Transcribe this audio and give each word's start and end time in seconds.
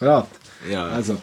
Bereit? 0.00 0.26
Ja. 0.70 0.86
Also, 0.88 1.16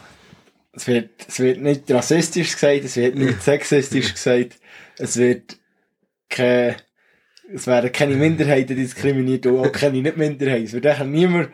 es 0.72 0.88
wird, 0.88 1.10
es 1.28 1.40
wird 1.40 1.60
nicht 1.62 1.90
rassistisch 1.92 2.54
gesagt, 2.54 2.84
es 2.86 2.96
wird 2.96 3.16
nicht 3.16 3.42
sexistisch 3.52 4.14
gesagt, 4.14 4.58
es 4.98 5.18
wird 5.18 5.58
keine, 6.30 6.76
es 7.54 7.66
werden 7.68 7.92
keine 7.92 8.16
Minderheiten 8.16 8.76
diskriminiert 8.76 9.46
und 9.48 9.58
auch 9.60 9.72
keine 9.72 10.02
Nicht-Minderheiten. 10.02 10.66
Es 10.66 10.74
wird 10.74 10.86
eigentlich 10.88 11.08
niemand 11.08 11.50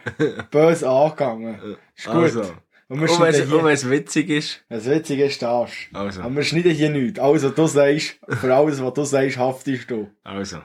böse 0.52 0.90
angegangen. 0.90 1.78
Ist 1.96 2.06
gut. 2.06 2.16
Also. 2.16 2.42
Und 2.90 3.00
wir 3.02 3.10
Und 3.10 3.20
wenn 3.22 3.28
es- 3.34 3.42
und 3.42 3.64
wenn 3.64 3.74
es 3.74 3.90
witzig 3.90 4.30
ist. 4.30 4.62
das 4.70 4.86
Witzige 4.86 5.26
ist 5.26 5.42
das. 5.42 5.72
Also. 5.94 6.22
Aber 6.22 6.36
wir 6.36 6.44
schneiden 6.44 6.72
hier 6.74 6.90
nichts. 6.90 7.20
Alles, 7.20 7.44
was 7.44 7.56
du 7.56 7.66
sagst, 7.68 8.20
für 8.28 8.54
alles, 8.54 8.82
was 8.84 8.94
du 8.94 9.04
sagst, 9.06 9.38
haftest 9.38 9.90
du. 9.90 10.10
Also. 10.24 10.58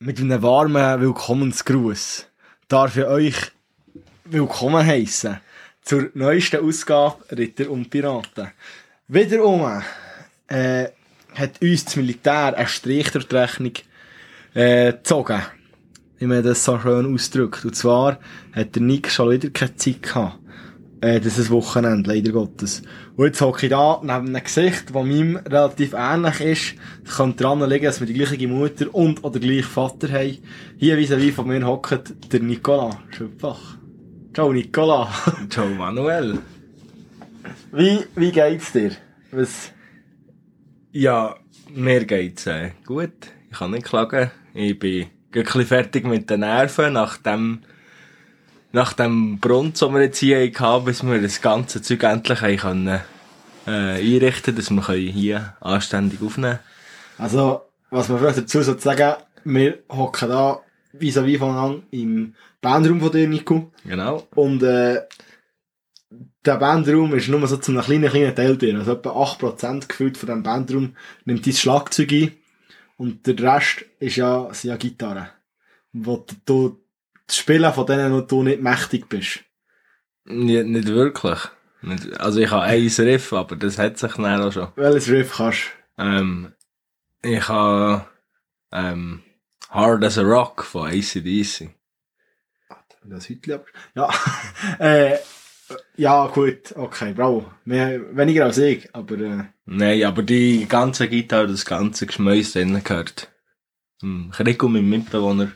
Mit 0.00 0.20
einem 0.20 0.40
warmen 0.42 1.00
Willkommensgruß 1.00 2.26
darf 2.68 2.96
ich 2.96 3.04
euch 3.04 3.34
willkommen 4.26 4.86
heißen 4.86 5.40
zur 5.82 6.10
neuesten 6.14 6.64
Ausgabe 6.64 7.16
Ritter 7.36 7.68
und 7.68 7.90
Piraten. 7.90 8.52
Wiederum 9.08 9.82
äh, 10.46 10.86
hat 11.34 11.60
uns 11.60 11.84
das 11.84 11.96
Militär 11.96 12.56
einen 12.56 12.68
Strich 12.68 13.10
durch 13.10 13.26
die 13.26 13.34
Rechnung 13.34 13.72
äh, 14.54 14.92
gezogen, 14.92 15.42
wie 16.18 16.26
man 16.26 16.44
das 16.44 16.64
so 16.64 16.78
schön 16.78 17.12
ausdrückt. 17.12 17.64
Und 17.64 17.74
zwar 17.74 18.20
hat 18.52 18.76
der 18.76 18.82
Nick 18.82 19.10
schon 19.10 19.32
wieder 19.32 19.50
keine 19.50 19.74
Zeit 19.74 20.00
gehabt. 20.04 20.38
Äh, 21.00 21.20
das 21.20 21.38
ist 21.38 21.50
Wochenende, 21.50 22.12
leider 22.12 22.32
Gottes. 22.32 22.82
Und 23.16 23.26
jetzt 23.26 23.40
hocke 23.40 23.66
ich 23.66 23.70
da 23.70 24.00
neben 24.02 24.34
einem 24.34 24.42
Gesicht, 24.42 24.86
das 24.86 24.94
meinem 24.94 25.36
relativ 25.36 25.92
ähnlich 25.96 26.40
ist. 26.40 26.74
Es 27.04 27.16
könnte 27.16 27.44
daran 27.44 27.68
liegen, 27.68 27.84
dass 27.84 28.00
wir 28.00 28.06
die 28.06 28.14
gleiche 28.14 28.48
Mutter 28.48 28.92
und 28.92 29.22
oder 29.22 29.38
gleichen 29.38 29.62
Vater 29.62 30.08
haben. 30.12 30.38
Hier 30.76 30.96
vis-à-vis 30.98 31.34
von 31.34 31.46
mir 31.46 31.64
hockt 31.64 32.32
der 32.32 32.40
Nicola 32.40 33.00
Schöpfach. 33.10 33.76
Ciao 34.34 34.52
Nicola. 34.52 35.08
Ciao 35.50 35.66
Manuel. 35.68 36.38
Wie, 37.72 38.00
wie 38.16 38.32
geht's 38.32 38.72
dir? 38.72 38.92
Was? 39.30 39.72
Ja, 40.92 41.36
mir 41.74 42.04
geht's 42.04 42.46
äh, 42.46 42.70
gut. 42.84 43.12
Ich 43.50 43.58
kann 43.58 43.70
nicht 43.70 43.86
klagen. 43.86 44.30
Ich 44.54 44.78
bin 44.78 45.06
ein 45.34 45.44
fertig 45.44 46.06
mit 46.06 46.28
den 46.30 46.40
Nerven 46.40 46.94
nach 46.94 47.18
dem, 47.18 47.60
nach 48.72 48.92
dem 48.92 49.38
Brunz, 49.38 49.80
den 49.80 49.94
wir 49.94 50.02
jetzt 50.02 50.18
hier 50.18 50.52
hatten, 50.52 50.84
bis 50.84 51.02
wir 51.02 51.20
das 51.20 51.40
ganze 51.40 51.82
Zeug 51.82 52.02
endlich 52.02 52.40
haben 52.40 52.56
können, 52.56 53.00
äh, 53.66 53.70
einrichten 53.70 54.56
dass 54.56 54.70
wir 54.70 54.82
können 54.82 55.08
hier 55.08 55.56
anständig 55.60 56.20
aufnehmen 56.22 56.58
Also, 57.16 57.62
was 57.90 58.08
man 58.08 58.18
vielleicht 58.18 58.38
dazu 58.38 58.62
sagen, 58.62 59.16
wir 59.44 59.78
hocken 59.88 60.28
da 60.28 60.60
vis-à-vis 60.92 61.38
voneinander 61.38 61.82
im 61.90 62.34
Bandraum 62.60 63.00
von 63.00 63.12
dir, 63.12 63.28
Nico. 63.28 63.70
Genau. 63.84 64.26
Und 64.34 64.62
äh, 64.62 65.02
der 66.44 66.56
Bandraum 66.56 67.14
ist 67.14 67.28
nur 67.28 67.46
so 67.46 67.56
zu 67.58 67.72
einem 67.72 67.82
kleinen, 67.82 68.10
kleinen 68.10 68.34
Teil 68.34 68.56
drin. 68.56 68.76
Also 68.76 68.92
etwa 68.92 69.10
8% 69.10 69.88
gefühlt 69.88 70.16
von 70.16 70.28
diesem 70.28 70.42
Bandraum 70.42 70.96
nimmt 71.24 71.46
dein 71.46 71.52
Schlagzeug 71.52 72.12
ein. 72.12 72.32
Und 72.96 73.26
der 73.26 73.38
Rest 73.38 73.84
ist 74.00 74.16
ja, 74.16 74.48
sind 74.52 74.70
ja 74.70 74.76
Gitarren. 74.76 75.28
Wo 75.92 76.24
du 76.46 76.80
Spielen 77.30 77.72
von 77.72 77.86
denen 77.86 78.26
du 78.26 78.42
nicht 78.42 78.60
mächtig 78.60 79.08
bist. 79.08 79.40
Nicht, 80.24 80.66
nicht 80.66 80.88
wirklich. 80.88 81.38
Nicht, 81.82 82.20
also 82.20 82.40
ich 82.40 82.50
habe 82.50 82.64
ein 82.64 82.88
Riff, 82.98 83.32
aber 83.32 83.56
das 83.56 83.78
hat 83.78 83.98
sich 83.98 84.12
dann 84.14 84.42
auch 84.42 84.52
schon. 84.52 84.68
Welches 84.76 85.08
Riff 85.08 85.36
kannst 85.36 85.70
Ähm, 85.96 86.52
ich 87.22 87.48
habe 87.48 88.06
ähm, 88.72 89.22
Hard 89.70 90.04
as 90.04 90.18
a 90.18 90.22
Rock 90.22 90.64
von 90.64 90.88
ACDC. 90.88 91.70
du? 93.02 93.08
Das 93.08 93.30
ab. 93.52 93.66
Ja. 93.94 94.10
äh, 94.78 95.18
ja, 95.96 96.26
gut. 96.28 96.74
Okay, 96.74 97.12
bravo. 97.12 97.50
Mehr, 97.64 98.16
weniger 98.16 98.46
als 98.46 98.58
ich, 98.58 98.94
aber 98.94 99.18
äh, 99.18 99.44
Nein, 99.66 100.04
aber 100.04 100.22
die 100.22 100.66
ganze 100.66 101.08
Gitarre, 101.08 101.48
das 101.48 101.64
ganze 101.64 102.06
Geschmäus 102.06 102.52
drinnen 102.52 102.82
gehört. 102.82 103.30
Hm, 104.00 104.32
Rico, 104.38 104.68
mein 104.68 104.88
Mitbewohner. 104.88 105.52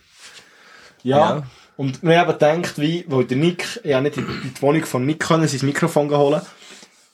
Ja. 1.02 1.36
Ja. 1.36 1.46
Und 1.76 2.02
wir 2.02 2.18
haben 2.18 2.32
gedacht, 2.32 2.78
wie, 2.78 3.04
weil 3.08 3.24
der 3.24 3.36
Nick, 3.36 3.80
ja 3.84 4.00
nicht 4.00 4.16
in 4.16 4.26
die 4.26 4.62
Wohnung 4.62 4.84
von 4.84 5.06
Nick 5.06 5.20
können, 5.20 5.48
sein 5.48 5.66
Mikrofon 5.66 6.10
holen. 6.10 6.42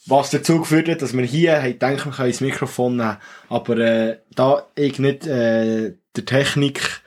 Was 0.07 0.31
dazu 0.31 0.61
geführt 0.61 0.89
hat, 0.89 1.03
dass 1.03 1.17
wir 1.17 1.25
hier 1.25 1.61
haben 1.61 1.73
gedacht, 1.73 2.07
wir 2.07 2.13
können 2.13 2.31
das 2.31 2.41
Mikrofon 2.41 2.97
nehmen. 2.97 3.19
Aber, 3.49 3.77
äh, 3.79 4.19
da 4.35 4.67
ich 4.75 4.99
nicht, 4.99 5.27
äh, 5.27 5.95
der 6.17 6.25
Technik, 6.25 7.03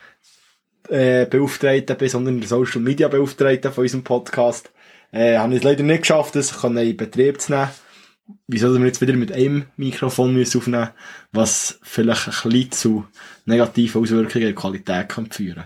äh, 0.87 1.25
Beauftragte 1.25 1.95
bin, 1.95 2.09
sondern 2.09 2.39
der 2.39 2.47
Social 2.47 2.81
Media 2.81 3.07
Beauftragte 3.07 3.71
von 3.71 3.83
unserem 3.83 4.03
Podcast, 4.03 4.71
äh, 5.11 5.37
haben 5.37 5.51
es 5.51 5.63
leider 5.63 5.83
nicht 5.83 6.01
geschafft, 6.01 6.35
das 6.35 6.63
in 6.63 6.97
Betrieb 6.97 7.41
zu 7.41 7.53
nehmen. 7.53 7.69
Wieso 8.47 8.73
wir 8.77 8.85
jetzt 8.85 9.01
wieder 9.01 9.13
mit 9.13 9.31
einem 9.31 9.65
Mikrofon 9.75 10.33
müssen 10.33 10.59
aufnehmen 10.59 10.91
was 11.33 11.79
vielleicht 11.81 12.27
ein 12.27 12.49
bisschen 12.49 12.71
zu 12.71 13.05
negativen 13.45 14.01
Auswirkungen 14.01 14.45
der 14.45 14.55
Qualität 14.55 15.09
kann 15.09 15.31
führen 15.31 15.65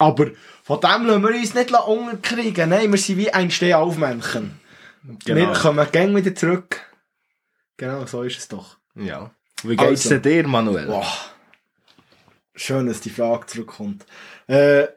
Aber 0.00 0.30
von 0.62 0.80
dem 0.80 1.04
lassen 1.06 1.22
wir 1.22 1.30
uns 1.30 1.54
nicht 1.54 1.72
unterkriegen. 1.72 2.70
Nein, 2.70 2.90
wir 2.90 2.98
sind 2.98 3.18
wie 3.18 3.30
ein 3.30 3.50
Stehaufmännchen. 3.50 4.58
Wir 5.26 5.52
kommen 5.52 5.86
gerne 5.92 6.16
wieder 6.16 6.34
zurück. 6.34 6.80
Genau, 7.76 8.06
so 8.06 8.22
ist 8.22 8.38
es 8.38 8.48
doch. 8.48 8.78
Ja. 8.94 9.30
Wie 9.62 9.76
geht's 9.76 10.06
Also. 10.06 10.16
dir, 10.16 10.48
Manuel? 10.48 10.86
Boah. 10.86 11.06
Schön, 12.54 12.86
dass 12.86 13.02
die 13.02 13.10
Frage 13.10 13.46
zurückkommt. 13.46 14.06
Äh, 14.46 14.88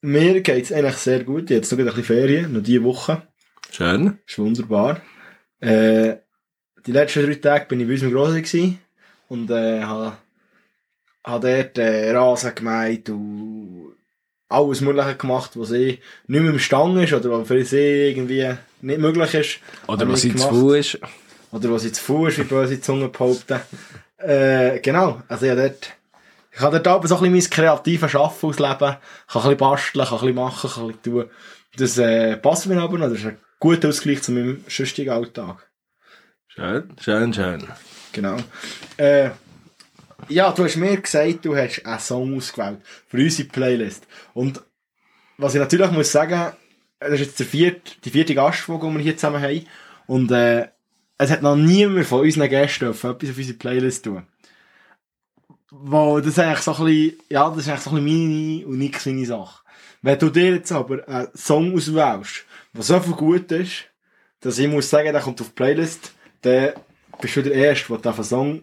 mir 0.00 0.40
geht's 0.40 0.72
eigentlich 0.72 0.96
sehr 0.96 1.24
gut. 1.24 1.44
Habe 1.44 1.54
jetzt 1.54 1.70
noch 1.70 1.78
ein 1.78 1.84
bisschen 1.84 2.04
Ferien, 2.04 2.52
noch 2.54 2.62
diese 2.62 2.84
Woche. 2.84 3.22
Schön. 3.70 4.18
ist 4.26 4.38
wunderbar. 4.38 5.02
Äh, 5.60 6.16
die 6.86 6.92
letzten 6.92 7.26
drei 7.26 7.34
Tage 7.34 7.66
bin 7.66 7.80
ich 7.80 7.86
bei 7.86 7.92
unserem 7.92 8.12
Grossi 8.12 8.40
gsi 8.40 8.78
und 9.28 9.50
äh, 9.50 9.82
habe 9.82 10.16
ha 11.26 11.38
dort 11.38 11.76
äh, 11.76 12.10
Rasen 12.12 12.54
gemeint 12.54 13.10
und 13.10 13.87
alles 14.48 14.80
Mögliche 14.80 15.16
gemacht, 15.16 15.50
was 15.54 15.72
eh 15.72 15.98
nicht 16.26 16.42
mehr 16.42 16.50
im 16.50 16.58
Stang 16.58 16.96
ist 16.98 17.12
oder 17.12 17.30
was 17.30 17.48
für 17.48 17.64
sie 17.64 18.08
irgendwie 18.08 18.54
nicht 18.80 19.00
möglich 19.00 19.34
ist. 19.34 19.58
Oder 19.86 20.08
was 20.08 20.24
ich 20.24 20.36
zu 20.36 20.48
viel 20.48 20.76
ist. 20.76 20.98
Oder 21.50 21.70
was 21.70 21.84
jetzt 21.84 22.00
faul 22.00 22.28
ist, 22.28 22.38
wie 22.38 22.44
böse 22.44 22.80
Zunge 22.80 23.08
behaupten. 23.08 23.60
Äh, 24.18 24.80
genau, 24.80 25.22
also 25.28 25.46
ich 25.46 25.50
habe 25.50 25.62
dort, 25.62 25.92
ich 26.52 26.58
kann 26.58 26.72
dort 26.72 26.86
aber 26.86 27.08
so 27.08 27.16
ein 27.16 27.32
bisschen 27.32 27.32
mein 27.32 27.50
kreatives 27.50 28.14
Arbeiten 28.14 28.46
ausleben. 28.46 28.78
Kann 28.78 28.88
ein 28.88 29.42
bisschen 29.42 29.56
basteln, 29.56 30.04
kann 30.04 30.14
ein 30.14 30.20
bisschen 30.20 30.34
machen, 30.34 30.70
kann 30.70 30.82
ein 30.82 30.88
bisschen 30.88 31.02
tun. 31.02 31.30
Das 31.76 31.98
äh, 31.98 32.36
passt 32.36 32.66
mir 32.66 32.80
aber 32.80 32.98
noch, 32.98 33.08
das 33.08 33.18
ist 33.18 33.26
ein 33.26 33.38
guter 33.60 33.88
Ausgleich 33.88 34.22
zu 34.22 34.32
meinem 34.32 34.64
sonstigen 34.68 35.10
Alltag. 35.10 35.68
Schön, 36.48 36.96
schön, 37.00 37.32
schön. 37.32 37.68
Genau. 38.12 38.36
Äh, 38.96 39.30
ja, 40.26 40.50
du 40.52 40.64
hast 40.64 40.76
mir 40.76 41.00
gesagt, 41.00 41.44
du 41.44 41.56
hast 41.56 41.84
einen 41.86 42.00
Song 42.00 42.36
ausgewählt 42.36 42.80
für 43.06 43.18
unsere 43.18 43.48
Playlist. 43.48 44.06
Und 44.34 44.62
was 45.36 45.54
ich 45.54 45.60
natürlich 45.60 45.90
muss 45.92 46.10
sagen, 46.10 46.52
das 46.98 47.12
ist 47.12 47.20
jetzt 47.20 47.38
der 47.38 47.46
vierte, 47.46 47.92
die 48.04 48.10
vierte 48.10 48.34
Gastfolge, 48.34 48.88
die 48.88 48.94
wir 48.94 49.02
hier 49.02 49.16
zusammen 49.16 49.42
haben. 49.42 49.66
Und 50.06 50.30
äh, 50.32 50.68
es 51.18 51.30
hat 51.30 51.42
noch 51.42 51.56
niemand 51.56 52.06
von 52.06 52.20
unseren 52.20 52.48
Gästen 52.48 52.90
etwas 52.90 53.04
auf 53.04 53.20
unsere 53.22 53.58
Playlist 53.58 54.04
tun. 54.04 54.26
Wo 55.70 56.18
das 56.18 56.28
ist 56.28 56.38
eigentlich 56.38 56.60
so 56.60 56.74
ein 56.74 56.84
bisschen, 56.84 57.18
ja, 57.28 57.48
das 57.50 57.58
ist 57.58 57.68
eigentlich 57.68 57.80
so 57.82 57.90
ein 57.90 58.04
bisschen 58.04 58.28
meine 58.28 58.66
und 58.66 58.78
nix 58.78 59.06
meine 59.06 59.26
Sache. 59.26 59.62
Wenn 60.02 60.18
du 60.18 60.30
dir 60.30 60.54
jetzt 60.54 60.72
aber 60.72 61.06
einen 61.08 61.28
Song 61.34 61.74
auswählst, 61.74 62.44
der 62.72 62.82
so 62.82 63.00
viel 63.00 63.14
gut 63.14 63.52
ist, 63.52 63.84
dass 64.40 64.58
ich 64.58 64.68
muss 64.68 64.88
sagen, 64.88 65.12
der 65.12 65.20
kommt 65.20 65.40
auf 65.40 65.48
die 65.48 65.54
Playlist, 65.54 66.12
dann 66.42 66.72
bist 67.20 67.36
du 67.36 67.42
der 67.42 67.52
Erste, 67.52 67.98
der 67.98 68.12
einen 68.12 68.24
Song, 68.24 68.62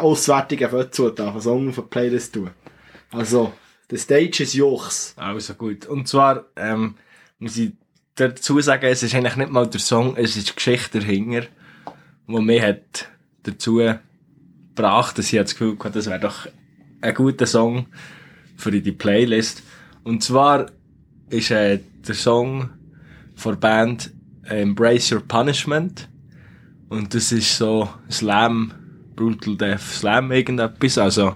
auswärtigen 0.00 0.70
Foto, 0.70 1.10
darf 1.10 1.32
einen 1.32 1.40
Song 1.40 1.68
auf 1.68 1.74
die 1.74 1.82
Playlist 1.82 2.34
tun. 2.34 2.50
Also, 3.10 3.52
the 3.90 3.98
stage 3.98 4.42
is 4.42 4.54
yours. 4.54 5.14
Also 5.16 5.54
gut. 5.54 5.86
Und 5.86 6.08
zwar, 6.08 6.46
ähm, 6.56 6.94
muss 7.38 7.56
ich 7.56 7.72
dazu 8.14 8.60
sagen, 8.60 8.86
es 8.86 9.02
ist 9.02 9.14
eigentlich 9.14 9.36
nicht 9.36 9.50
mal 9.50 9.66
der 9.66 9.80
Song, 9.80 10.16
es 10.16 10.36
ist 10.36 10.50
die 10.50 10.54
Geschichte 10.54 11.00
dahinter, 11.00 11.46
die 12.28 12.40
mich 12.40 12.62
hat 12.62 13.08
dazu 13.42 13.82
gebracht, 14.74 15.18
dass 15.18 15.32
ich 15.32 15.38
das 15.38 15.52
Gefühl 15.52 15.78
hatte, 15.78 15.90
das 15.92 16.06
wäre 16.06 16.20
doch 16.20 16.46
ein 17.00 17.14
guter 17.14 17.46
Song 17.46 17.86
für 18.56 18.70
die 18.70 18.92
Playlist. 18.92 19.62
Und 20.04 20.22
zwar 20.22 20.66
ist 21.30 21.50
äh, 21.50 21.80
der 22.06 22.14
Song 22.14 22.70
von 23.34 23.52
der 23.52 23.60
Band 23.60 24.12
Embrace 24.44 25.12
Your 25.12 25.20
Punishment. 25.20 26.08
Und 26.88 27.14
das 27.14 27.32
ist 27.32 27.56
so 27.56 27.88
Slam, 28.10 28.72
Brutal 29.14 29.56
Death 29.56 29.80
Slam 29.80 30.32
irgendetwas. 30.32 30.98
Also, 30.98 31.34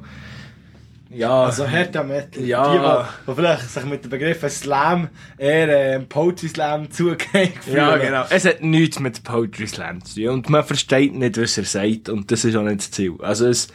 ja. 1.11 1.45
Also, 1.45 1.65
härter 1.65 2.05
Metal. 2.05 2.43
Ja. 2.43 2.73
Die, 2.73 2.79
die, 2.79 3.31
die 3.31 3.35
vielleicht 3.35 3.71
sich 3.71 3.85
mit 3.85 4.05
dem 4.05 4.11
Begriff 4.11 4.45
Slam 4.51 5.09
eher 5.39 5.97
äh, 5.97 6.01
Poetry 6.01 6.49
Slam 6.49 6.91
zugehen 6.91 7.53
Ja, 7.73 7.97
genau. 7.97 8.25
Es 8.29 8.45
hat 8.45 8.63
nichts 8.63 8.99
mit 8.99 9.23
Poetry 9.23 9.67
Slam 9.67 10.05
zu 10.05 10.21
tun. 10.21 10.29
Und 10.29 10.51
man 10.51 10.65
versteht 10.65 11.15
nicht, 11.15 11.41
was 11.41 11.57
er 11.57 11.65
sagt. 11.65 12.09
Und 12.09 12.31
das 12.31 12.45
ist 12.45 12.57
auch 12.57 12.63
nicht 12.63 12.79
das 12.79 12.91
Ziel. 12.91 13.15
Also 13.21 13.47
es 13.47 13.69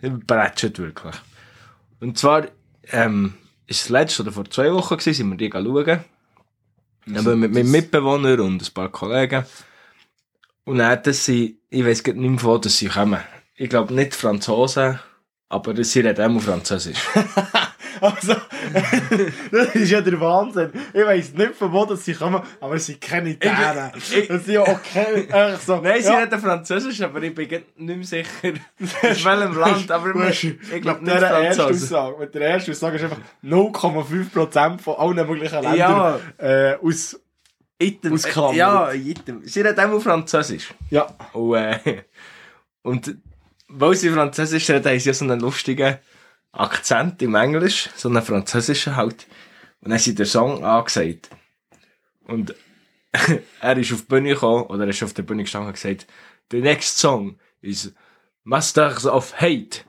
bretschert 0.00 0.78
wirklich. 0.78 1.14
Und 2.00 2.18
zwar, 2.18 2.46
ähm, 2.90 3.34
ist 3.66 3.84
das 3.84 3.88
letzte 3.90 4.22
oder 4.22 4.32
vor 4.32 4.50
zwei 4.50 4.72
Wochen 4.72 4.96
gewesen, 4.96 5.14
sind 5.14 5.30
wir 5.30 5.36
die 5.36 5.50
schauen. 5.52 6.04
Aber 7.16 7.36
mit 7.36 7.52
meinem 7.52 7.70
Mitbewohner 7.70 8.42
und 8.42 8.62
ein 8.62 8.74
paar 8.74 8.88
Kollegen. 8.88 9.44
Und 10.64 10.78
dann, 10.78 11.02
dass 11.02 11.24
sie, 11.24 11.58
ich 11.70 11.84
weiss 11.84 12.02
gar 12.02 12.12
nicht 12.14 12.30
mehr, 12.30 12.42
wo 12.42 12.58
dass 12.58 12.78
sie 12.78 12.88
kommen. 12.88 13.20
Ich 13.58 13.68
glaube 13.68 13.92
nicht 13.92 14.14
Franzosen, 14.14 14.98
aber 15.48 15.84
sie 15.84 16.00
reden 16.00 16.36
auch 16.36 16.40
Französisch. 16.42 16.98
Also, 18.00 18.32
das 19.50 19.74
ist 19.74 19.90
ja 19.90 20.00
der 20.00 20.20
Wahnsinn. 20.20 20.70
Ich 20.92 21.04
weiss 21.04 21.32
nicht, 21.32 21.56
von 21.56 21.72
wo 21.72 21.84
das 21.84 22.04
sie 22.04 22.14
kommen, 22.14 22.40
aber 22.60 22.78
sie 22.78 22.94
kennen 22.94 23.26
Italiener. 23.26 23.90
Ich- 23.96 24.28
Das 24.28 24.44
sind 24.44 24.54
ja 24.54 24.62
echt 24.94 25.62
so. 25.66 25.80
Nein, 25.80 26.00
sie 26.00 26.06
ja. 26.08 26.18
reden 26.20 26.38
Französisch, 26.40 27.00
aber 27.02 27.20
ich 27.24 27.34
bin 27.34 27.48
nicht 27.48 27.64
mehr 27.76 28.04
sicher, 28.04 28.28
aus 29.02 29.24
welchem 29.24 29.58
Land, 29.58 29.90
aber 29.90 30.14
hast- 30.28 30.44
ich 30.44 30.80
glaube 30.80 31.00
mit 31.02 31.12
nicht 31.12 31.26
Französisch. 31.26 31.90
Mit 32.20 32.34
der 32.36 32.42
ersten 32.50 32.70
Aussage 32.70 32.96
ist 32.98 33.02
einfach 33.02 33.18
0,5% 33.42 34.80
von 34.80 34.94
allen 34.96 35.26
möglichen 35.26 35.54
Ländern 35.62 35.76
Ja. 35.76 36.20
äh, 36.38 36.76
aus, 36.80 37.18
Item, 37.80 38.12
Ausklammert. 38.14 38.54
ja, 38.54 38.92
Item. 38.92 39.40
Sie 39.44 39.60
reden 39.60 39.80
auch 39.92 40.00
Französisch. 40.00 40.72
ja. 40.90 41.06
Und, 41.32 41.54
äh, 41.56 42.02
und 42.82 43.16
weil 43.68 43.94
sie 43.94 44.10
Französisch 44.10 44.68
reden, 44.70 44.86
haben 44.86 44.98
sie 44.98 45.08
ja 45.08 45.14
so 45.14 45.24
einen 45.24 45.40
lustigen 45.40 45.98
Akzent 46.52 47.20
im 47.22 47.34
Englisch, 47.34 47.90
so 47.94 48.08
einen 48.08 48.22
französischen 48.22 48.96
halt. 48.96 49.26
Und 49.80 49.90
dann 49.90 49.92
haben 49.92 49.98
sie 50.00 50.14
den 50.14 50.26
Song 50.26 50.64
angesagt. 50.64 51.30
Und 52.24 52.54
er 53.60 53.76
ist 53.76 53.92
auf 53.92 54.00
die 54.00 54.06
Bühne 54.06 54.30
gekommen, 54.30 54.64
oder 54.64 54.84
er 54.84 54.90
ist 54.90 55.02
auf 55.02 55.14
der 55.14 55.22
Bühne 55.22 55.44
gestanden 55.44 55.68
und 55.68 55.74
gesagt, 55.74 56.06
the 56.50 56.60
next 56.60 56.98
song 56.98 57.38
is 57.60 57.92
Masters 58.44 59.06
of 59.06 59.40
Hate. 59.40 59.80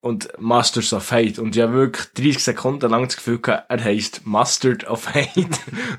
Und 0.00 0.28
Masters 0.38 0.92
of 0.92 1.10
Hate. 1.10 1.42
Und 1.42 1.56
ich 1.56 1.62
habe 1.62 1.72
wirklich 1.72 2.06
30 2.14 2.44
Sekunden 2.44 2.88
lang 2.88 3.04
das 3.06 3.16
Gefühl 3.16 3.40
gehabt, 3.40 3.68
er 3.68 3.82
heisst 3.82 4.24
Mustard 4.26 4.86
of 4.86 5.12
Hate. 5.12 5.48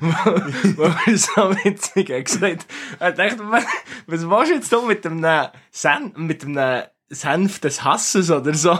Weil 0.00 0.94
er 1.06 1.18
so 1.18 1.54
witzig 1.64 2.10
hat 2.10 2.24
gesagt. 2.24 2.66
Er 2.98 3.12
dachte, 3.12 3.40
was, 3.50 3.64
was 4.06 4.22
machst 4.22 4.50
du 4.50 4.54
jetzt 4.54 4.72
da 4.72 4.80
mit 4.80 5.04
dem 5.04 5.22
äh, 5.22 5.48
Sen 5.70 6.14
mit 6.16 6.42
dem 6.42 6.56
äh, 6.56 6.84
Senf 7.10 7.58
des 7.58 7.84
Hasses 7.84 8.30
oder 8.30 8.54
so? 8.54 8.78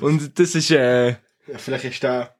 Und 0.00 0.36
das 0.38 0.56
ist, 0.56 0.72
äh, 0.72 1.16
ja. 1.46 1.58
Vielleicht 1.58 1.84
ist 1.84 2.02
der, 2.02 2.34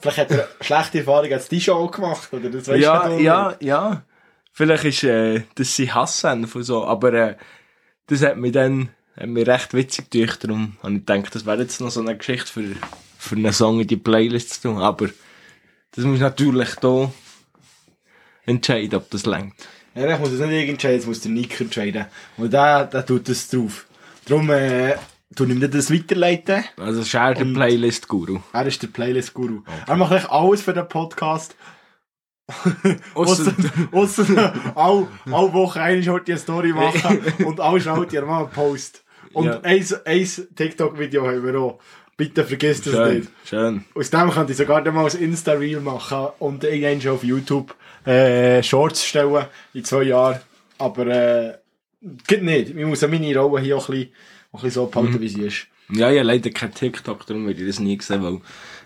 vielleicht 0.00 0.18
hat 0.18 0.30
er 0.30 0.48
schlechte 0.60 0.98
Erfahrungen 0.98 1.32
als 1.32 1.48
die 1.48 1.60
Show 1.60 1.86
gemacht, 1.88 2.32
oder? 2.32 2.50
Das 2.50 2.68
weißt 2.68 2.82
ja, 2.82 3.08
du 3.08 3.22
ja, 3.22 3.48
nicht. 3.50 3.62
ja. 3.62 4.02
Vielleicht 4.52 4.84
ist, 4.84 5.04
äh, 5.04 5.42
das 5.54 5.76
sein 5.76 5.94
Hasssenf 5.94 6.54
und 6.54 6.62
so, 6.62 6.84
aber, 6.84 7.12
äh, 7.12 7.36
das 8.06 8.22
hat 8.22 8.36
mich 8.36 8.52
dann, 8.52 8.88
hat 9.16 9.28
mich 9.28 9.46
recht 9.46 9.74
witzig 9.74 10.10
gedacht, 10.10 10.44
darum 10.44 10.76
habe 10.82 10.94
ich 10.94 11.06
gedacht, 11.06 11.34
das 11.34 11.46
wäre 11.46 11.60
jetzt 11.62 11.80
noch 11.80 11.90
so 11.90 12.00
eine 12.00 12.16
Geschichte 12.16 12.46
für, 12.52 12.64
für 13.18 13.36
einen 13.36 13.52
Song 13.52 13.80
in 13.80 13.86
die 13.86 13.96
Playlist 13.96 14.54
zu 14.54 14.68
tun, 14.68 14.78
aber 14.78 15.08
das 15.92 16.04
muss 16.04 16.20
natürlich 16.20 16.74
da 16.76 17.10
entscheiden, 18.44 18.94
ob 18.98 19.10
das 19.10 19.26
lenkt. 19.26 19.68
Ja, 19.94 20.12
ich 20.12 20.18
muss 20.20 20.30
es 20.30 20.40
nicht 20.40 20.50
ich 20.52 20.68
entscheiden, 20.68 20.98
das 20.98 21.06
muss 21.06 21.20
der 21.20 21.30
Nick 21.32 21.58
entscheiden. 21.60 22.04
Und 22.36 22.52
der, 22.52 22.84
der 22.84 23.04
tut 23.06 23.28
das 23.28 23.48
drauf. 23.48 23.86
Darum, 24.26 24.50
äh, 24.50 24.96
tu 25.34 25.44
ihm 25.44 25.58
nicht 25.58 25.72
das 25.72 25.90
weiterleiten. 25.90 26.64
Also, 26.76 27.02
share 27.02 27.34
der 27.34 27.46
Und- 27.46 27.54
Playlist-Guru. 27.54 28.40
Er 28.52 28.66
ist 28.66 28.82
der 28.82 28.88
Playlist-Guru. 28.88 29.62
Er 29.86 29.96
macht 29.96 30.12
eigentlich 30.12 30.30
alles 30.30 30.60
für 30.62 30.74
den 30.74 30.86
Podcast. 30.88 31.56
Ausser 33.14 33.54
alle, 34.74 35.08
alle 35.24 35.52
Woche 35.52 35.80
eine 35.80 36.38
Story 36.38 36.72
machen 36.72 37.20
und 37.44 37.58
alle 37.58 37.80
schaut 37.80 38.12
ihr 38.12 38.24
mal 38.24 38.42
einen 38.44 38.50
Post. 38.50 39.02
Und 39.36 39.44
Ja. 39.46 39.60
ein, 39.64 39.84
ein 40.06 40.28
TikTok-Video 40.56 41.26
haben 41.26 41.44
wir 41.44 41.60
auch. 41.60 41.78
Bitte 42.16 42.42
vergisst 42.44 42.86
das 42.86 42.94
Schön, 42.94 43.18
nicht. 43.18 43.28
schön. 43.44 43.84
Aus 43.94 44.08
dem 44.08 44.30
könnte 44.30 44.52
ich 44.52 44.56
sogar 44.56 44.80
mal 44.90 45.04
ein 45.10 45.18
Insta-Reel 45.18 45.80
machen 45.80 46.28
und 46.38 46.64
irgendwann 46.64 46.98
schon 47.02 47.12
auf 47.12 47.22
YouTube 47.24 47.74
äh, 48.06 48.62
Shorts 48.62 49.04
stellen 49.04 49.44
in 49.74 49.84
zwei 49.84 50.04
Jahren. 50.04 50.40
Aber 50.78 51.06
äh, 51.06 51.58
geht 52.26 52.42
nicht. 52.42 52.70
Ich 52.70 52.86
muss 52.86 53.02
meine 53.02 53.36
Rolle 53.38 53.60
hier 53.60 53.76
auch 53.76 53.90
ein 53.90 53.92
bisschen, 53.96 54.12
auch 54.52 54.60
ein 54.60 54.62
bisschen 54.62 54.70
so 54.70 54.86
behalten, 54.86 55.20
wie 55.20 55.28
sie 55.28 55.42
ist. 55.42 55.66
Ja, 55.90 56.10
ich 56.10 56.18
habe 56.18 56.26
leider 56.26 56.50
kein 56.50 56.74
TikTok, 56.74 57.26
darum 57.26 57.46
würde 57.46 57.60
ich 57.60 57.66
das 57.68 57.78
nie 57.78 57.96
gesehen, 57.96 58.22
weil 58.22 58.40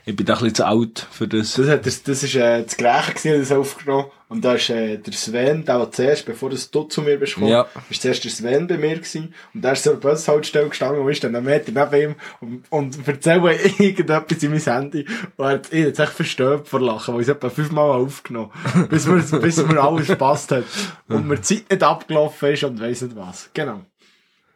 ich 0.05 0.17
bin 0.17 0.27
da 0.27 0.35
ein 0.35 0.39
bisschen 0.41 0.55
zu 0.57 0.67
alt 0.67 1.07
für 1.11 1.27
das. 1.29 1.55
Das, 1.55 1.69
hat, 1.69 1.87
das, 1.87 2.03
das 2.03 2.23
ist 2.23 2.35
äh, 2.35 2.63
das 2.63 2.77
Gleiche 2.77 3.13
gewesen, 3.15 3.39
das 3.41 3.53
aufgenommen. 3.53 4.07
Und 4.29 4.45
da 4.45 4.55
ist 4.55 4.71
äh, 4.71 4.97
der 4.99 5.13
Sven, 5.13 5.65
der 5.65 5.79
war 5.79 5.91
zuerst, 5.91 6.25
bevor 6.25 6.51
das 6.51 6.71
du 6.71 6.85
zu 6.85 7.03
mir 7.03 7.19
bist 7.19 7.35
gekommen, 7.35 7.53
Ja. 7.53 7.67
ist 7.91 8.01
zuerst 8.03 8.23
der 8.25 8.31
Sven 8.31 8.67
bei 8.67 8.77
mir 8.79 8.97
gewesen. 8.97 9.35
Und 9.55 9.63
der 9.65 9.73
ist 9.73 9.83
so 9.83 9.91
eine 9.91 9.99
Bushaltestelle 9.99 10.69
gestanden 10.69 11.03
und 11.03 11.11
ist 11.11 11.25
dann 11.25 11.35
einen 11.35 11.45
Meter 11.47 11.73
neben 11.73 12.11
ihm 12.11 12.15
und, 12.41 12.65
und 12.71 13.09
erzählt 13.09 13.43
irgendetwas 13.79 14.43
in 14.43 14.51
mein 14.53 14.61
Handy. 14.61 15.07
Und 15.37 15.45
er 15.45 15.51
hat, 15.53 15.73
ich 15.73 15.87
hat 15.87 15.97
sich 15.97 16.05
echt 16.05 16.13
verstöbt 16.15 16.69
vor 16.69 16.81
Lachen, 16.81 17.15
weil 17.15 17.23
ich 17.23 17.29
es 17.29 17.35
etwa 17.35 17.51
fünfmal 17.51 17.91
aufgenommen 17.91 18.51
bis 18.89 19.07
mir, 19.07 19.21
bis 19.41 19.57
mir 19.67 19.83
alles 19.83 20.07
gepasst 20.07 20.53
hat. 20.53 20.65
Und 21.09 21.27
mir 21.27 21.37
die 21.37 21.43
Zeit 21.43 21.71
nicht 21.71 21.83
abgelaufen 21.83 22.53
ist 22.53 22.63
und 22.65 22.81
weiss 22.81 23.03
nicht 23.03 23.17
was. 23.17 23.51
Genau. 23.53 23.81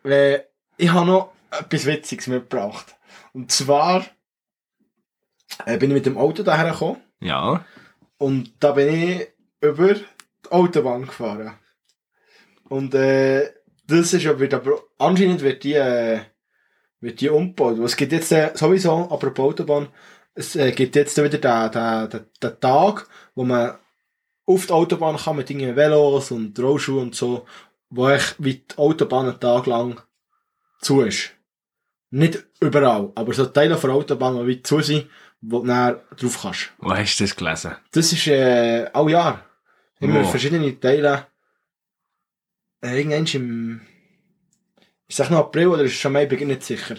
Äh, 0.05 0.41
ich 0.77 0.93
habe 0.93 1.07
noch 1.07 1.34
etwas 1.61 1.87
Witziges 1.87 2.27
mitgebracht. 2.27 2.97
Und 3.33 3.51
zwar 3.51 4.05
äh, 5.67 5.79
bin 5.79 5.91
ich 5.91 5.95
mit 5.95 6.07
dem 6.07 6.19
Auto 6.19 6.43
daher 6.43 6.73
gekommen. 6.73 7.01
Ja. 7.21 7.65
Und 8.19 8.53
da 8.61 8.73
bin 8.73 8.89
ich 8.89 9.29
über 9.61 9.95
die 9.95 10.05
Autobahn 10.51 11.07
gefahren. 11.07 11.59
Und 12.69 12.95
äh, 12.95 13.51
das 13.87 14.13
ist 14.13 14.27
aber, 14.27 14.41
wird 14.41 14.55
aber 14.55 14.83
anscheinend 14.99 15.43
wird 15.43 15.65
die, 15.65 15.75
äh, 15.75 16.21
wird 17.01 17.21
die 17.21 17.29
umgebaut. 17.29 17.79
Es 17.81 17.97
gibt 17.97 18.13
jetzt 18.13 18.33
äh, 18.33 18.53
sowieso, 18.55 19.11
apropos 19.11 19.53
Autobahn, 19.53 19.89
es 20.35 20.57
äh, 20.57 20.73
gibt 20.73 20.97
jetzt 20.97 21.17
wieder 21.17 21.39
den, 21.39 21.71
den, 21.73 22.11
den, 22.11 22.27
den 22.43 22.61
Tag, 22.61 23.07
wo 23.35 23.45
man 23.45 23.79
auf 24.47 24.67
die 24.67 24.73
Autobahn 24.73 25.17
kann 25.17 25.37
mit 25.37 25.51
irgendwie 25.51 25.77
Velos 25.77 26.31
und 26.31 26.59
Rollschuhen 26.59 27.05
und 27.05 27.15
so, 27.15 27.47
wo 27.91 28.09
echt 28.09 28.37
wie 28.39 28.55
die 28.55 28.79
Autobahn 28.79 29.29
einen 29.29 29.41
Tag 29.41 29.67
lang 29.67 30.03
zu 30.81 31.03
ist. 31.03 31.31
Nicht 32.17 32.45
überall, 32.61 33.11
aber 33.17 33.33
so 33.33 33.47
Teile 33.47 33.77
von 33.77 33.91
der 33.91 33.97
Autobahn, 33.99 34.47
die 34.47 34.63
zu 34.63 34.81
sind, 34.81 35.07
wo 35.41 35.61
du 35.61 35.67
dann 35.67 35.97
drauf 36.17 36.39
kannst. 36.43 36.73
Wo 36.79 36.91
hast 36.95 37.19
du 37.19 37.25
das 37.25 37.35
gelesen? 37.35 37.73
Das 37.91 38.13
ist 38.13 38.27
äh, 38.29 38.87
all 38.93 39.11
Jahr. 39.11 39.45
Immer 39.99 40.23
Wo? 40.23 40.29
verschiedene 40.29 40.79
Teile. 40.79 41.27
Äh, 42.83 42.99
irgendwann 42.99 43.27
im. 43.35 43.81
Ich 45.09 45.17
sag 45.17 45.31
noch 45.31 45.39
April 45.41 45.69
oder 45.69 45.83
ist 45.85 45.93
es 45.93 45.99
schon 45.99 46.13
Mai, 46.13 46.27
bin 46.27 46.39
ich 46.41 46.47
nicht 46.47 46.63
sicher. 46.63 46.97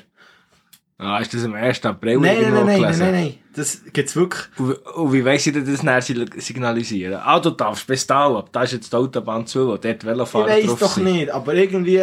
Ah, 0.97 1.19
ist 1.19 1.33
das 1.33 1.43
am 1.43 1.53
1. 1.53 1.83
April 1.85 2.19
Nein, 2.19 2.23
nein, 2.35 2.37
irgendwo 2.43 2.63
nein, 2.63 2.65
nein, 2.65 2.81
nein, 2.81 2.81
gelesen? 2.81 3.11
nein, 3.11 3.23
nein. 3.25 3.39
Das 3.53 3.81
gibt's 3.93 4.15
wirklich. 4.15 4.43
Und, 4.57 4.73
und 4.95 5.13
wie 5.13 5.25
weiss 5.25 5.47
ich 5.47 5.53
denn 5.53 5.65
das 5.65 5.81
sil- 5.83 6.39
signalisieren? 6.41 7.21
Ah, 7.23 7.39
du 7.39 7.51
darfst 7.51 7.87
bis 7.87 8.05
da, 8.07 8.27
ab 8.37 8.49
da 8.51 8.63
ist 8.63 8.73
jetzt 8.73 8.91
die 8.91 8.97
Autobahn 8.97 9.45
zu, 9.47 9.67
wo 9.67 9.77
dort 9.77 9.85
Ich 9.85 10.05
Velofahrer 10.05 10.59
drauf 10.61 10.79
doch 10.79 10.93
sind. 10.95 11.05
nicht, 11.05 11.29
aber 11.29 11.53
irgendwie 11.53 12.01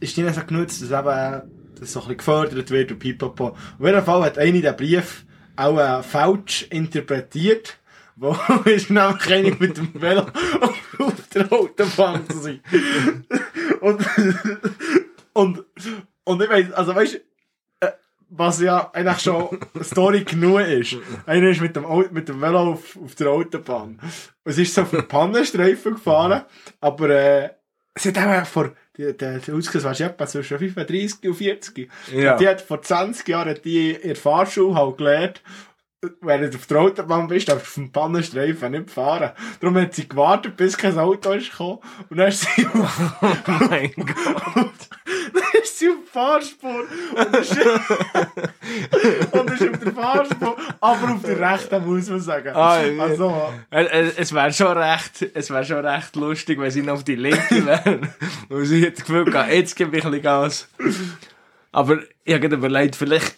ist 0.00 0.16
die 0.16 0.22
nicht 0.22 0.34
so 0.34 0.44
genutzt, 0.44 0.82
dass 0.82 0.90
eben 0.90 1.57
dass 1.80 1.92
so 1.92 2.00
ein 2.00 2.02
bisschen 2.02 2.18
gefördert 2.18 2.70
wird 2.70 2.92
und 2.92 2.98
pipapo. 2.98 3.48
Auf 3.48 3.56
jeden 3.80 4.04
Fall 4.04 4.22
hat 4.22 4.38
eine 4.38 4.60
den 4.60 4.76
Brief 4.76 5.24
auch 5.56 5.78
äh, 5.78 6.02
falsch 6.02 6.66
interpretiert. 6.70 7.78
Wo 8.20 8.36
ist 8.64 8.90
nämlich 8.90 9.26
eine 9.32 9.50
mit 9.60 9.76
dem 9.76 9.90
Velo 9.94 10.22
auf 10.98 11.28
der 11.32 11.52
Autobahn 11.52 12.28
zu 12.28 12.38
sein. 12.38 12.60
und, 13.80 14.04
und, 15.32 15.64
und 16.24 16.42
ich 16.42 16.50
weiss, 16.50 16.72
also 16.72 16.94
weißt 16.96 17.20
äh, 17.80 17.88
was 18.30 18.60
ja 18.60 18.90
eigentlich 18.92 19.20
schon 19.20 19.58
Story 19.82 20.24
genug 20.24 20.60
ist. 20.60 20.96
Einer 21.26 21.48
ist 21.50 21.60
mit 21.60 21.76
dem, 21.76 21.86
Au- 21.86 22.08
mit 22.10 22.28
dem 22.28 22.40
Velo 22.40 22.72
auf, 22.72 22.96
auf 22.96 23.14
der 23.14 23.28
Autobahn. 23.28 24.00
Es 24.44 24.58
ist 24.58 24.74
so 24.74 24.82
auf 24.82 24.90
dem 24.90 25.06
Pannenstreifen 25.06 25.94
gefahren, 25.94 26.42
aber 26.80 27.08
äh, 27.10 27.50
sie 27.96 28.08
hat 28.12 28.18
auch 28.18 28.46
vor, 28.46 28.72
die, 28.98 29.40
die 29.46 29.52
Ausgleich 29.52 29.84
war 29.84 30.00
etwa 30.00 30.26
zwischen 30.26 30.58
35 30.58 31.28
und 31.28 31.34
40. 31.34 31.90
Ja. 32.12 32.36
Die 32.36 32.48
hat 32.48 32.60
vor 32.60 32.82
20 32.82 33.26
Jahren 33.28 33.56
die 33.64 33.92
in 33.92 34.08
der 34.08 34.16
Fahrschule 34.16 34.74
halt 34.74 34.98
gelernt, 34.98 35.42
wenn 36.20 36.48
du 36.48 36.56
auf 36.56 36.66
der 36.66 36.80
Autobahn 36.80 37.26
bist, 37.26 37.48
darfst 37.48 37.64
du 37.64 37.68
auf 37.68 37.74
dem 37.74 37.92
Pannenstreifen 37.92 38.70
nicht 38.72 38.90
fahren. 38.90 39.32
Darum 39.60 39.76
hat 39.78 39.94
sie 39.94 40.08
gewartet, 40.08 40.56
bis 40.56 40.76
kein 40.76 40.96
Auto 40.96 41.32
ist 41.32 41.50
gekommen. 41.50 41.78
Und 42.08 42.18
dann 42.18 42.28
ist 42.28 42.42
sie 42.42 42.66
Oh 42.74 43.66
mein 43.68 43.92
Gott. 43.96 44.88
dann 45.34 45.62
ist 45.62 45.78
sie 45.78 45.88
auf 45.88 45.96
der 45.96 46.07
Fahrspur. 46.18 46.84
Und 47.14 47.36
ist, 47.36 47.56
und 49.32 49.50
ist 49.52 49.62
auf 49.70 49.78
der 49.78 49.92
Fahrspur, 49.92 50.56
aber 50.80 51.12
auf 51.12 51.22
der 51.22 51.38
rechten, 51.52 51.86
muss 51.86 52.08
man 52.08 52.20
sagen. 52.20 52.48
Ah, 52.54 52.78
also, 53.00 53.52
Äh, 53.70 53.84
äh, 53.84 54.12
Es 54.16 54.32
wäre 54.34 54.52
schon 54.52 54.76
recht, 54.76 55.30
es 55.34 55.50
wäre 55.50 55.64
schon 55.64 55.84
recht 55.86 56.16
lustig, 56.16 56.58
wenn 56.58 56.70
sie 56.72 56.82
noch 56.82 56.94
auf 56.94 57.04
die 57.04 57.14
Linke 57.14 57.64
wären. 57.66 58.08
Und 58.48 58.64
sie 58.64 58.84
hat 58.84 58.94
das 58.98 59.04
Gefühl 59.04 59.26
gehabt, 59.26 59.52
jetzt 59.52 59.76
gebe 59.76 59.96
ich 59.96 60.04
ein 60.04 60.10
bisschen 60.10 60.24
Gas. 60.24 60.68
Aber 61.70 61.98
ich 62.24 62.34
habe 62.34 62.46
überlegt, 62.48 62.96
vielleicht 62.96 63.36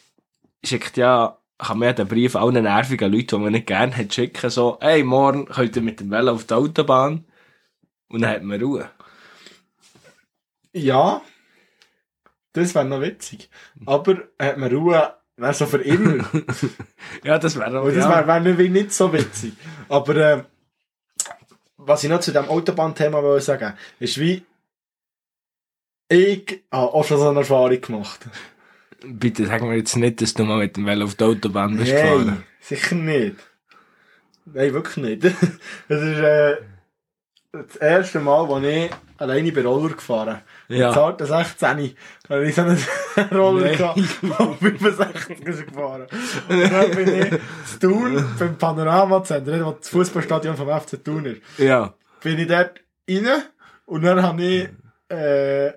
schickt 0.64 0.96
ja, 0.96 1.36
kann 1.58 1.78
man 1.78 1.86
ja 1.88 1.92
den 1.92 2.08
Brief 2.08 2.34
allen 2.36 2.62
nervigen 2.62 3.12
Leuten, 3.12 3.26
die 3.26 3.38
man 3.38 3.52
nicht 3.52 3.66
gerne 3.66 3.94
hat, 3.94 4.14
schicken, 4.14 4.48
so, 4.48 4.78
hey, 4.80 5.02
morgen 5.04 5.44
könnt 5.46 5.76
ihr 5.76 5.82
mit 5.82 6.00
dem 6.00 6.10
Velo 6.10 6.32
auf 6.32 6.44
die 6.44 6.54
Autobahn. 6.54 7.26
Und 8.08 8.22
dann 8.22 8.30
hat 8.30 8.42
man 8.42 8.62
Ruhe. 8.62 8.88
ja. 10.72 11.20
Das 12.52 12.74
wäre 12.74 12.84
noch 12.84 13.00
witzig. 13.00 13.48
Aber 13.86 14.28
hat 14.38 14.58
man 14.58 14.72
Ruhe, 14.74 15.14
Wäre 15.40 15.54
so 15.54 15.64
für 15.64 15.78
immer. 15.78 16.22
Ja, 17.24 17.38
das 17.38 17.56
wäre 17.56 17.80
auch, 17.80 17.84
Und 17.84 17.96
das 17.96 18.06
wäre 18.06 18.26
wär 18.26 18.40
nicht, 18.40 18.70
nicht 18.72 18.92
so 18.92 19.10
witzig. 19.12 19.54
Aber 19.88 20.16
äh, 20.16 20.44
was 21.78 22.04
ich 22.04 22.10
noch 22.10 22.20
zu 22.20 22.32
dem 22.32 22.48
Autobahnthema 22.48 23.22
will 23.22 23.40
sagen 23.40 23.72
ist 23.98 24.18
wie 24.20 24.44
ich 26.08 26.64
habe 26.70 26.92
auch 26.92 27.04
schon 27.04 27.18
so 27.18 27.28
eine 27.28 27.38
Erfahrung 27.38 27.80
gemacht. 27.80 28.20
Bitte 29.02 29.46
sag 29.46 29.62
mir 29.62 29.76
jetzt 29.76 29.96
nicht, 29.96 30.20
dass 30.20 30.34
du 30.34 30.44
mal 30.44 30.58
mit 30.58 30.76
dem 30.76 30.84
Velo 30.84 31.06
auf 31.06 31.14
die 31.14 31.24
Autobahn 31.24 31.76
bist 31.76 31.92
Nein, 31.92 32.02
gefahren. 32.02 32.44
sicher 32.60 32.94
nicht. 32.96 33.36
Nein, 34.44 34.74
wirklich 34.74 34.96
nicht. 34.96 35.22
Das 35.88 36.02
ist 36.02 36.18
äh, 36.18 36.56
das 37.52 37.76
erste 37.76 38.20
Mal, 38.20 38.46
wo 38.48 38.58
ich 38.58 38.90
alleine 39.18 39.52
bei 39.52 39.62
Roller 39.62 39.94
gefahren 39.94 40.36
bin. 40.36 40.42
Ja. 40.70 40.92
Zarten 40.92 41.26
16 41.26 41.68
habe 42.28 42.46
ich 42.46 42.54
so 42.54 42.62
einen 42.62 42.78
Roller 43.32 43.66
Nein. 43.66 43.76
gehabt, 43.76 43.96
und 43.96 44.58
65 44.58 45.40
ist 45.40 45.66
gefahren. 45.66 46.06
Und 46.48 46.72
dann 46.72 46.90
bin 46.92 47.22
ich 47.22 47.30
zu 47.66 47.78
Thun, 47.80 48.24
beim 48.38 48.56
Panoramazentrum, 48.56 49.64
wo 49.64 49.72
das 49.72 49.88
Fußballstadion 49.88 50.56
vom 50.56 50.68
FC 50.68 51.02
Thun 51.04 51.24
ist. 51.26 51.42
Ja. 51.58 51.92
bin 52.22 52.38
ich 52.38 52.46
dort 52.46 52.80
rein 53.08 53.42
und 53.86 54.02
dann 54.02 54.22
habe 54.22 54.42
ich, 54.44 54.68
äh, 55.10 55.70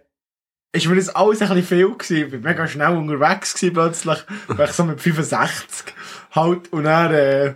ist 0.76 0.86
mir 0.88 0.96
das 0.96 1.10
alles 1.10 1.42
ein 1.42 1.48
bisschen 1.50 1.64
viel 1.64 1.92
gewesen. 1.92 2.18
Ich 2.26 2.32
bin 2.32 2.42
mega 2.42 2.68
schnell 2.68 2.96
unterwegs 2.96 3.56
gewesen 3.56 3.74
plötzlich. 3.74 4.20
War 4.48 4.66
ich 4.66 4.72
so 4.74 4.84
mit 4.84 5.02
65 5.02 5.94
halt 6.32 6.72
und 6.72 6.84
dann, 6.84 7.14
äh, 7.14 7.56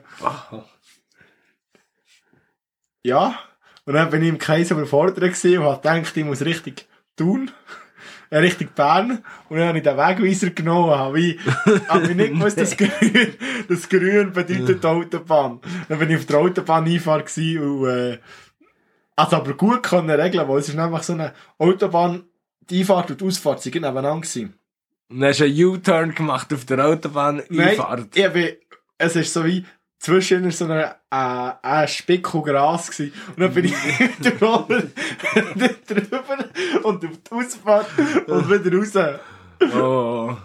ja. 3.04 3.40
Und 3.86 3.94
dann 3.94 4.10
bin 4.10 4.22
ich 4.22 4.30
im 4.30 4.38
Kreis 4.38 4.72
überfordert 4.72 5.20
gewesen 5.20 5.60
und 5.60 5.66
habe 5.66 5.78
gedacht, 5.78 6.18
ich 6.18 6.26
muss 6.26 6.42
richtig 6.44 6.88
tun. 7.18 7.52
Äh, 8.30 8.40
Richtung 8.40 8.68
Bern. 8.76 9.24
Und 9.48 9.58
dann 9.58 9.70
habe 9.70 9.78
ich 9.78 9.86
den 9.86 9.96
Wegweiser 9.96 10.50
genommen. 10.50 10.92
Habe 10.92 11.18
ich, 11.18 11.40
habe 11.88 12.08
ich 12.10 12.16
nicht 12.16 12.34
gewusst, 12.34 12.60
dass 12.60 12.76
Grün, 12.76 12.90
das 13.70 13.88
Grün 13.88 14.34
bedeutet 14.34 14.86
Autobahn. 14.86 15.62
Dann 15.88 16.00
bin 16.00 16.10
ich 16.10 16.18
auf 16.18 16.26
der 16.26 16.40
Autobahn-Einfahrt 16.40 17.26
gewesen 17.26 17.62
und, 17.62 17.88
äh, 17.88 18.20
also 19.16 19.38
aber 19.38 19.54
gut 19.54 19.82
können 19.84 20.10
regeln, 20.10 20.46
weil 20.48 20.60
es 20.60 20.68
ist 20.68 20.76
nämlich 20.76 21.04
so 21.04 21.14
eine 21.14 21.34
Autobahn, 21.58 22.26
die 22.70 22.82
Einfahrt 22.82 23.12
und 23.12 23.22
die 23.22 23.26
Ausfahrt 23.26 23.62
sind 23.62 23.76
nebeneinander 23.76 24.28
gewesen. 24.28 24.54
Und 25.10 25.22
dann 25.22 25.30
hast 25.30 25.40
du 25.40 25.46
einen 25.46 25.64
U-Turn 25.64 26.14
gemacht 26.14 26.54
auf 26.54 26.66
der 26.66 26.86
Autobahn. 26.86 27.44
Nein, 27.48 27.70
Einfahrt. 27.70 28.16
ich 28.16 28.30
bin, 28.30 28.50
es 28.98 29.16
ist 29.16 29.34
so 29.34 29.46
wie, 29.46 29.66
zwischen 30.00 30.50
so 30.52 30.66
eine, 30.66 30.96
äh, 31.12 31.52
ein 31.62 31.88
Spickel 31.88 32.42
Gras 32.42 32.92
gewesen. 32.92 33.14
Und 33.30 33.40
dann 33.40 33.54
bin 33.54 33.66
ich 33.66 33.74
Roller 34.42 34.84
dort 35.56 35.90
drüber 35.90 36.38
und 36.84 37.06
auf 37.06 37.12
die 37.12 37.32
Ausfahrt 37.32 37.88
und 38.28 38.50
wieder 38.50 38.78
raus. 38.78 39.20
Oh. 39.76 40.38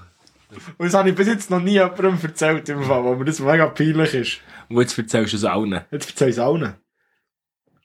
Und 0.78 0.87
das 0.87 0.94
habe 0.94 1.11
ich 1.11 1.14
bis 1.14 1.28
jetzt 1.28 1.50
noch 1.50 1.61
nie 1.61 1.73
jemandem 1.73 2.18
erzählt, 2.23 2.68
im 2.68 2.82
Fall, 2.82 3.04
wo 3.04 3.14
mir 3.14 3.25
das 3.25 3.40
mega 3.40 3.66
peinlich 3.66 4.14
ist. 4.14 4.38
Und 4.68 4.80
jetzt 4.80 4.99
erzählst 4.99 5.32
du 5.32 5.37
es 5.38 5.44
allen. 5.44 5.80
Jetzt 5.90 6.11
erzähle 6.11 6.30
ich 6.30 6.37
es 6.37 6.42
allen. 6.42 6.75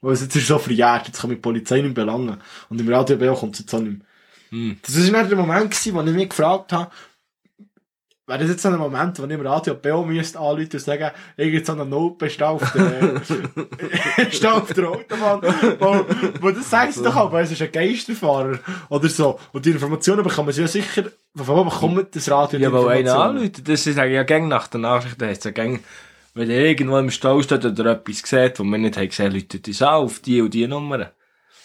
Weil 0.01 0.13
es 0.13 0.21
jetzt 0.21 0.35
ist 0.35 0.47
so 0.47 0.59
verjährt, 0.59 1.07
jetzt 1.07 1.21
kann 1.21 1.29
mich 1.29 1.37
die 1.37 1.41
Polizei 1.41 1.81
nicht 1.81 1.95
belangen. 1.95 2.37
Und 2.69 2.79
im 2.79 2.89
Radio 2.89 3.33
kommt 3.35 3.55
es 3.55 3.61
jetzt 3.61 3.73
auch 3.73 3.79
nicht 3.79 3.99
mehr. 3.99 4.07
Hm. 4.49 4.77
Das 4.81 4.95
war 4.95 5.21
nicht 5.21 5.31
der 5.31 5.37
Moment, 5.37 5.71
gewesen, 5.71 5.95
wo 5.95 6.01
ich 6.01 6.13
mich 6.13 6.29
gefragt 6.29 6.71
habe, 6.71 6.91
das 8.27 8.49
jetzt 8.49 8.61
so 8.61 8.67
ein 8.67 8.75
Moment, 8.75 9.17
ich 9.17 9.23
im 9.23 9.41
Radio 9.41 9.77
müsste 10.05 10.37
anrufen 10.37 10.69
und 10.73 10.79
sagen, 10.81 11.11
irgend 11.37 11.65
so 11.65 11.75
Notbestand 11.75 12.61
auf 12.61 12.73
der, 12.73 13.21
auf 14.53 14.73
der 14.73 14.89
Autobahn, 14.89 15.41
wo, 15.79 16.05
wo 16.41 16.51
das 16.51 16.69
sagen 16.69 16.91
sie 16.91 17.03
doch 17.03 17.31
weil 17.31 17.45
es 17.45 17.53
ist 17.53 17.61
ein 17.61 17.71
Geisterfahrer 17.71 18.59
oder 18.89 19.07
so. 19.07 19.39
Und 19.53 19.65
die 19.65 19.71
Informationen 19.71 20.23
bekommen 20.23 20.51
sie 20.51 20.59
ja 20.59 20.67
sicher, 20.67 21.03
von 21.33 21.47
wo 21.47 21.63
bekommt 21.63 22.13
das 22.17 22.29
Radio 22.29 22.59
Ja, 22.59 22.73
weil 22.73 22.97
einer 22.97 23.17
anruft. 23.17 23.65
Das 23.65 23.87
ist 23.87 23.97
ja 23.97 24.23
gang 24.23 24.49
nach 24.49 24.67
der 24.67 24.81
Nachricht, 24.81 25.21
heisst 25.21 25.45
ja 25.45 25.51
gang, 25.51 25.79
wenn 26.33 26.49
ihr 26.49 26.65
irgendwo 26.65 26.97
im 26.97 27.11
Stau 27.11 27.41
steht 27.41 27.63
oder 27.63 27.91
etwas 27.91 28.19
seht, 28.19 28.59
wo 28.59 28.65
wir 28.65 28.77
nicht 28.77 28.97
haben 28.97 29.07
gesehen, 29.07 29.31
Leute 29.31 29.61
uns 29.65 29.81
an 29.81 30.03
auf 30.03 30.19
die 30.19 30.41
und 30.41 30.53
die 30.53 30.67
Nummern. 30.67 31.07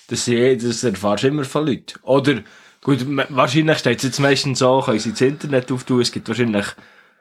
Das, 0.06 0.26
das 0.26 0.84
erfahrst 0.84 1.24
du 1.24 1.28
immer 1.28 1.44
von 1.44 1.66
Leuten. 1.66 1.98
Oder, 2.02 2.42
gut, 2.82 3.06
wahrscheinlich 3.30 3.78
steht 3.78 3.98
es 3.98 4.04
jetzt 4.04 4.20
meistens 4.20 4.58
so, 4.58 4.80
können 4.80 4.98
sie 4.98 5.12
das 5.12 5.20
Internet 5.22 5.72
auftun, 5.72 6.02
es 6.02 6.12
gibt 6.12 6.28
wahrscheinlich 6.28 6.66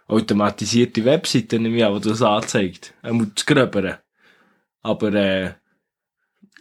automatisierte 0.08 1.06
Webseiten, 1.06 1.62
nehme 1.62 1.78
ich 1.78 1.86
an, 1.86 2.02
die 2.02 2.10
das 2.10 2.22
anzeigt. 2.22 2.94
Er 3.02 3.14
muss 3.14 3.28
das 3.34 3.46
Gröbere. 3.46 4.00
Aber, 4.82 5.14
äh, 5.14 5.52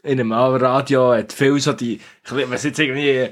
in 0.02 0.20
einem 0.20 0.32
Radio 0.32 1.12
hat 1.12 1.32
viel 1.32 1.58
so 1.60 1.72
die, 1.72 2.00
weiß 2.28 2.64
jetzt 2.64 2.78
irgendwie, 2.78 3.30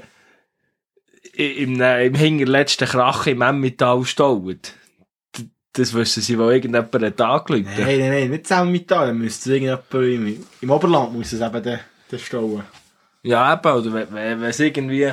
im, 1.33 1.79
äh, 1.81 2.05
im 2.05 2.15
hinterletzten 2.15 2.87
Krach 2.87 3.27
im 3.27 3.41
Emmental 3.41 4.03
staut. 4.05 4.73
Das 5.73 5.93
wissen 5.93 6.21
sie, 6.21 6.37
wo 6.37 6.49
irgendjemand 6.49 6.93
hat 6.93 7.21
angerufen. 7.21 7.67
Nein, 7.77 7.99
nein, 7.99 8.09
nein, 8.09 8.29
nicht 8.31 8.47
zusammen 8.47 8.71
mit 8.71 8.89
da, 8.91 9.11
müsste 9.13 9.49
es 9.49 9.61
irgendjemand 9.61 9.93
im, 9.93 10.45
im 10.61 10.69
Oberland 10.69 11.13
muss 11.13 11.31
es 11.31 11.41
eben 11.41 11.63
den, 11.63 11.79
den 12.11 12.19
stauen. 12.19 12.63
Ja, 13.23 13.53
eben, 13.53 13.71
oder 13.71 13.93
wenn 14.11 14.43
es 14.43 14.59
irgendwie, 14.59 15.11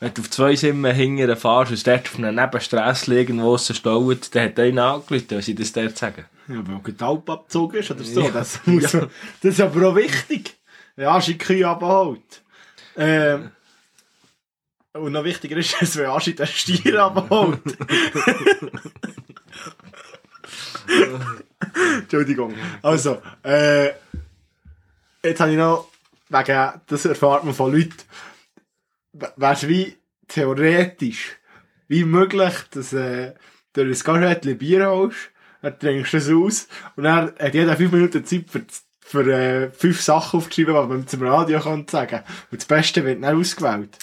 wenn 0.00 0.14
du 0.14 0.22
auf 0.22 0.30
zwei 0.30 0.54
Simmen 0.54 0.94
hinterher 0.94 1.36
fährst 1.36 1.70
und 1.70 1.74
es 1.74 1.82
dort 1.82 2.08
auf 2.08 2.18
einer 2.18 2.32
Nebenstrasse 2.32 3.14
irgendwo 3.14 3.56
es 3.56 3.76
staut, 3.76 4.34
dann 4.34 4.44
hat 4.44 4.58
einer 4.58 4.94
angerufen, 4.94 5.26
was 5.30 5.46
sie 5.46 5.54
das 5.54 5.72
dort 5.72 5.98
sagen. 5.98 6.24
Ja, 6.48 6.62
weil 6.66 6.92
der 6.92 7.06
Alp 7.06 7.28
abgezogen 7.28 7.78
ist 7.78 7.90
oder 7.90 8.04
so. 8.04 8.22
Ja. 8.22 8.30
Das, 8.30 8.60
muss 8.64 8.92
man, 8.92 9.10
das 9.42 9.54
ist 9.54 9.60
aber 9.60 9.88
auch 9.88 9.96
wichtig. 9.96 10.56
Ja, 10.96 11.20
Schicki 11.20 11.64
abholt. 11.64 12.42
Ähm, 12.96 13.50
und 14.92 15.12
noch 15.12 15.24
wichtiger 15.24 15.56
ist, 15.56 15.80
dass 15.80 15.96
wenn 15.96 16.06
Aschi 16.06 16.34
den 16.34 16.46
Stier 16.46 17.02
abholt. 17.02 17.60
Entschuldigung. 22.00 22.54
Also, 22.82 23.20
äh, 23.42 23.88
jetzt 25.22 25.40
habe 25.40 25.50
ich 25.52 25.58
noch, 25.58 25.88
wegen, 26.28 26.72
das 26.86 27.04
erfahrt 27.04 27.44
man 27.44 27.54
von 27.54 27.72
Leuten, 27.72 27.94
wäre 29.36 29.52
es 29.52 29.68
wie 29.68 29.96
theoretisch, 30.28 31.36
wie 31.88 32.04
möglich, 32.04 32.54
dass 32.70 32.92
äh, 32.92 33.34
du 33.72 33.82
ein 33.82 33.92
Gaschettchen 33.92 34.58
Bier 34.58 34.90
holst, 34.90 35.30
dann 35.62 35.78
trinkst 35.78 36.12
du 36.12 36.16
es 36.16 36.30
aus 36.30 36.68
und 36.96 37.04
dann 37.04 37.32
hat 37.38 37.54
jeder 37.54 37.76
fünf 37.76 37.92
Minuten 37.92 38.24
Zeit 38.24 38.44
für, 38.48 38.62
für 39.00 39.32
äh, 39.32 39.70
fünf 39.70 40.00
Sachen 40.00 40.38
aufzuschreiben, 40.38 40.74
was 40.74 40.88
man 40.88 41.06
zum 41.06 41.22
Radio 41.22 41.60
kann 41.60 41.86
sagen 41.88 42.20
Und 42.50 42.60
das 42.60 42.66
Beste 42.66 43.04
wird 43.04 43.22
dann 43.22 43.36
ausgewählt. 43.36 43.98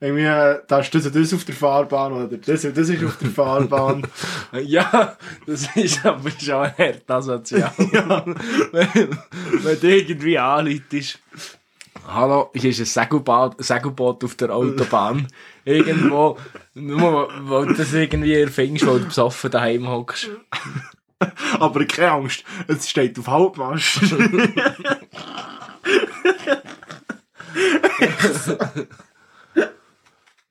Irgendwie, 0.00 0.24
äh, 0.24 0.60
da 0.68 0.78
ist 0.78 0.94
das 0.94 1.06
und 1.06 1.16
das 1.16 1.34
auf 1.34 1.44
der 1.44 1.56
Fahrbahn 1.56 2.12
oder 2.12 2.36
das 2.36 2.64
und 2.64 2.76
das 2.76 2.88
ist 2.88 3.02
auf 3.02 3.16
der 3.18 3.30
Fahrbahn. 3.30 4.06
Ja, 4.62 5.16
das 5.44 5.74
ist 5.74 6.06
aber 6.06 6.30
schon 6.30 6.54
hart 6.54 7.10
asozial. 7.10 7.72
wenn, 7.76 9.18
wenn 9.64 9.80
du 9.80 9.88
irgendwie 9.88 10.38
anleitest, 10.38 11.18
hallo, 12.08 12.50
hier 12.54 12.70
ist 12.70 12.80
ein 12.80 12.86
Segelboot, 12.86 13.62
Segelboot 13.62 14.24
auf 14.24 14.34
der 14.36 14.50
Autobahn. 14.50 15.28
Irgendwo, 15.64 16.38
nur 16.74 17.28
weil 17.48 17.66
du 17.66 17.74
das 17.74 17.92
irgendwie 17.92 18.34
erfindest, 18.34 18.86
weil 18.86 19.00
du 19.00 19.06
besoffen 19.06 19.50
daheim 19.50 19.88
hockst. 19.88 20.30
Aber 21.58 21.84
keine 21.84 22.12
Angst, 22.12 22.44
es 22.68 22.88
steht 22.88 23.18
auf 23.18 23.26
Halbmast. 23.26 24.00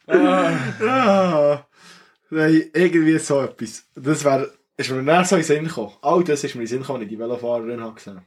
ah, 0.07 1.65
nein, 2.29 2.69
irgendwie 2.73 3.17
so 3.19 3.41
etwas. 3.41 3.85
Das 3.95 4.23
wäre, 4.25 4.53
ist 4.75 4.91
mir 4.91 5.03
dann 5.03 5.25
so 5.25 5.35
in 5.35 5.41
den 5.41 5.47
Sinn 5.47 5.67
gekommen. 5.67 5.93
All 6.01 6.23
das 6.23 6.43
ist 6.43 6.55
mir 6.55 6.61
in 6.61 6.65
den 6.65 6.69
Sinn 6.69 6.81
gekommen, 6.81 7.03
ich 7.03 7.09
die 7.09 7.17
Velofahrerin 7.17 7.81
habe 7.81 7.95
gesehen. 7.95 8.21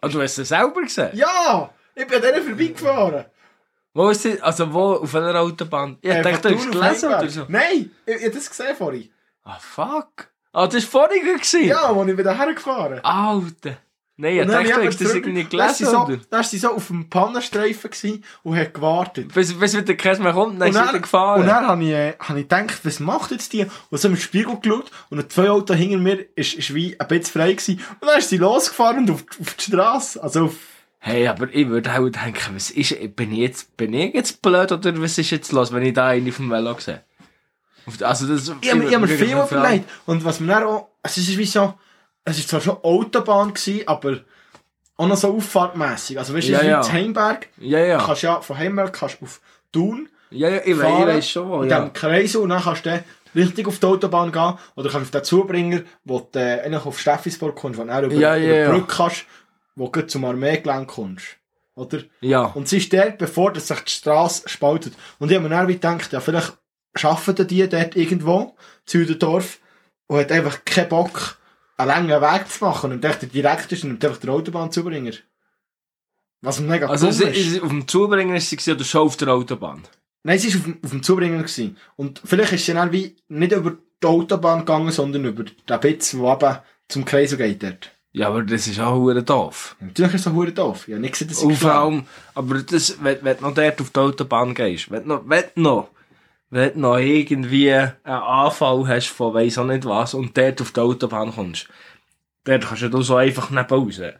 Ah, 0.00 0.08
du 0.08 0.20
hast 0.22 0.38
es 0.38 0.48
selber 0.48 0.80
gesehen? 0.82 1.10
Ja! 1.14 1.70
Ich 1.94 2.06
bin 2.06 2.16
an 2.16 2.22
denen 2.22 2.42
vorbeigefahren. 2.46 3.24
Wo 3.96 4.08
ist 4.10 4.22
sie? 4.22 4.40
Also 4.40 4.72
wo? 4.72 4.94
Auf 4.94 5.14
einer 5.14 5.40
Autobahn? 5.40 5.98
Ich 6.00 6.10
Äh, 6.10 6.22
dachte, 6.22 6.48
du 6.50 6.56
hast 6.56 6.70
gelesen 6.70 7.08
oder 7.08 7.28
so. 7.28 7.44
Nein, 7.48 7.90
ich, 8.06 8.14
ich 8.16 8.22
habe 8.24 8.34
das 8.34 8.48
gesehen 8.50 8.76
vorhin. 8.76 9.10
Ah, 9.44 9.58
fuck. 9.60 10.28
Ah, 10.52 10.66
das 10.66 10.92
war 10.92 11.02
vorhin 11.06 11.24
gewesen? 11.24 11.64
Ja, 11.64 11.92
als 11.92 12.08
ich 12.08 12.16
wieder 12.18 12.36
hergefahren 12.36 13.00
Alter. 13.04 13.76
Nein, 14.16 14.34
ich 14.36 14.40
Und 14.42 14.48
dann 14.48 14.64
dachte, 14.64 14.80
du 14.80 14.86
hast 14.86 15.00
das 15.00 15.14
irgendwie 15.14 15.44
dann 15.56 15.70
ist 15.70 15.78
sie 15.78 15.84
gelesen, 15.84 15.86
so, 15.86 16.02
oder? 16.04 16.16
Dann 16.30 16.38
war 16.38 16.44
sie 16.44 16.58
so 16.58 16.70
auf 16.70 16.86
dem 16.86 17.10
Pannenstreifen 17.10 17.90
gewesen 17.90 18.24
und 18.44 18.56
hat 18.56 18.72
gewartet. 18.74 19.34
Bis, 19.34 19.52
bis 19.58 19.76
wieder 19.76 19.94
kein 19.94 20.22
mehr 20.22 20.32
kommt, 20.32 20.60
dann 20.60 20.68
ist 20.68 20.76
sie 20.76 20.82
wieder 20.88 21.00
gefahren. 21.00 21.40
und 21.40 21.46
dann 21.48 21.66
habe 21.66 21.82
ich, 21.82 21.90
äh, 21.90 22.14
hab 22.20 22.36
ich 22.36 22.42
gedacht, 22.48 22.80
was 22.84 23.00
macht 23.00 23.32
jetzt 23.32 23.52
die? 23.52 23.66
Und 23.90 23.98
so 23.98 24.06
im 24.08 24.16
Spiegel 24.16 24.56
geschaut 24.60 24.90
und 25.10 25.32
zwei 25.32 25.50
Auto 25.50 25.74
hinter 25.74 25.98
mir 25.98 26.26
ist, 26.36 26.54
ist 26.54 26.72
wie 26.74 26.98
ein 26.98 27.08
bisschen 27.08 27.24
frei 27.40 27.52
gewesen. 27.54 27.80
Und 28.00 28.06
dann 28.08 28.18
ist 28.20 28.28
sie 28.28 28.36
losgefahren 28.38 28.98
und 28.98 29.10
auf, 29.10 29.24
auf 29.40 29.54
die 29.54 29.64
Straße. 29.64 30.22
Also 30.22 30.44
auf, 30.44 30.54
Hey, 31.06 31.28
aber 31.28 31.48
ich 31.52 31.68
würde 31.68 31.90
auch 31.92 32.08
denken, 32.08 32.54
was 32.54 32.70
ist, 32.70 32.96
bin 33.14 33.30
ich 33.32 33.38
jetzt, 33.38 33.76
bin 33.76 33.92
ich 33.92 34.14
jetzt 34.14 34.40
blöd 34.40 34.72
oder 34.72 35.02
was 35.02 35.18
ist 35.18 35.30
jetzt 35.32 35.52
los, 35.52 35.70
wenn 35.70 35.82
ich 35.82 35.92
da 35.92 36.08
einen 36.08 36.26
auf 36.30 36.36
dem 36.36 36.50
Velo 36.50 36.74
sehe? 36.78 37.02
Also 38.00 38.26
das, 38.26 38.50
ich 38.62 38.70
habe 38.70 38.80
mir, 38.80 39.04
ich 39.04 39.18
viel 39.20 39.36
überlegt. 39.36 39.84
Und 40.06 40.24
was 40.24 40.40
mir 40.40 40.46
dann 40.54 40.62
auch, 40.64 40.88
es 41.02 41.18
ist 41.18 41.36
wie 41.36 41.44
so, 41.44 41.74
es 42.24 42.38
ist 42.38 42.48
zwar 42.48 42.62
schon 42.62 42.78
Autobahn 42.82 43.52
gewesen, 43.52 43.86
aber 43.86 44.20
auch 44.96 45.06
noch 45.06 45.18
so 45.18 45.36
auffahrtmässig. 45.36 46.18
Also 46.18 46.32
weißt 46.32 46.48
du, 46.48 46.52
Ja, 46.52 46.62
ja, 46.62 46.80
ja. 46.80 46.92
Heimberg, 46.92 47.48
Ja, 47.58 47.80
ja. 47.80 47.98
kannst 47.98 48.22
ja 48.22 48.40
von 48.40 48.56
Heimberg 48.56 48.94
kannst 48.94 49.18
auf 49.20 49.42
Thun 49.70 50.08
Ja, 50.30 50.48
ja, 50.48 50.62
ich, 50.64 50.74
fahren, 50.74 51.06
weiss 51.06 51.28
schon, 51.28 51.50
wo, 51.50 51.60
in 51.64 51.68
ja. 51.68 51.86
Kreis 51.90 52.34
und 52.34 52.48
dann 52.48 52.62
kannst 52.62 52.86
du 52.86 53.04
richtig 53.34 53.68
auf 53.68 53.78
die 53.78 53.86
Autobahn 53.86 54.32
gehen, 54.32 54.54
oder 54.76 54.88
kannst 54.88 55.04
auf 55.04 55.10
den 55.10 55.24
Zubringer, 55.24 55.80
wo 56.04 56.26
du 56.32 56.38
äh, 56.38 56.74
auf 56.82 56.98
Steffisburg 56.98 57.56
kommst, 57.56 57.78
wo 57.78 57.82
du 57.82 57.88
dann 57.88 58.04
über, 58.04 58.14
Ja, 58.14 58.38
über 58.38 58.46
ja, 58.46 58.54
ja. 58.54 58.64
die 58.64 58.78
Brücke 58.78 58.94
kannst, 58.96 59.26
wo 59.76 59.88
du 59.88 60.06
zum 60.06 60.24
Armeegelände 60.24 60.86
kommst. 60.86 61.36
Oder? 61.74 62.02
Ja. 62.20 62.44
Und 62.46 62.68
sie 62.68 62.78
ist 62.78 62.92
dort, 62.92 63.18
bevor 63.18 63.52
dass 63.52 63.68
sich 63.68 63.80
die 63.80 63.90
Straße 63.92 64.48
spaltet. 64.48 64.94
Und 65.18 65.30
ich 65.30 65.36
habe 65.36 65.48
mir 65.48 65.54
dann 65.54 65.66
wie 65.68 65.74
gedacht, 65.74 66.12
ja, 66.12 66.20
vielleicht 66.20 66.56
arbeiten 67.02 67.46
die 67.48 67.68
dort 67.68 67.96
irgendwo, 67.96 68.54
zu 68.86 68.98
Südendorf, 68.98 69.58
und 70.06 70.18
hat 70.20 70.30
einfach 70.30 70.64
keinen 70.64 70.88
Bock, 70.90 71.38
einen 71.76 71.88
langen 71.88 72.20
Weg 72.22 72.48
zu 72.48 72.64
machen. 72.64 72.92
Und 72.92 73.02
dachte, 73.02 73.26
direkt 73.26 73.72
ist 73.72 73.82
und 73.82 73.90
nimmt 73.90 74.04
einfach 74.04 74.20
den 74.20 74.30
Autobahnzubringer. 74.30 75.12
Was 76.42 76.60
mega 76.60 76.86
Also, 76.88 77.10
sie, 77.10 77.24
ist. 77.24 77.54
ist, 77.54 77.62
auf 77.62 77.70
dem 77.70 77.88
Zubringer 77.88 78.36
ist 78.36 78.50
sie 78.50 78.72
oder 78.72 78.84
schon 78.84 79.00
auf 79.00 79.16
der 79.16 79.28
Autobahn? 79.28 79.82
Nein, 80.22 80.38
sie 80.38 80.52
war 80.52 80.58
auf, 80.60 80.64
dem- 80.64 80.78
auf 80.84 80.90
dem 80.90 81.02
Zubringer. 81.02 81.38
Gewesen. 81.38 81.76
Und 81.96 82.20
vielleicht 82.24 82.52
ist 82.52 82.66
sie 82.66 82.74
dann 82.74 82.92
wie 82.92 83.16
nicht 83.28 83.52
über 83.52 83.76
die 84.02 84.06
Autobahn 84.06 84.60
gegangen, 84.60 84.92
sondern 84.92 85.24
über 85.24 85.44
den 85.44 85.80
Bitz, 85.80 86.10
der 86.12 86.20
eben 86.32 86.58
zum 86.88 87.04
Kreisel 87.04 87.38
geht 87.38 87.62
dort. 87.62 87.90
Ja, 88.14 88.28
aber 88.28 88.44
das 88.44 88.68
ist 88.68 88.78
auch 88.78 88.94
hure 88.94 89.24
doof. 89.24 89.74
Natürlich 89.80 90.14
ist 90.14 90.26
das 90.26 90.32
hure 90.32 90.52
doof. 90.52 90.86
Ich 90.86 90.94
habe 90.94 91.00
nicht 91.00 91.14
gesehen, 91.14 91.28
dass 91.28 91.40
sie 91.40 91.46
Und 91.46 91.56
vor 91.56 91.74
allem, 91.74 92.06
aber 92.36 92.62
das, 92.62 93.02
wenn, 93.02 93.18
wenn 93.22 93.36
du 93.36 93.42
noch 93.42 93.54
dort 93.54 93.80
auf 93.80 93.90
die 93.90 93.98
Autobahn 93.98 94.54
gehst, 94.54 94.88
wenn 94.88 95.02
du 95.02 95.08
noch, 95.08 95.22
wenn 95.26 95.44
du 95.56 95.60
noch, 95.60 95.88
wenn 96.48 96.74
du 96.74 96.78
noch 96.78 96.98
irgendwie 96.98 97.72
einen 97.72 97.92
Anfall 98.04 98.86
hast 98.86 99.08
von 99.08 99.34
weiss 99.34 99.58
auch 99.58 99.64
nicht 99.64 99.84
was 99.84 100.14
und 100.14 100.38
dort 100.38 100.60
auf 100.62 100.70
die 100.70 100.80
Autobahn 100.80 101.34
kommst, 101.34 101.66
dort 102.44 102.64
kannst 102.64 102.82
du 102.82 103.02
so 103.02 103.16
einfach 103.16 103.50
nicht 103.50 103.72
raus. 103.72 104.00
Also 104.00 104.14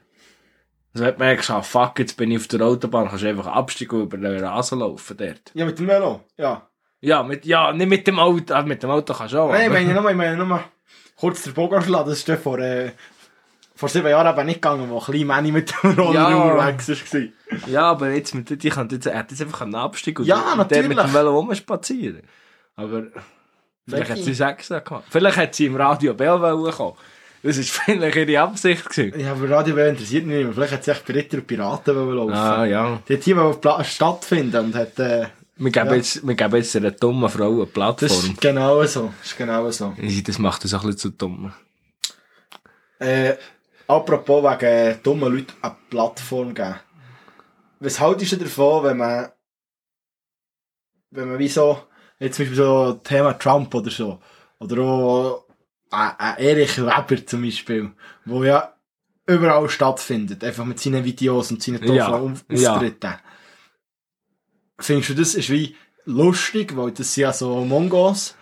wenn 1.04 1.12
du 1.12 1.18
merkst, 1.20 1.50
ah, 1.52 1.62
fuck, 1.62 2.00
jetzt 2.00 2.16
bin 2.16 2.32
ich 2.32 2.38
auf 2.38 2.48
der 2.48 2.62
Autobahn, 2.62 3.06
kannst 3.08 3.22
du 3.22 3.28
einfach 3.28 3.46
absteigen 3.46 4.00
und 4.00 4.12
über 4.12 4.16
den 4.16 4.44
Rasen 4.44 4.80
laufen 4.80 5.16
dort. 5.16 5.52
Ja, 5.54 5.66
mit 5.66 5.78
dem 5.78 5.86
Velo. 5.86 6.24
Ja. 6.36 6.68
Ja, 7.00 7.22
mit, 7.22 7.44
ja, 7.44 7.72
nicht 7.72 7.88
mit 7.88 8.06
dem 8.08 8.18
Auto, 8.18 8.60
mit 8.64 8.82
dem 8.82 8.90
Auto 8.90 9.14
kannst 9.14 9.34
du 9.34 9.38
auch. 9.38 9.52
Nein, 9.52 9.66
ich 9.66 9.72
meine 9.72 9.94
nur, 9.94 10.10
ich 10.10 10.16
meine 10.16 10.64
kurz 11.16 11.44
der 11.44 11.52
Bogen 11.52 11.80
schlagen, 11.80 12.10
das 12.10 12.28
ist 12.28 12.42
vor, 12.42 12.58
äh, 12.58 12.90
vor 13.84 13.88
sieben 13.90 14.08
Jahren 14.08 14.34
eben 14.36 14.46
nicht 14.46 14.62
gegangen, 14.62 14.88
wo 14.88 14.98
ein 14.98 15.04
kleiner 15.04 15.24
Manni 15.26 15.52
mit 15.52 15.72
dem 15.82 15.90
Roller 15.92 16.30
Ja. 16.30 16.36
unterwegs 16.36 16.88
war. 16.88 17.68
Ja, 17.68 17.82
aber 17.82 18.10
jetzt 18.12 18.34
mit 18.34 18.48
die 18.62 18.68
kann 18.70 18.88
jetzt, 18.90 19.06
er 19.06 19.18
hat 19.18 19.30
jetzt 19.30 19.42
einfach 19.42 19.60
einen 19.60 19.74
Abstieg 19.74 20.18
und 20.18 20.24
Ja, 20.26 20.54
mit 20.56 20.70
dem 20.70 20.90
Velo 20.90 21.36
rumspazieren. 21.38 22.22
Aber 22.76 23.04
vielleicht 23.88 24.10
hat 24.10 24.18
sie 24.18 24.34
sechs 24.34 24.68
gemacht. 24.68 25.04
Vielleicht 25.10 25.36
hat 25.36 25.54
sie 25.54 25.66
im 25.66 25.76
Radio 25.76 26.14
Bell 26.14 26.40
wollen 26.40 26.72
kommen. 26.72 26.96
Das 27.42 27.58
war 27.58 27.64
vielleicht 27.84 28.16
ihre 28.16 28.40
Absicht. 28.40 28.88
Gewesen. 28.88 29.20
Ja, 29.20 29.32
aber 29.32 29.50
Radio 29.50 29.76
Welle 29.76 29.90
interessiert 29.90 30.24
mich 30.24 30.36
nicht 30.36 30.44
mehr. 30.46 30.54
Vielleicht 30.54 30.72
hat 30.72 30.84
sie 30.84 30.90
echt 30.92 31.08
Ritter 31.10 31.36
und 31.36 31.46
Piraten 31.46 31.94
laufen. 32.16 32.32
Ah, 32.32 32.64
ja. 32.64 32.98
Die 33.06 33.12
hat 33.16 33.22
hier 33.22 33.38
auf 33.42 33.60
stattfinden 33.84 34.64
und 34.64 34.74
hat, 34.74 34.98
äh, 34.98 35.26
Wir 35.56 35.70
geben, 35.70 35.86
Ja. 35.88 35.94
jetzt, 35.94 36.26
wir 36.26 36.34
geben 36.34 36.56
jetzt 36.56 36.74
einer 36.74 36.90
dummen 36.90 37.28
Frau 37.28 37.50
eine 37.50 37.58
das 37.64 37.72
Plattform. 37.72 38.08
ist 38.30 38.40
genau 38.40 38.82
so. 38.86 39.12
Das 39.20 39.30
ist 39.30 39.36
genau 39.36 39.70
so. 39.70 39.94
Das 40.26 40.38
macht 40.38 40.64
uns 40.64 40.72
auch 40.74 40.80
ein 40.82 40.86
bisschen 40.86 40.98
zu 41.12 41.16
dumm. 41.18 41.52
Äh, 42.98 43.34
apropos 43.86 44.42
wegen 44.42 44.64
äh, 44.64 44.96
dummen 45.02 45.32
Leuten 45.32 45.52
eine 45.62 45.76
Plattform 45.90 46.54
geben. 46.54 46.76
Was 47.80 48.00
haltest 48.00 48.32
du 48.32 48.36
davon, 48.36 48.84
wenn 48.84 48.96
man, 48.96 49.28
wenn 51.10 51.28
man 51.28 51.38
wie 51.38 51.48
so, 51.48 51.82
jetzt 52.18 52.36
zum 52.36 52.44
Beispiel 52.44 52.56
so 52.56 52.92
Thema 53.04 53.34
Trump 53.34 53.74
oder 53.74 53.90
so, 53.90 54.20
oder 54.58 54.82
auch 54.82 55.44
ein, 55.90 56.12
ein 56.18 56.36
Erich 56.38 56.78
Weber 56.78 57.26
zum 57.26 57.42
Beispiel, 57.42 57.92
wo 58.24 58.42
ja 58.44 58.74
überall 59.26 59.68
stattfindet, 59.68 60.42
einfach 60.44 60.64
mit 60.64 60.80
seinen 60.80 61.04
Videos 61.04 61.50
und 61.50 61.62
seinen 61.62 61.80
tollen 61.80 61.94
Ja, 61.96 62.08
Auf- 62.08 62.44
ja. 62.48 62.74
Auftritten. 62.74 63.14
Findest 64.78 65.10
du, 65.10 65.14
das 65.14 65.34
ist 65.34 65.50
wie 65.50 65.76
lustig, 66.04 66.76
weil 66.76 66.92
das 66.92 67.14
sind 67.14 67.22
ja 67.22 67.32
so 67.32 67.64
Mongos. 67.64 68.34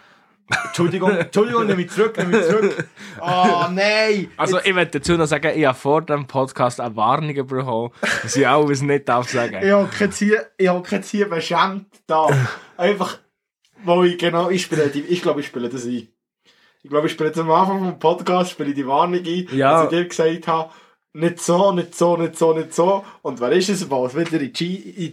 Entschuldigung, 0.66 1.11
Entschuldigung, 1.11 1.66
nehme 1.66 1.82
ich 1.82 1.90
zurück, 1.90 2.16
nehme 2.16 2.38
ich 2.40 2.47
zurück. 2.47 2.88
Oh 3.21 3.66
nein! 3.71 4.30
Also, 4.37 4.59
ich 4.62 4.73
möchte 4.73 4.99
dazu 4.99 5.16
noch 5.16 5.26
sagen, 5.26 5.52
ich 5.54 5.64
habe 5.66 5.76
vor 5.78 6.02
dem 6.02 6.26
Podcast 6.26 6.80
eine 6.80 6.94
Warnung 6.97 7.35
bekommen, 7.35 7.90
dass 8.23 8.37
ich 8.37 8.47
alles 8.47 8.82
nicht 8.82 9.09
darf 9.09 9.28
sagen. 9.30 9.59
Ich 9.62 9.71
habe 9.71 9.88
jetzt 10.00 10.18
hier, 10.18 10.47
ich 10.56 10.69
habe 10.69 10.86
jetzt 10.91 11.10
hier 11.10 11.28
beschämt 11.28 11.86
da. 12.06 12.26
Einfach, 12.76 13.19
wo 13.84 14.02
ich 14.04 14.19
genau, 14.19 14.50
ich 14.50 14.62
spiele 14.62 14.88
die, 14.88 15.00
ich 15.00 15.23
glaube, 15.23 15.41
ich 15.41 15.47
spiele 15.47 15.69
das 15.69 15.84
ein. 15.84 16.08
Ich 16.84 16.91
glaube, 16.91 17.06
ich 17.06 17.12
spiele 17.12 17.28
jetzt 17.28 17.38
am 17.38 17.50
Anfang 17.50 17.78
vom 17.78 17.99
Podcast, 17.99 18.50
spiele 18.50 18.75
die 18.75 18.86
Warnung 18.86 19.21
ein, 19.25 19.47
Ja. 19.52 19.84
dass 19.84 19.93
ich 19.93 19.99
dir 19.99 20.08
gesagt 20.08 20.49
habe, 20.49 20.71
nicht 21.15 21.41
so, 21.41 21.73
nicht 21.73 21.95
so, 21.95 22.17
nicht 22.17 22.36
so, 22.36 22.54
nicht 22.54 22.75
so. 22.75 23.04
Und 23.21 23.38
wer 23.41 23.52
ist 23.52 23.69
es? 23.69 23.88
Was? 23.91 24.17
Wieder 24.17 24.41
in 24.41 24.52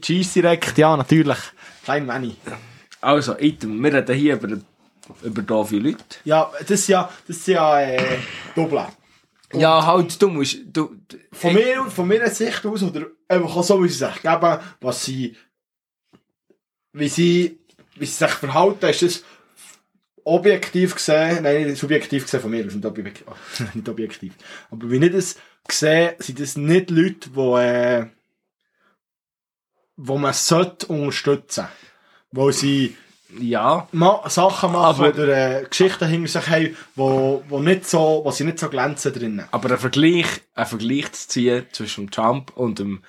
Cheese 0.02 0.41
direkt? 0.41 0.78
Ja, 0.78 0.95
natürlich. 0.97 1.38
Klein 1.84 2.06
Manny. 2.06 2.36
Also, 3.02 3.36
Item, 3.38 3.84
wir 3.84 3.93
reden 3.93 4.15
hier 4.15 4.36
über, 4.36 4.47
über 5.24 5.41
doofe 5.41 5.78
Leute. 5.78 6.04
Ja, 6.26 6.52
das 6.60 6.72
ist 6.72 6.88
ja, 6.88 7.12
das 7.28 7.38
ist 7.38 7.48
ja, 7.48 7.82
äh, 7.82 8.17
Doppel. 8.56 8.86
Ja, 9.54 9.86
halt, 9.86 10.22
du 10.22 10.30
musst, 10.30 10.60
du, 10.65 10.95
Von 11.32 11.54
mir, 11.54 11.86
von 11.86 12.08
meiner 12.08 12.30
Sicht 12.30 12.65
aus, 12.65 12.84
oder 12.84 13.08
einfach 13.28 13.56
auch 13.56 13.63
so, 13.63 13.84
wie 13.84 13.88
sie 13.88 14.06
sich 14.06 14.22
geben, 14.22 14.60
was 14.80 15.06
sie, 15.06 15.36
wie 16.93 17.10
sie, 17.10 17.60
wie 17.95 18.06
sie 18.06 18.13
sich 18.13 18.32
verhalten, 18.32 18.86
ist 18.86 19.02
das 19.02 19.24
objektiv 20.24 20.95
gesehen, 20.95 21.43
nein, 21.43 21.76
subjektiv 21.76 22.26
gesehen 22.26 22.41
von 22.41 22.52
mir, 22.52 22.65
aus, 22.65 22.76
nicht 22.76 22.86
objektiv, 22.86 23.26
nicht 23.74 23.89
objektiv. 23.89 24.34
Aber 24.69 24.89
wie 24.91 25.04
ich 25.04 25.12
das 25.12 25.36
sehe, 25.72 26.15
sind 26.19 26.39
das 26.39 26.56
nicht 26.56 26.91
Leute, 26.91 27.30
die, 27.30 27.39
äh, 27.39 28.06
wo 29.98 30.17
man 30.17 30.34
sollte 30.34 30.88
unterstützen. 30.88 31.67
Wo 32.32 32.52
sie 32.52 32.95
ja, 33.39 33.88
ma 33.92 34.28
Sachen 34.30 34.72
machen 34.72 35.04
Aber- 35.04 35.10
oder 35.10 35.62
äh, 35.62 35.65
Geschichten 35.65 36.08
hinter 36.08 36.28
sich 36.28 36.50
haben, 36.50 36.78
wo, 36.96 37.44
wo, 37.48 37.60
nicht 37.60 37.86
so, 37.88 38.22
wo 38.24 38.32
sie 38.32 38.44
nicht 38.44 38.60
so 38.60 38.70
glänzen 38.70 39.13
drinnen. 39.13 39.46
aber 39.52 39.72
ein 39.72 39.78
Vergleich, 39.78 40.28
ein 40.56 40.65
Vergleich 40.65 41.12
zu 41.12 41.28
ziehen 41.30 41.65
zwischen 41.72 42.10
Trump 42.10 42.56
und 42.56 42.80
dem 42.80 43.04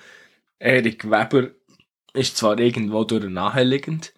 Eric 0.59 1.09
Weber 1.09 1.49
ist 2.13 2.37
zwar 2.37 2.59
irgendwo 2.59 3.03
durch 3.03 3.25
naheliegend, 3.25 4.13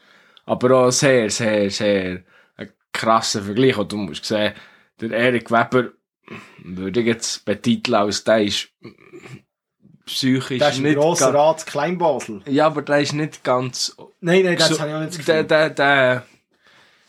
aber 0.45 0.71
auch 0.87 0.91
sehr, 0.91 1.29
sehr, 1.29 1.69
sehr 1.69 2.23
ein 2.57 2.73
krasser 2.91 3.43
Vergleich. 3.43 3.77
Und 3.77 3.91
du 3.91 3.97
musst 3.97 4.25
sehen, 4.25 4.53
der 4.99 5.11
Eric 5.11 5.51
Weber 5.51 5.91
würde 6.63 6.99
ich 7.01 7.05
jetzt 7.05 7.45
betiteln 7.45 7.95
als 7.95 8.23
der 8.23 8.43
ist 8.43 8.69
psychisch 10.05 10.59
Das 10.59 10.75
ist 10.75 10.81
nicht 10.81 10.97
grosser 10.97 11.31
ganz, 11.31 11.37
Rat 11.37 11.65
Kleinbasel. 11.65 12.41
Ja, 12.47 12.65
aber 12.67 12.81
der 12.81 12.99
ist 12.99 13.13
nicht 13.13 13.43
ganz 13.43 13.95
Nein, 14.21 14.43
nein, 14.43 14.57
das 14.57 14.69
So, 14.69 14.79
habe 14.79 14.89
ich 14.89 14.95
auch 14.95 14.99
nicht 15.01 15.17
das 15.19 15.25
der, 15.25 15.43
Gefühl. 15.43 15.47
der, 15.47 15.69
der, 15.69 16.25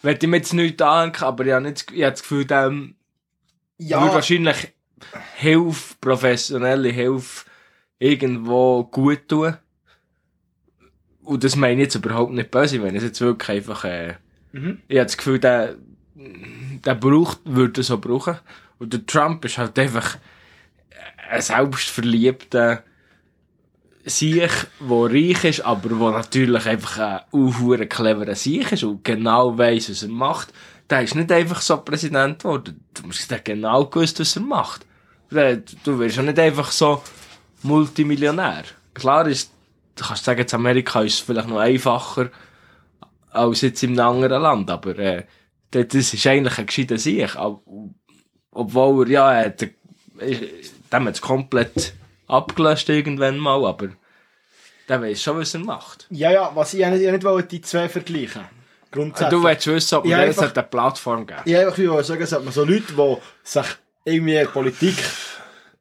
will 0.03 0.19
ich 0.21 0.29
mir 0.29 0.37
jetzt 0.37 0.53
nicht 0.55 0.83
anhängen, 0.83 1.23
aber 1.23 1.47
ich 1.47 1.53
habe, 1.53 1.65
nicht, 1.65 1.91
ich 1.93 2.03
habe 2.03 2.13
das 2.13 2.23
Gefühl, 2.23 2.45
dem 2.45 2.95
ja, 3.79 4.01
würde 4.01 4.15
wahrscheinlich 4.15 4.73
Hilfe, 5.37 5.95
professionelle 6.01 6.89
Hilfe 6.91 7.45
irgendwo 7.99 8.85
gut 8.85 9.29
tun. 9.29 9.57
Und 11.23 11.43
das 11.43 11.57
meine 11.57 11.75
ich 11.75 11.87
jetzt 11.87 11.95
überhaupt 11.95 12.33
nicht 12.33 12.51
böse, 12.51 12.83
wenn 12.83 12.95
es 12.95 13.03
jetzt 13.03 13.21
wirklich 13.21 13.59
einfach, 13.59 13.85
äh, 13.85 14.15
Mhm. 14.53 14.83
ich 14.87 14.99
habe 14.99 15.07
das 15.07 15.17
Gefühl, 15.17 15.41
der, 15.41 15.75
der 16.15 16.95
braucht, 16.95 17.41
würde 17.45 17.83
so 17.83 17.99
brauchen. 17.99 18.39
Und 18.79 18.93
der 18.93 19.05
Trump 19.05 19.45
ist 19.45 19.59
halt 19.59 19.77
einfach 19.79 20.17
ein 21.35 21.43
selbstverliebter 21.43 22.83
Sieg, 24.07 24.51
der 24.81 25.11
reich 25.11 25.45
ist, 25.45 25.61
aber 25.63 25.89
der 25.89 26.11
natürlich 26.11 26.67
einfach 26.67 26.99
ein 26.99 27.21
unhuere 27.31 27.87
cleverer 27.87 28.35
Sieg 28.35 28.73
ist 28.73 28.85
und 28.85 29.03
genau 29.03 29.57
weiss, 29.57 29.91
was 29.91 30.03
er 30.03 30.11
macht. 30.11 30.53
Der 30.91 31.03
ist 31.03 31.15
nicht 31.15 31.33
einfach 31.33 31.61
so 31.63 31.79
Präsident 31.79 32.41
geworden. 32.41 32.85
Du 32.93 33.07
musst 33.07 33.33
genau 33.45 33.87
gewusst, 33.87 34.21
was 34.21 34.37
er 34.37 34.43
macht. 34.43 34.85
Du 35.31 35.99
wirst 35.99 36.17
ja 36.17 36.23
nicht 36.23 36.39
einfach 36.39 36.71
so 36.71 37.03
Multimillionär. 37.63 38.65
Klar 38.93 39.27
ist, 39.27 39.51
du 39.97 40.05
kannst 40.05 40.25
sagen, 40.25 40.47
Amerika 40.53 41.01
ist 41.03 41.15
es 41.15 41.21
vielleicht 41.21 41.49
noch 41.49 41.59
einfacher 41.59 42.31
als 43.31 43.63
jetzt 43.63 43.83
in 43.83 43.99
einem 43.99 44.17
anderen 44.17 44.43
Land, 44.43 44.71
aber 44.71 44.97
äh, 44.99 45.25
das 45.71 45.95
ist 45.95 46.27
eigentlich 46.27 46.59
ein 46.59 46.67
gescheiter 46.67 46.99
Sieg. 46.99 47.35
Ob- 47.37 47.65
Obwohl 48.53 49.07
er, 49.07 49.11
ja, 49.11 49.45
hat, 49.47 49.67
dem 50.99 51.07
hat 51.07 51.15
es 51.15 51.21
komplett 51.21 51.95
abgelöscht 52.27 52.89
irgendwann 52.89 53.39
mal, 53.39 53.65
aber 53.67 53.89
der 54.89 55.01
weiß 55.01 55.23
schon, 55.23 55.39
was 55.39 55.55
er 55.55 55.61
macht. 55.61 56.07
ja, 56.11 56.31
ja, 56.31 56.51
was 56.55 56.75
ich 56.75 56.87
nicht, 56.87 57.03
ich 57.03 57.11
nicht 57.11 57.25
wollte, 57.25 57.49
die 57.49 57.61
zwei 57.63 57.89
vergleichen. 57.89 58.45
Grundsätzlich. 58.91 59.31
Du 59.31 59.43
willst 59.43 59.67
wissen, 59.67 59.95
ob 59.97 60.05
man 60.05 60.11
Ja, 60.13 60.19
ja, 60.19 60.25
einfach- 60.25 60.53
eine 60.55 60.63
Plattform 60.63 61.27
geben 61.27 61.41
Ich 61.47 61.57
einfach 61.57 61.77
will 61.79 62.05
sagen, 62.05 62.27
sollte 62.27 62.45
man 62.45 62.55
so 62.55 62.65
Leute, 62.65 62.93
die 62.93 63.17
sich 63.43 63.67
irgendwie 64.05 64.37
in 64.37 64.47
Politik 64.49 64.95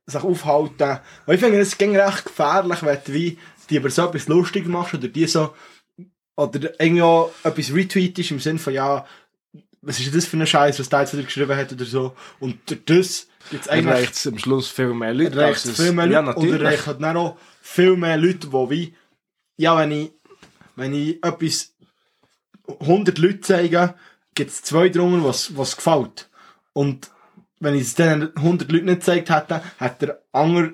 sich 0.06 0.22
aufhalten. 0.24 1.00
Weil 1.26 1.36
ich 1.36 1.42
finde, 1.42 1.60
es 1.60 1.78
ging 1.78 1.96
recht 1.96 2.26
gefährlich, 2.26 2.82
wenn 2.82 2.98
du 3.06 3.14
wie 3.14 3.38
die 3.70 3.76
über 3.78 3.90
so 3.90 4.08
etwas 4.08 4.28
lustig 4.28 4.66
machst 4.68 4.94
oder 4.96 5.08
die 5.08 5.28
so 5.28 5.54
oder 6.36 6.60
irgendwie 6.82 7.02
auch 7.04 7.32
etwas 7.44 7.72
retweetest 7.74 8.32
im 8.32 8.40
Sinne 8.40 8.58
von 8.60 8.74
ja, 8.74 9.06
was 9.82 10.00
ist 10.00 10.16
das 10.16 10.26
für 10.26 10.38
ein 10.38 10.48
Scheiß, 10.48 10.80
was 10.80 10.90
der 10.90 11.02
jetzt 11.02 11.14
wieder 11.14 11.24
geschrieben 11.24 11.56
hat 11.56 11.72
oder 11.72 11.86
so. 11.86 12.16
Und 12.40 12.58
durch 12.70 12.82
das 12.86 13.28
gibt's 13.52 13.68
eigentlich 13.68 13.86
Erreicht 13.88 14.14
es 14.14 14.28
am 14.28 14.38
Schluss 14.38 14.70
viel 14.70 14.94
mehr 14.94 15.14
Leute. 15.14 15.32
erreicht 15.40 15.66
als 15.66 15.66
es- 15.66 15.76
viel 15.82 15.92
mehr 15.92 16.06
Leute 16.06 16.14
Ja, 16.16 16.22
natürlich. 16.22 16.62
erreicht 16.62 16.88
halt 16.88 17.02
dann 17.02 17.18
auch 17.18 17.38
viel 17.62 17.96
mehr 17.96 18.18
Leute, 18.18 18.48
die 18.48 18.70
wie, 18.70 18.96
ja, 19.58 19.78
wenn 19.78 19.92
ich, 19.92 20.12
wenn 20.76 20.94
ich 20.94 21.24
etwas 21.24 21.74
100 22.80 23.18
Leute 23.18 23.42
zeige, 23.42 23.94
gibt 24.36 24.52
es 24.52 24.64
zwei 24.64 24.90
drunter, 24.90 25.24
was, 25.26 25.56
was 25.58 25.76
gefällt. 25.76 26.30
Und 26.74 27.12
wenn 27.60 27.76
ich 27.76 27.82
es 27.84 27.96
dann 27.96 28.32
100 28.36 28.72
Leuten 28.72 28.86
nicht 28.86 29.00
gezeigt 29.02 29.30
hätte, 29.30 29.62
hat 29.80 30.02
der 30.02 30.22
andere 30.32 30.74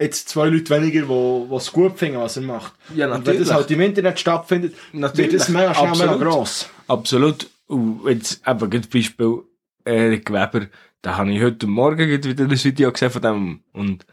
jetzt 0.00 0.28
zwei 0.28 0.48
Leute 0.48 0.70
weniger, 0.74 1.02
die 1.06 1.54
es 1.54 1.72
gut 1.72 1.98
finden, 1.98 2.18
was 2.18 2.36
er 2.36 2.42
macht. 2.42 2.74
Ja, 2.94 3.12
Und 3.14 3.24
wenn 3.26 3.38
das 3.38 3.52
halt 3.52 3.70
im 3.70 3.80
Internet 3.80 4.18
stattfindet, 4.20 4.74
Natürlich. 4.92 5.32
wird 5.32 5.40
es 5.42 5.48
mega 5.48 5.72
schnell 5.74 5.90
mega 5.92 6.04
Absolut. 6.04 6.20
gross. 6.20 6.68
Absolut. 6.88 7.50
Und 7.66 8.02
jetzt 8.06 8.42
eben, 8.46 8.70
gerade 8.70 8.88
Beispiel 8.88 9.38
Erik 9.84 10.30
Weber, 10.30 10.66
da 11.04 11.18
habe 11.18 11.30
ich 11.30 11.42
heute 11.42 11.66
Morgen 11.66 12.08
wieder 12.08 12.44
ein 12.44 12.50
Video 12.50 12.90
gesehen 12.90 13.10
von 13.10 13.20
dem. 13.20 13.60
Und 13.74 14.06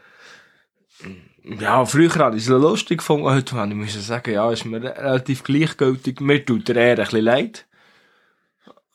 ja, 1.42 1.84
früher 1.86 2.14
habe 2.16 2.36
ich 2.36 2.42
es 2.42 2.48
lustig 2.50 2.98
gefunden, 2.98 3.24
heute 3.24 3.56
habe 3.56 3.70
ich 3.70 3.74
müssen 3.74 4.02
sagen, 4.02 4.34
ja, 4.34 4.52
ist 4.52 4.66
mir 4.66 4.82
relativ 4.82 5.42
gleichgültig. 5.42 6.20
Mir 6.20 6.44
tut 6.44 6.68
er 6.68 6.76
eher 6.76 6.90
ein 6.90 6.96
bisschen 6.96 7.24
leid. 7.24 7.66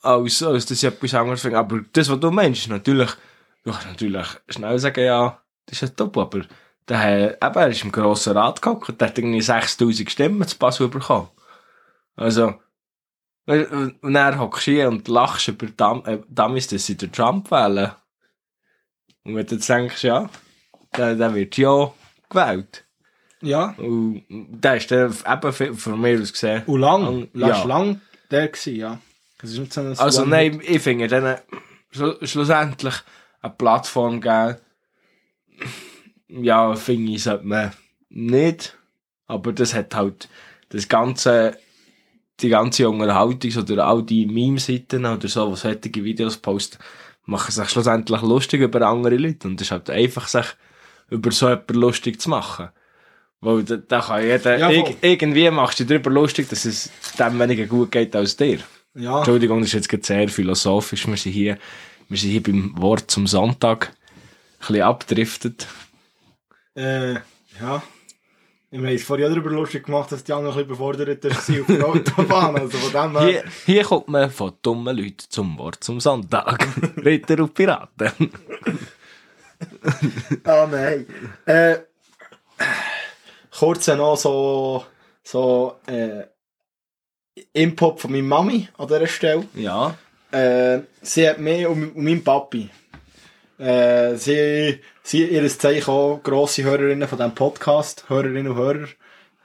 Als, 0.00 0.44
als 0.44 0.66
dass 0.66 0.80
ich 0.80 0.88
etwas 0.88 1.12
anderes 1.14 1.42
finde. 1.42 1.58
Aber 1.58 1.80
das, 1.92 2.08
was 2.08 2.20
du 2.20 2.30
meinst, 2.30 2.62
ist 2.62 2.68
natürlich, 2.68 3.10
du 3.64 3.72
kannst 3.72 3.88
natürlich 3.88 4.26
schnell 4.48 4.78
sagen, 4.78 5.04
ja, 5.04 5.42
das 5.66 5.82
ist 5.82 5.90
ein 5.90 5.96
Top, 5.96 6.16
aber 6.18 6.42
der, 6.88 7.36
eben, 7.42 7.56
er 7.56 7.68
ist 7.68 7.82
im 7.82 7.90
grossen 7.90 8.36
Rat 8.36 8.62
gehockt, 8.62 9.00
der 9.00 9.08
hat 9.08 9.18
irgendwie 9.18 9.40
6000 9.40 10.08
Stimmen 10.08 10.46
zu 10.46 10.56
Pass 10.56 10.78
bekommen. 10.78 11.28
Also, 12.14 12.54
und 14.02 14.12
dann 14.14 14.38
hockst 14.38 14.66
du 14.66 14.70
hier 14.72 14.88
und 14.88 15.08
lachst 15.08 15.48
über 15.48 15.66
Dam 15.66 16.02
äh, 16.06 16.18
Dummies, 16.28 16.66
dass 16.68 16.86
sie 16.86 16.96
den 16.96 17.10
Trump 17.12 17.50
wählen. 17.50 17.92
Und 19.24 19.36
wenn 19.36 19.46
du 19.46 19.54
jetzt 19.54 19.68
denkst, 19.68 20.04
ja, 20.04 20.28
der, 20.96 21.14
der 21.14 21.34
wird 21.34 21.56
ja 21.56 21.92
gewählt. 22.28 22.84
Ja. 23.40 23.74
Und 23.78 24.24
der 24.30 24.76
ist 24.76 24.90
dann 24.90 25.14
eben 25.26 25.76
von 25.76 26.00
mir 26.00 26.20
aus 26.20 26.32
gesehen. 26.32 26.62
Und 26.66 26.80
lang, 26.80 27.06
Und- 27.06 27.30
ja. 27.34 27.64
lang 27.64 28.00
der 28.30 28.48
gewesen, 28.48 28.76
ja. 28.76 28.98
Das 29.40 29.50
ist 29.50 29.58
nicht 29.58 29.72
so 29.72 29.80
Also 29.82 30.24
nein, 30.24 30.60
ich 30.64 30.82
finde 30.82 31.06
denen 31.06 31.36
schlu 31.90 32.14
schlussendlich 32.22 32.94
eine 33.40 33.52
Plattform 33.54 34.20
geben. 34.20 34.56
Ja, 36.28 36.74
finde 36.74 37.12
ich, 37.12 37.22
sollte 37.22 37.46
man 37.46 37.72
nicht. 38.08 38.76
Aber 39.26 39.52
das 39.52 39.74
hat 39.74 39.94
halt 39.94 40.28
das 40.70 40.88
ganze, 40.88 41.56
die 42.40 42.48
ganze 42.48 42.88
Unterhaltung 42.88 43.56
oder 43.56 43.86
all 43.86 44.02
die 44.02 44.26
Meme-Seiten 44.26 45.04
oder 45.06 45.28
so, 45.28 45.50
was 45.50 45.62
solche 45.62 46.04
Videos 46.04 46.36
posten, 46.36 46.78
machen 47.24 47.52
sich 47.52 47.68
schlussendlich 47.68 48.22
lustig 48.22 48.60
über 48.60 48.82
andere 48.86 49.16
Leute. 49.16 49.48
Und 49.48 49.60
es 49.60 49.68
ist 49.68 49.70
halt 49.72 49.90
einfach, 49.90 50.28
sich 50.28 50.46
über 51.10 51.30
so 51.30 51.48
etwas 51.48 51.76
lustig 51.76 52.20
zu 52.20 52.30
machen. 52.30 52.68
Weil 53.40 53.62
da, 53.64 53.76
da 53.76 54.00
kann 54.00 54.22
jeder, 54.22 54.58
Ja, 54.58 54.70
irg 54.70 54.96
irgendwie 55.00 55.50
machst 55.50 55.78
du 55.78 55.84
dich 55.84 55.96
darüber 55.96 56.10
lustig, 56.10 56.48
dass 56.48 56.64
es 56.64 56.90
dem 57.18 57.38
weniger 57.38 57.66
gut 57.66 57.92
geht 57.92 58.14
als 58.16 58.36
dir. 58.36 58.58
Ja. 58.94 59.18
Entschuldigung, 59.18 59.60
das 59.60 59.74
ist 59.74 59.92
jetzt 59.92 60.06
sehr 60.06 60.28
philosophisch. 60.28 61.06
Wir 61.06 61.16
sind 61.16 61.32
hier, 61.32 61.58
wir 62.08 62.18
sind 62.18 62.30
hier 62.30 62.42
beim 62.42 62.72
Wort 62.76 63.10
zum 63.10 63.26
Sonntag. 63.26 63.92
Ein 64.60 64.66
bisschen 64.66 64.82
abdriftet. 64.82 65.68
Äh, 66.74 67.14
ja. 67.60 67.82
Ich 68.70 68.78
habe 68.78 68.98
vorhin 68.98 69.26
auch 69.26 69.30
darüber 69.30 69.50
lustig 69.50 69.86
gemacht, 69.86 70.12
dass 70.12 70.24
die 70.24 70.32
anderen 70.32 70.58
ein 70.58 70.66
bisschen 70.66 70.68
befordert 70.68 71.24
waren 71.24 71.60
auf 71.60 71.66
der 71.66 71.88
Autobahn. 71.88 72.56
Also 72.56 72.76
von 72.76 72.92
dem 72.92 73.18
her. 73.18 73.26
Hier, 73.26 73.44
hier 73.64 73.84
kommt 73.84 74.08
man 74.08 74.30
von 74.30 74.52
dummen 74.60 74.94
Leuten 74.94 75.24
zum 75.30 75.56
Wort 75.58 75.82
zum 75.82 76.00
Sonntag. 76.00 76.66
Ritter 76.98 77.42
und 77.42 77.54
Piraten. 77.54 78.30
Ah, 80.44 80.68
nein. 80.70 81.06
Äh, 81.46 81.78
kurz 83.58 83.86
noch 83.88 84.16
so, 84.16 84.84
so, 85.22 85.76
äh, 85.86 86.24
Input 87.52 88.00
von 88.00 88.12
meiner 88.12 88.22
Mami 88.24 88.68
an 88.76 88.86
dieser 88.86 89.06
Stelle. 89.06 89.46
Ja. 89.54 89.96
Äh, 90.30 90.80
sie 91.00 91.28
hat 91.28 91.38
mich 91.38 91.66
und, 91.66 91.96
und 91.96 92.04
meinen 92.04 92.22
Papi. 92.22 92.68
Äh, 93.58 94.14
sie, 94.16 94.80
sie 95.08 95.24
ihr 95.24 95.48
Zeichen 95.48 95.90
auch 95.90 96.20
grosse 96.22 96.64
Hörerinnen 96.64 97.08
von 97.08 97.16
diesem 97.16 97.34
Podcast, 97.34 98.04
Hörerinnen 98.08 98.48
und 98.48 98.58
Hörer 98.58 98.88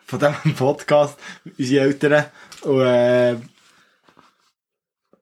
von 0.05 0.19
diesem 0.19 0.55
Podcast, 0.57 1.17
unsere 1.57 1.85
Eltern. 1.85 2.25
Und, 2.63 2.81
äh, 2.81 3.35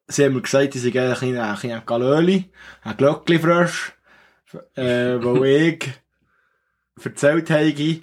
sie 0.07 0.25
haben 0.25 0.33
mir 0.33 0.41
gesagt, 0.41 0.73
sie 0.73 0.79
sind 0.79 0.97
ein 0.97 1.13
kleiner, 1.13 1.51
ein 1.51 1.57
kleiner 1.57 1.81
Galöli, 1.81 2.49
ein 2.81 2.97
Glöckli-Frösch, 2.97 3.93
äh, 4.75 5.21
wo 5.21 5.43
ich 5.43 5.87
erzählt 7.03 7.49
habe, 7.51 7.99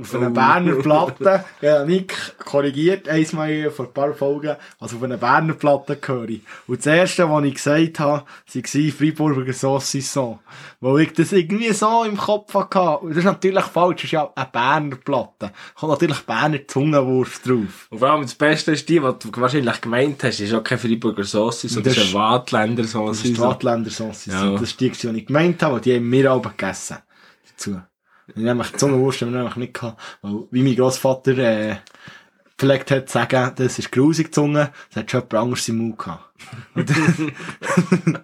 auf 0.00 0.14
einer. 0.14 0.30
Berner 0.30 0.74
Platte, 0.76 1.44
ja, 1.60 1.84
Nick 1.84 2.14
korrigiert, 2.38 3.08
einmal 3.08 3.70
vor 3.70 3.86
ein 3.86 3.92
paar 3.92 4.14
Folgen, 4.14 4.56
also 4.80 4.96
auf 4.96 5.02
einer 5.02 5.16
Berner 5.18 5.52
Platte 5.54 5.96
gehöre. 5.96 6.40
Und 6.66 6.78
das 6.78 6.86
erste, 6.86 7.28
was 7.28 7.44
ich 7.44 7.54
gesagt 7.54 8.00
habe, 8.00 8.24
war 8.24 8.92
Freiburger 8.92 9.52
Saucisson. 9.52 10.38
Weil 10.80 11.00
ich 11.02 11.12
das 11.12 11.32
irgendwie 11.32 11.72
so 11.72 12.04
im 12.04 12.16
Kopf 12.16 12.54
hatte. 12.54 12.98
Und 13.04 13.10
das 13.10 13.18
ist 13.18 13.24
natürlich 13.24 13.64
falsch, 13.64 13.96
das 13.96 14.04
ist 14.04 14.10
ja 14.12 14.30
eine 14.34 14.48
Berner 14.50 14.96
Platte. 14.96 15.32
Da 15.38 15.52
kommt 15.74 15.92
natürlich 15.92 16.20
Berner 16.20 16.66
Zungenwurst 16.66 17.46
drauf. 17.46 17.86
Und 17.90 17.98
vor 17.98 18.10
allem 18.10 18.22
das 18.22 18.34
Beste 18.34 18.72
ist 18.72 18.88
die, 18.88 18.94
die 18.94 19.00
du 19.00 19.40
wahrscheinlich 19.40 19.80
gemeint 19.80 20.24
hast, 20.24 20.40
ist 20.40 20.54
auch 20.54 20.64
kein 20.64 20.78
Freiburger 20.78 21.24
Sauce, 21.24 21.62
sondern 21.62 21.84
Das 21.84 21.94
das 21.94 22.02
ist 22.04 22.08
ist- 22.10 22.14
ein 22.16 22.20
Wattländer 22.20 22.82
Das 22.82 22.92
Sauce. 22.92 23.16
ist 23.24 23.36
die 23.36 23.38
Wattländer 23.38 23.90
Saucisson. 23.90 24.52
Ja. 24.52 24.52
Das 24.52 24.62
ist 24.62 24.80
die, 24.80 24.90
die 24.90 25.08
ich 25.18 25.26
gemeint 25.26 25.62
habe, 25.62 25.80
die 25.80 25.94
haben 25.96 26.10
wir 26.10 26.32
auch 26.32 26.42
gegessen. 26.42 26.96
Dazu. 27.50 27.80
Ich 28.28 28.36
nämlich 28.36 28.70
die 28.70 28.76
Zungenwurst 28.76 29.20
haben 29.22 29.32
wir 29.32 29.38
nämlich 29.38 29.56
nicht 29.56 29.74
gehabt, 29.74 30.00
weil, 30.22 30.44
wie 30.50 30.62
mein 30.62 30.76
Grossvater, 30.76 31.36
äh, 31.38 31.76
gepflegt 32.56 32.90
hat, 32.90 33.08
zu 33.08 33.12
sagen, 33.14 33.52
das 33.56 33.78
ist 33.78 33.90
grusig 33.92 34.32
Zunge, 34.32 34.70
das 34.90 35.02
hat 35.02 35.10
schon 35.10 35.20
jemand 35.20 35.34
anderes 35.34 35.68
im 35.68 35.78
Mund 35.78 35.98
gehabt. 35.98 36.24
Und 36.74 36.90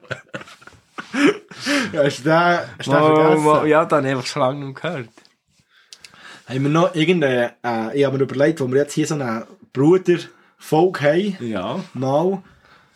ja, 1.93 2.03
ist 2.03 2.25
der, 2.25 2.69
ist 2.79 2.89
der 2.89 3.03
vergessen? 3.03 3.47
oh, 3.47 3.65
ja, 3.65 3.85
dann 3.85 4.07
einfach 4.07 4.27
schon 4.27 4.43
lange 4.43 4.65
nicht 4.67 4.81
gehört. 4.81 5.09
Haben 6.49 6.63
wir 6.63 6.71
noch 6.71 6.95
irgendeine, 6.95 7.55
äh, 7.65 7.99
ich 7.99 8.05
habe 8.07 8.17
mir 8.17 8.25
überlegt, 8.25 8.61
wo 8.61 8.69
wir 8.69 8.79
jetzt 8.79 8.95
hier 8.95 9.07
so 9.07 9.15
eine 9.15 9.47
Bruder-Folge 9.73 11.01
haben, 11.01 11.37
Ja. 11.41 11.81
mal, 11.95 12.43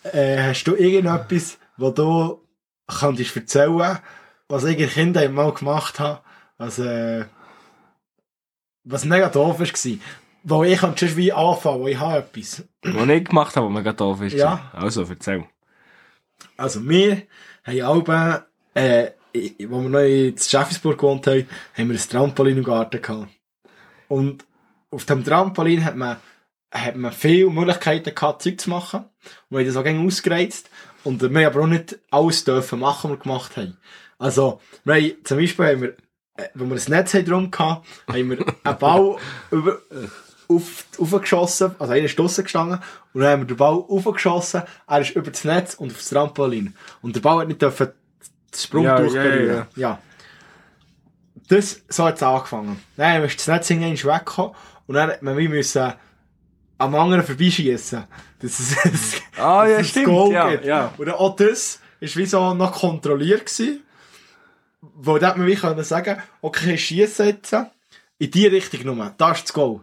äh, 0.05 0.39
hast 0.43 0.65
du 0.65 0.75
irgendetwas, 0.75 1.59
wo 1.77 1.91
du 1.91 2.41
könntest 2.87 3.37
erzählen, 3.37 3.99
was 4.49 4.65
ich 4.65 4.79
in 4.79 4.89
Kindheit 4.89 5.33
mal 5.33 5.53
gemacht 5.53 6.01
habe, 6.01 6.22
was, 6.63 6.79
äh, 6.79 7.25
was 8.85 9.03
doof 9.03 9.61
war. 9.61 9.99
Wo 10.45 10.65
ich 10.65 10.79
kann 10.79 10.97
schon 10.97 11.17
wie 11.17 11.33
anfangen, 11.33 11.81
wo 11.81 11.89
ich 11.89 11.99
habe 11.99 12.19
etwas. 12.19 12.65
Was 12.83 13.09
ich 13.09 13.25
gemacht 13.25 13.57
habe, 13.57 13.73
was 13.73 13.97
doof 13.97 14.23
ist. 14.23 14.35
Ja. 14.35 14.71
Also, 14.73 15.05
erzähl. 15.05 15.45
Also 16.57 16.89
wir 16.89 17.23
haben 17.65 18.07
alle, 18.09 18.47
äh, 18.75 19.11
wo 19.69 19.81
wir 19.83 19.89
noch 19.89 20.01
in 20.01 20.37
Schäfisburg 20.37 20.99
gewohnt 20.99 21.27
haben, 21.27 21.49
haben 21.77 21.91
wir 21.91 21.97
ein 21.97 22.09
Trampolin 22.09 22.59
im 22.59 22.65
Garten 22.65 23.01
gehabt. 23.01 23.29
Und 24.09 24.45
auf 24.91 25.05
dem 25.05 25.25
Trampolin 25.25 25.85
hat 25.85 25.97
man, 25.97 26.17
hat 26.73 26.97
man 26.97 27.13
viele 27.13 27.51
Möglichkeiten 27.51 28.15
gehabt, 28.15 28.43
Zeug 28.43 28.61
zu 28.61 28.71
machen. 28.71 29.01
Und 29.01 29.51
wir 29.51 29.59
haben 29.61 29.67
das 29.67 29.77
auch 29.77 29.85
gerne 29.85 30.05
ausgereizt. 30.05 30.71
Und 31.05 31.23
wir 31.23 31.29
haben 31.29 31.47
aber 31.47 31.63
auch 31.63 31.69
nicht 31.69 31.99
alles 32.11 32.45
dürfen 32.45 32.81
machen, 32.81 33.11
was 33.11 33.19
wir 33.19 33.23
gemacht 33.23 33.57
haben. 33.57 33.77
Also, 34.19 34.61
wir 34.85 34.95
haben, 34.95 35.25
zum 35.25 35.39
Beispiel 35.39 35.67
haben 35.67 35.83
wir, 35.83 35.97
wenn 36.55 36.69
wir 36.71 36.77
ein 36.77 36.83
Netz 36.91 37.13
drum 37.25 37.51
gehabt, 37.51 37.87
haben 38.09 38.31
wir 38.31 38.45
einen 38.65 38.79
Ball 38.79 39.17
über, 39.51 39.79
auf, 40.49 40.85
aufgeschossen, 40.99 41.75
also 41.79 41.93
einer 41.93 42.05
ist 42.07 42.19
draussen 42.19 42.45
gestanden, 42.45 42.79
und 43.13 43.21
dann 43.21 43.31
haben 43.31 43.43
wir 43.43 43.47
den 43.47 43.57
Ball 43.57 43.75
aufgeschossen, 43.75 44.63
er 44.87 45.01
ist 45.01 45.11
über 45.17 45.31
das 45.31 45.45
Netz 45.45 45.75
und 45.75 45.93
aufs 45.93 46.09
Trampolin. 46.09 46.75
Und 47.03 47.17
der 47.17 47.21
Ball 47.21 47.41
hat 47.41 47.49
nicht 47.49 47.63
dürfen 47.63 47.89
das 48.51 48.65
Sprungtuch 48.65 49.15
Ja, 49.15 49.23
ja, 49.25 49.31
berühren. 49.31 49.67
ja. 49.77 49.89
ja. 49.89 49.99
Das, 51.49 51.83
so 51.89 52.05
hat 52.05 52.17
es 52.17 52.23
angefangen. 52.23 52.81
Dann 52.97 53.23
ist 53.25 53.39
das 53.39 53.47
Netz 53.49 53.71
irgendwann 53.71 54.15
weggekommen, 54.15 54.53
und 54.87 54.95
dann 54.95 55.13
man 55.21 55.37
wie 55.37 55.49
müssen 55.49 55.93
am 56.79 56.95
anderen 56.95 57.25
vorbeischiessen. 57.25 58.05
Das 58.41 58.59
ist, 58.59 58.77
das, 58.85 59.15
Ah, 59.39 59.65
ja, 59.67 59.73
dass 59.73 59.83
es 59.83 59.89
stimmt, 59.91 60.07
Goal 60.07 60.33
ja, 60.33 60.51
gibt. 60.51 60.65
ja. 60.65 60.93
Und 60.99 61.11
auch 61.11 61.37
das 61.37 61.79
ist 62.01 62.17
wie 62.17 62.27
so 62.27 62.55
noch 62.55 62.73
kontrolliert 62.73 63.47
gewesen. 63.47 63.83
Wo 64.83 65.21
hat 65.21 65.37
man 65.37 65.47
wie 65.47 65.55
können 65.55 65.85
sagen, 65.85 66.21
okay, 66.41 66.77
schiessen 66.77 67.27
jetzt 67.27 67.55
in 68.19 68.31
die 68.31 68.47
Richtung 68.47 68.97
nur. 68.97 69.15
Da 69.17 69.33
ist 69.33 69.45
das 69.45 69.53
Goal. 69.53 69.81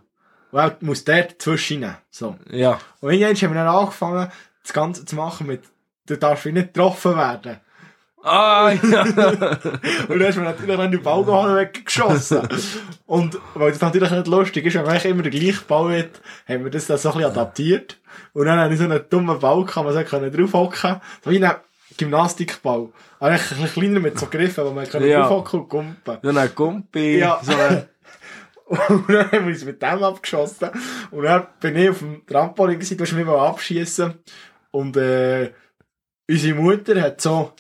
Und 0.52 0.60
er 0.60 0.78
muss 0.82 1.04
der 1.04 1.24
dazwischen 1.24 1.84
rein. 1.84 1.98
So. 2.10 2.36
Ja. 2.50 2.80
Und 3.00 3.12
irgendwann 3.12 3.36
haben 3.36 3.54
wir 3.54 3.64
dann 3.64 3.76
angefangen, 3.76 4.32
das 4.64 4.74
Ganze 4.74 5.06
zu 5.06 5.16
machen 5.16 5.48
mit, 5.48 5.64
du 6.06 6.18
darfst 6.18 6.46
wie 6.46 6.52
nicht 6.52 6.74
getroffen 6.74 7.16
werden. 7.16 7.60
Ah, 8.22 8.72
ja. 8.72 9.04
Und 9.04 9.16
dann 9.16 10.24
hast 10.24 10.38
du 10.38 10.42
natürlich 10.42 10.76
dann 10.76 10.92
den 10.92 11.02
Ball 11.02 11.20
und 11.20 11.56
weggeschossen. 11.56 12.48
und 13.06 13.38
weil 13.54 13.72
das 13.72 13.80
natürlich 13.80 14.12
nicht 14.12 14.28
lustig 14.28 14.66
ist, 14.66 14.76
wenn 14.76 14.84
man 14.84 15.00
immer 15.00 15.24
den 15.24 15.32
gleichen 15.32 15.66
Ball 15.68 16.00
hat, 16.00 16.22
haben 16.46 16.66
wir 16.66 16.72
das 16.72 16.88
dann 16.88 16.98
so 16.98 17.10
ein 17.10 17.16
bisschen 17.16 17.32
adaptiert. 17.32 17.98
Und 18.34 18.46
dann 18.46 18.60
habe 18.60 18.74
ich 18.74 18.80
so 18.80 18.86
einen 18.86 19.02
dummen 19.10 19.40
Ball 19.40 19.64
gehabt, 19.64 19.86
man 19.86 19.94
so 19.94 20.38
draufhocken. 20.38 21.00
So 21.24 21.32
wie 21.32 21.40
Gymnastikball. 21.98 22.90
Eigentlich 23.20 23.52
ein 23.52 23.62
bisschen 23.62 23.82
kleiner 23.82 24.00
mit 24.00 24.20
so 24.20 24.28
Griffen, 24.28 24.66
wo 24.66 24.72
man 24.72 24.88
können 24.88 25.08
Ja. 25.08 25.22
draufhocken 25.28 25.62
und 25.62 25.70
kumpen. 25.70 26.18
So 26.22 26.30
ein 26.30 26.52
Gumpi. 26.56 27.18
Ja. 27.18 27.40
So 27.44 27.54
ein, 27.54 27.88
Und 28.70 29.10
dann 29.10 29.32
haben 29.32 29.46
wir 29.48 29.54
uns 29.54 29.66
mit 29.66 29.82
dem 29.82 30.04
abgeschossen. 30.04 30.70
Und 31.10 31.24
dann 31.24 31.48
bin 31.60 31.76
ich 31.76 31.90
auf 31.90 32.00
dem 32.00 32.24
Trampolin 32.28 32.76
gewesen, 32.76 32.98
du 32.98 33.04
hast 33.04 33.14
mich 33.14 33.26
mal 33.26 33.48
abschießen. 33.48 34.14
Und, 34.72 34.96
äh, 34.96 35.52
unsere 36.30 36.54
Mutter 36.56 37.02
hat 37.02 37.20
so, 37.20 37.52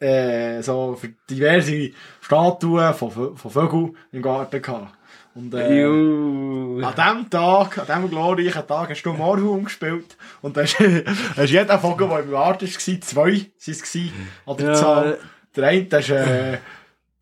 äh, 0.00 0.62
so 0.62 0.96
diverse 1.28 1.90
Statuen 2.20 2.94
von, 2.94 3.36
von 3.36 3.50
Vögeln 3.50 3.96
im 4.12 4.22
Garten 4.22 4.62
gehabt. 4.62 4.96
Und, 5.34 5.54
äh, 5.54 5.84
an 5.84 6.94
dem 6.96 7.30
Tag, 7.30 7.78
an 7.78 7.86
dem 7.86 8.10
glorreichen 8.10 8.66
Tag, 8.66 8.90
hast 8.90 9.02
du 9.02 9.12
Morhum 9.12 9.64
gespielt. 9.64 10.16
Und 10.42 10.56
hast, 10.56 10.78
hast 10.78 11.50
jeder 11.50 11.78
Vogel, 11.78 12.08
der 12.08 12.20
im 12.20 12.34
Art 12.34 12.62
war, 12.62 13.00
zwei 13.00 13.46
waren 13.56 14.12
an 14.46 14.56
der 14.56 14.66
Ja. 14.66 14.74
Zahl. 14.74 15.18
Der 15.54 15.68
eine, 15.68 15.84
der 15.84 15.98
ist, 16.00 16.10
äh, 16.10 16.58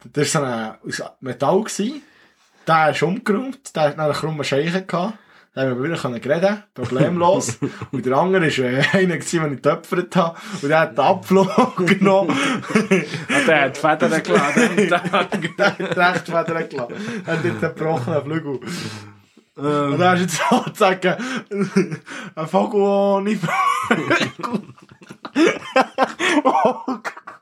der 0.04 0.22
ist 0.22 0.32
so 0.32 0.42
ein, 0.42 0.74
aus 0.86 1.02
Metall 1.20 1.60
gewesen. 1.62 2.02
Der 2.66 2.90
ist 2.90 3.02
umgeräumt, 3.02 3.74
der 3.74 3.82
hat 3.82 3.96
noch 3.96 4.04
einen 4.04 4.12
krummen 4.14 4.44
Scheichen 4.44 4.86
gehabt. 4.86 5.18
Da 5.58 5.64
haben 5.64 5.82
wir 5.82 5.96
können 5.96 6.14
reden, 6.14 6.62
problemlos. 6.72 7.58
und 7.90 8.06
der 8.06 8.16
andere 8.16 8.46
ist 8.46 8.58
äh, 8.60 8.80
einer 8.92 9.16
den 9.16 9.20
ich 9.20 9.30
getöpfert 9.32 10.14
habe. 10.14 10.38
Und 10.62 10.68
der 10.68 10.78
hat 10.78 10.92
den 10.96 11.04
Abflug 11.04 11.76
genommen. 11.84 12.30
Ah, 13.28 13.44
Der 13.44 13.60
hat 13.62 13.76
Federn 13.76 14.22
geladen 14.22 14.88
der 14.88 15.02
hat 15.02 15.34
recht 15.96 16.26
Federn 16.26 16.68
gelassen. 16.68 16.94
Er 17.26 17.32
hat 17.36 17.44
einen 17.44 17.60
gebrochenen 17.60 18.22
Flügel. 18.22 18.60
Und 19.56 19.98
dann 19.98 20.14
ist 20.18 20.20
jetzt 20.20 20.42
sozusagen 20.48 21.16
ein 22.36 22.46
Vogel 22.46 22.80
ohne 22.80 23.36
Flügel. 23.36 24.62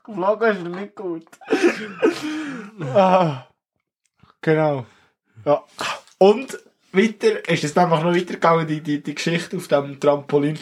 Flügel 0.05 0.55
ist 0.55 0.63
nicht 0.63 0.95
gut. 0.95 1.27
ah, 2.95 3.45
genau. 4.41 4.87
Ja. 5.45 5.63
Und 6.17 6.57
weiter 6.91 7.47
ist 7.49 7.63
es 7.63 7.77
einfach 7.77 8.03
noch 8.03 8.15
weitergegangen, 8.15 8.67
die, 8.67 8.81
die, 8.81 9.01
die 9.01 9.15
Geschichte 9.15 9.57
auf 9.57 9.67
dem 9.67 9.99
Trampolin. 9.99 10.57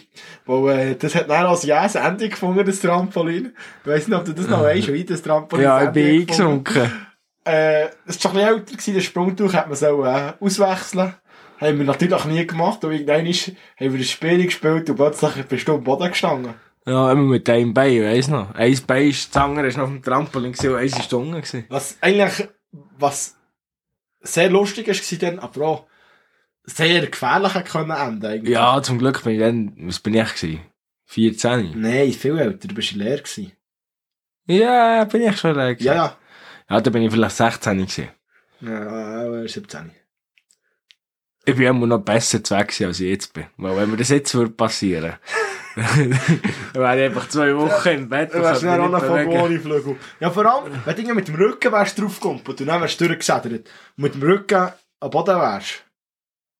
Wo, 0.45 0.69
äh, 0.69 0.95
das 0.95 1.15
hat 1.15 1.29
dann 1.29 1.45
als 1.45 1.63
jähes 1.63 1.95
Ende 1.95 2.29
gefunden, 2.29 2.65
das 2.65 2.79
Trampolin. 2.79 3.53
Ich 3.81 3.87
weiss 3.87 4.07
nicht, 4.07 4.17
ob 4.17 4.25
du 4.25 4.33
das 4.33 4.47
noch 4.47 4.63
weißt, 4.63 4.91
wie 4.91 5.03
das 5.05 5.21
Trampolin 5.21 5.63
Ja, 5.63 5.79
das 5.79 5.87
ich 5.87 5.93
bin 5.93 6.21
eingesunken. 6.21 6.91
Äh, 7.43 7.85
es 8.05 8.23
war 8.23 8.31
schon 8.31 8.31
ein 8.31 8.37
bisschen 8.37 8.47
älter, 8.47 8.71
gewesen, 8.71 8.95
das 8.95 9.03
Sprungtuch 9.03 9.53
hat 9.53 9.67
man 9.67 9.75
so, 9.75 10.03
äh, 10.03 10.33
auswechseln. 10.39 11.13
Haben 11.61 11.77
wir 11.77 11.85
natürlich 11.85 12.25
nie 12.25 12.45
gemacht, 12.45 12.83
und 12.83 12.91
irgendwann 12.91 13.25
ist, 13.27 13.47
haben 13.79 13.93
wir 13.93 13.99
ein 13.99 14.03
Spiel 14.03 14.43
gespielt 14.45 14.89
und 14.89 14.95
plötzlich 14.97 15.45
bist 15.45 15.67
du 15.67 15.75
am 15.75 15.83
Boden 15.83 16.09
gestanden. 16.09 16.55
Ja, 16.87 17.11
immer 17.11 17.23
mit 17.23 17.49
einem 17.49 17.73
Bein, 17.73 18.03
weiss 18.03 18.27
noch. 18.27 18.53
Eins 18.55 18.81
Bein 18.81 19.07
ist, 19.07 19.33
das 19.33 19.43
andere 19.43 19.67
ist 19.67 19.77
noch 19.77 19.85
auf 19.85 19.89
dem 19.89 20.03
Trampolin 20.03 20.51
gewesen 20.51 20.71
und 20.71 20.79
eins 20.79 20.99
ist 20.99 21.13
unten 21.13 21.31
gewesen. 21.31 21.65
Was 21.69 21.97
eigentlich, 22.01 22.47
was 22.99 23.37
sehr 24.21 24.49
lustig 24.49 24.87
ist, 24.87 25.11
war 25.11 25.29
dann, 25.29 25.39
aber 25.39 25.65
auch 25.65 25.85
sehr 26.65 27.07
gefährlich 27.07 27.53
können 27.65 27.91
enden, 27.91 28.25
eigentlich. 28.25 28.53
Ja, 28.53 28.81
zum 28.81 28.99
Glück 28.99 29.23
bin 29.23 29.33
ich 29.33 29.39
dann, 29.39 29.73
was 29.77 29.99
bin 29.99 30.13
ich 30.13 30.33
gewesen? 30.35 30.61
14? 31.07 31.79
Nein, 31.79 32.11
viel 32.11 32.37
älter, 32.37 32.67
du 32.67 32.75
bist 32.75 32.93
leer 32.93 33.17
gewesen. 33.17 33.51
Ja, 34.47 35.03
bin 35.05 35.21
ich 35.21 35.37
schon 35.37 35.55
leer 35.55 35.75
gewesen. 35.75 35.87
Ja, 35.87 35.95
ja. 35.95 36.17
Ja, 36.69 36.81
da 36.81 36.89
bin 36.89 37.03
ich 37.03 37.11
vielleicht 37.11 37.35
16 37.35 37.77
gewesen. 37.77 38.09
Ja, 38.61 39.25
äh, 39.43 39.47
17. 39.47 39.91
Ich 41.47 41.55
bin 41.55 41.67
immer 41.67 41.85
noch 41.85 41.99
besser 41.99 42.43
zu 42.43 42.55
weg 42.55 42.73
als 42.81 42.99
ich 42.99 43.09
jetzt 43.09 43.33
bin. 43.33 43.45
Weil 43.57 43.77
wenn 43.77 43.91
mir 43.91 43.97
das 43.97 44.09
jetzt 44.09 44.33
würde 44.33 44.51
passieren, 44.51 45.13
dann 45.75 46.11
wäre 46.73 46.97
ich 46.97 47.03
einfach 47.05 47.29
zwei 47.29 47.55
Wochen 47.55 47.89
im 47.89 48.09
Bett. 48.09 48.33
Du 48.33 48.41
wärst 48.41 48.63
dann 48.63 48.79
auch 48.81 48.89
noch 48.89 48.99
nicht 48.99 49.07
von 49.07 49.25
bewegen. 49.25 49.41
ohne 49.41 49.59
Flügel. 49.59 49.95
Ja, 50.19 50.31
vor 50.31 50.45
allem, 50.45 50.73
wenn 50.85 50.95
du 51.07 51.13
mit 51.13 51.27
dem 51.27 51.35
Rücken 51.35 51.71
wärst 51.71 51.99
draufgekommen 51.99 52.41
und 52.45 52.59
dann 52.61 52.81
wärst 52.81 52.99
du 52.99 53.07
durchgesädert 53.07 53.69
und 53.97 54.03
mit 54.03 54.15
dem 54.15 54.23
Rücken 54.23 54.71
am 54.99 55.09
Boden 55.11 55.37
wärst. 55.37 55.84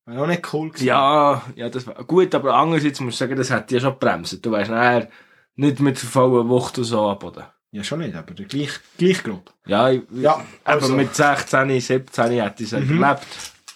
Wäre 0.06 0.22
auch 0.22 0.28
nicht 0.28 0.54
cool 0.54 0.70
gewesen. 0.70 0.86
Ja, 0.86 1.42
ja, 1.56 1.70
das 1.70 1.88
war 1.88 1.96
gut, 2.04 2.34
aber 2.36 2.54
andererseits 2.54 3.00
muss 3.00 3.14
ich 3.16 3.18
sagen, 3.20 3.36
das 3.36 3.50
hätte 3.50 3.74
ja 3.76 3.82
schon 3.82 3.94
gebremst. 3.94 4.46
Du 4.46 4.52
wärst 4.52 4.70
nachher 4.72 5.10
nicht 5.56 5.80
mit 5.80 6.02
der 6.02 6.10
vollen 6.10 6.48
Wucht 6.50 6.78
und 6.78 6.84
so 6.84 7.08
am 7.10 7.18
Boden. 7.20 7.44
Ja, 7.72 7.84
schon 7.84 8.00
nicht, 8.00 8.16
aber 8.16 8.34
der 8.34 8.46
gleich, 8.46 8.70
gleich 8.98 9.24
grob. 9.24 9.52
Ja, 9.66 9.90
ich, 9.90 10.04
Ja, 10.12 10.36
aber 10.64 10.82
also- 10.82 10.94
mit 10.96 11.14
16, 11.16 11.80
17 11.82 12.32
hätte 12.42 12.64
ich 12.64 12.72
es 12.72 12.80
Mhm. 12.80 12.98
überlebt. 12.98 13.28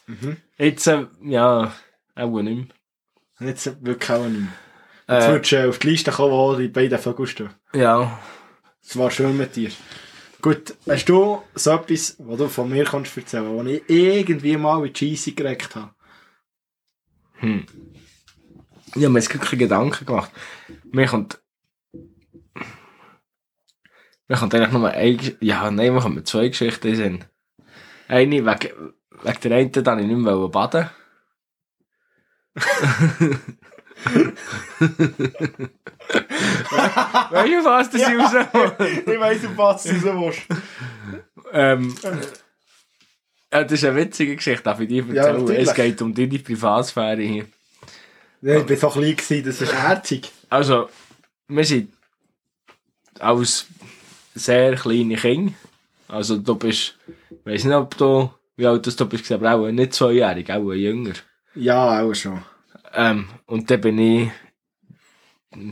Mhm. 0.08 0.38
Jetzt, 0.58 0.88
äh, 0.88 1.06
ja, 1.24 1.74
auch 2.16 2.42
nicht 2.42 2.72
Jetzt 3.40 3.86
wirklich 3.86 4.10
auch 4.12 4.26
nicht 4.26 4.40
mehr. 4.40 4.50
Jetzt 5.08 5.08
mehr. 5.08 5.28
Äh, 5.28 5.32
würdest 5.32 5.52
du 5.52 5.70
auf 5.70 5.80
die 5.80 5.90
Liste 5.90 6.12
kommen, 6.12 6.32
wo 6.32 6.56
die 6.56 6.68
beiden 6.68 7.00
Vögel 7.00 7.26
stehen. 7.28 7.50
ja, 7.74 8.20
Es 8.84 8.98
war 8.98 9.10
schön 9.12 9.36
mit 9.38 9.56
dir. 9.56 9.72
Gut, 10.42 10.74
hast 10.88 11.06
du 11.10 11.42
so 11.56 11.72
etwas, 11.72 12.16
was 12.20 12.38
du 12.38 12.48
von 12.48 12.70
mir 12.70 12.86
kannst 12.86 13.16
erzählen, 13.18 13.48
wo 13.50 13.62
ich 13.64 13.84
irgendwie 13.88 14.56
mal 14.58 14.86
in 14.86 14.94
die 14.94 15.16
Scheisse 15.16 15.34
geregt 15.34 15.76
habe? 15.76 15.90
Hm. 17.40 17.66
Ich 18.96 19.04
habe 19.04 19.10
mir 19.10 19.20
jetzt 19.20 19.34
wirklich 19.34 19.60
Gedanken 19.60 20.06
gemacht. 20.06 20.32
Mir 20.92 21.08
kommt, 21.08 21.40
mir 24.28 24.38
kommt 24.38 24.56
eigentlich 24.56 24.72
nur 24.72 24.90
eine, 24.90 25.38
ja, 25.42 25.70
nein, 25.70 25.94
mir 25.94 26.02
kommen 26.02 26.26
zwei 26.26 26.48
Geschichten 26.48 26.96
Sinn. 26.96 27.26
Eine, 28.08 28.46
wegen, 28.46 28.94
wegen 29.24 29.40
der 29.44 29.58
einen, 29.58 29.72
da 29.72 29.98
ich 30.00 30.08
nicht 30.08 30.18
mehr 30.18 30.48
baden 30.50 30.90
Weißt 37.32 37.48
du, 37.48 37.66
was 37.66 37.90
das 37.90 38.02
Ja. 38.02 38.10
ich 38.10 38.18
raus 38.18 38.74
ich 38.80 39.20
weiss, 39.20 39.46
auf 39.46 39.58
was 39.58 39.84
du 39.84 39.90
raus 40.10 40.36
willst. 40.50 40.64
ähm, 41.52 41.96
ja, 43.52 43.64
das 43.64 43.72
ist 43.74 43.84
eine 43.86 43.96
witzige 43.98 44.36
Geschichte, 44.36 44.64
darf 44.64 44.80
ich 44.80 44.88
dir 44.88 45.04
Ja, 45.06 45.24
erzählen? 45.24 45.40
natürlich. 45.46 45.68
es 45.70 45.74
geht 45.76 46.02
um 46.02 46.14
deine 46.14 46.40
Privatsphäre 46.40 47.22
hier. 47.22 47.46
Ja, 48.42 48.58
ich 48.58 48.70
war 48.70 48.78
so 48.78 48.90
klein, 49.00 49.16
gewesen, 49.16 49.46
das 49.46 49.62
ist 49.62 49.74
herzig. 49.74 50.32
Also, 50.50 50.90
wir 51.48 51.66
sind 51.66 51.92
als 53.20 53.68
sehr 54.36 54.76
kleine 54.76 55.16
Kinder. 55.16 55.54
Also, 56.08 56.38
du 56.38 56.56
bist, 56.56 56.98
ich 57.30 57.46
weiss 57.46 57.64
nicht, 57.66 57.76
ob 57.76 57.98
du, 57.98 58.32
wie 58.56 58.66
alt 58.66 58.86
du 59.00 59.06
bist, 59.06 59.32
aber 59.32 59.54
auch 59.54 59.68
nicht 59.72 59.94
zweijährig, 59.94 60.50
auch 60.52 60.72
jünger. 60.74 61.14
Ja, 61.56 62.02
auch 62.02 62.14
schon. 62.14 62.42
Ähm, 62.94 63.28
und 63.46 63.70
dann 63.70 63.82
bin 63.82 64.00
ich 64.00 64.32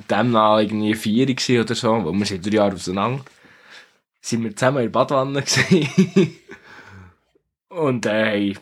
demnach 0.10 0.60
irgendwie 0.60 0.94
vier 0.96 1.62
oder 1.62 1.76
so, 1.76 2.06
weil 2.06 2.14
wir 2.14 2.26
sind 2.26 2.46
drei 2.46 2.56
Jahre 2.56 2.74
auseinander. 2.74 3.24
Sind 4.22 4.44
wir 4.44 4.56
zusammen 4.56 4.78
in 4.78 4.84
der 4.84 4.90
Badwanne 4.90 5.42
gewesen. 5.42 6.36
Und 7.78 8.08
äh, 8.08 8.54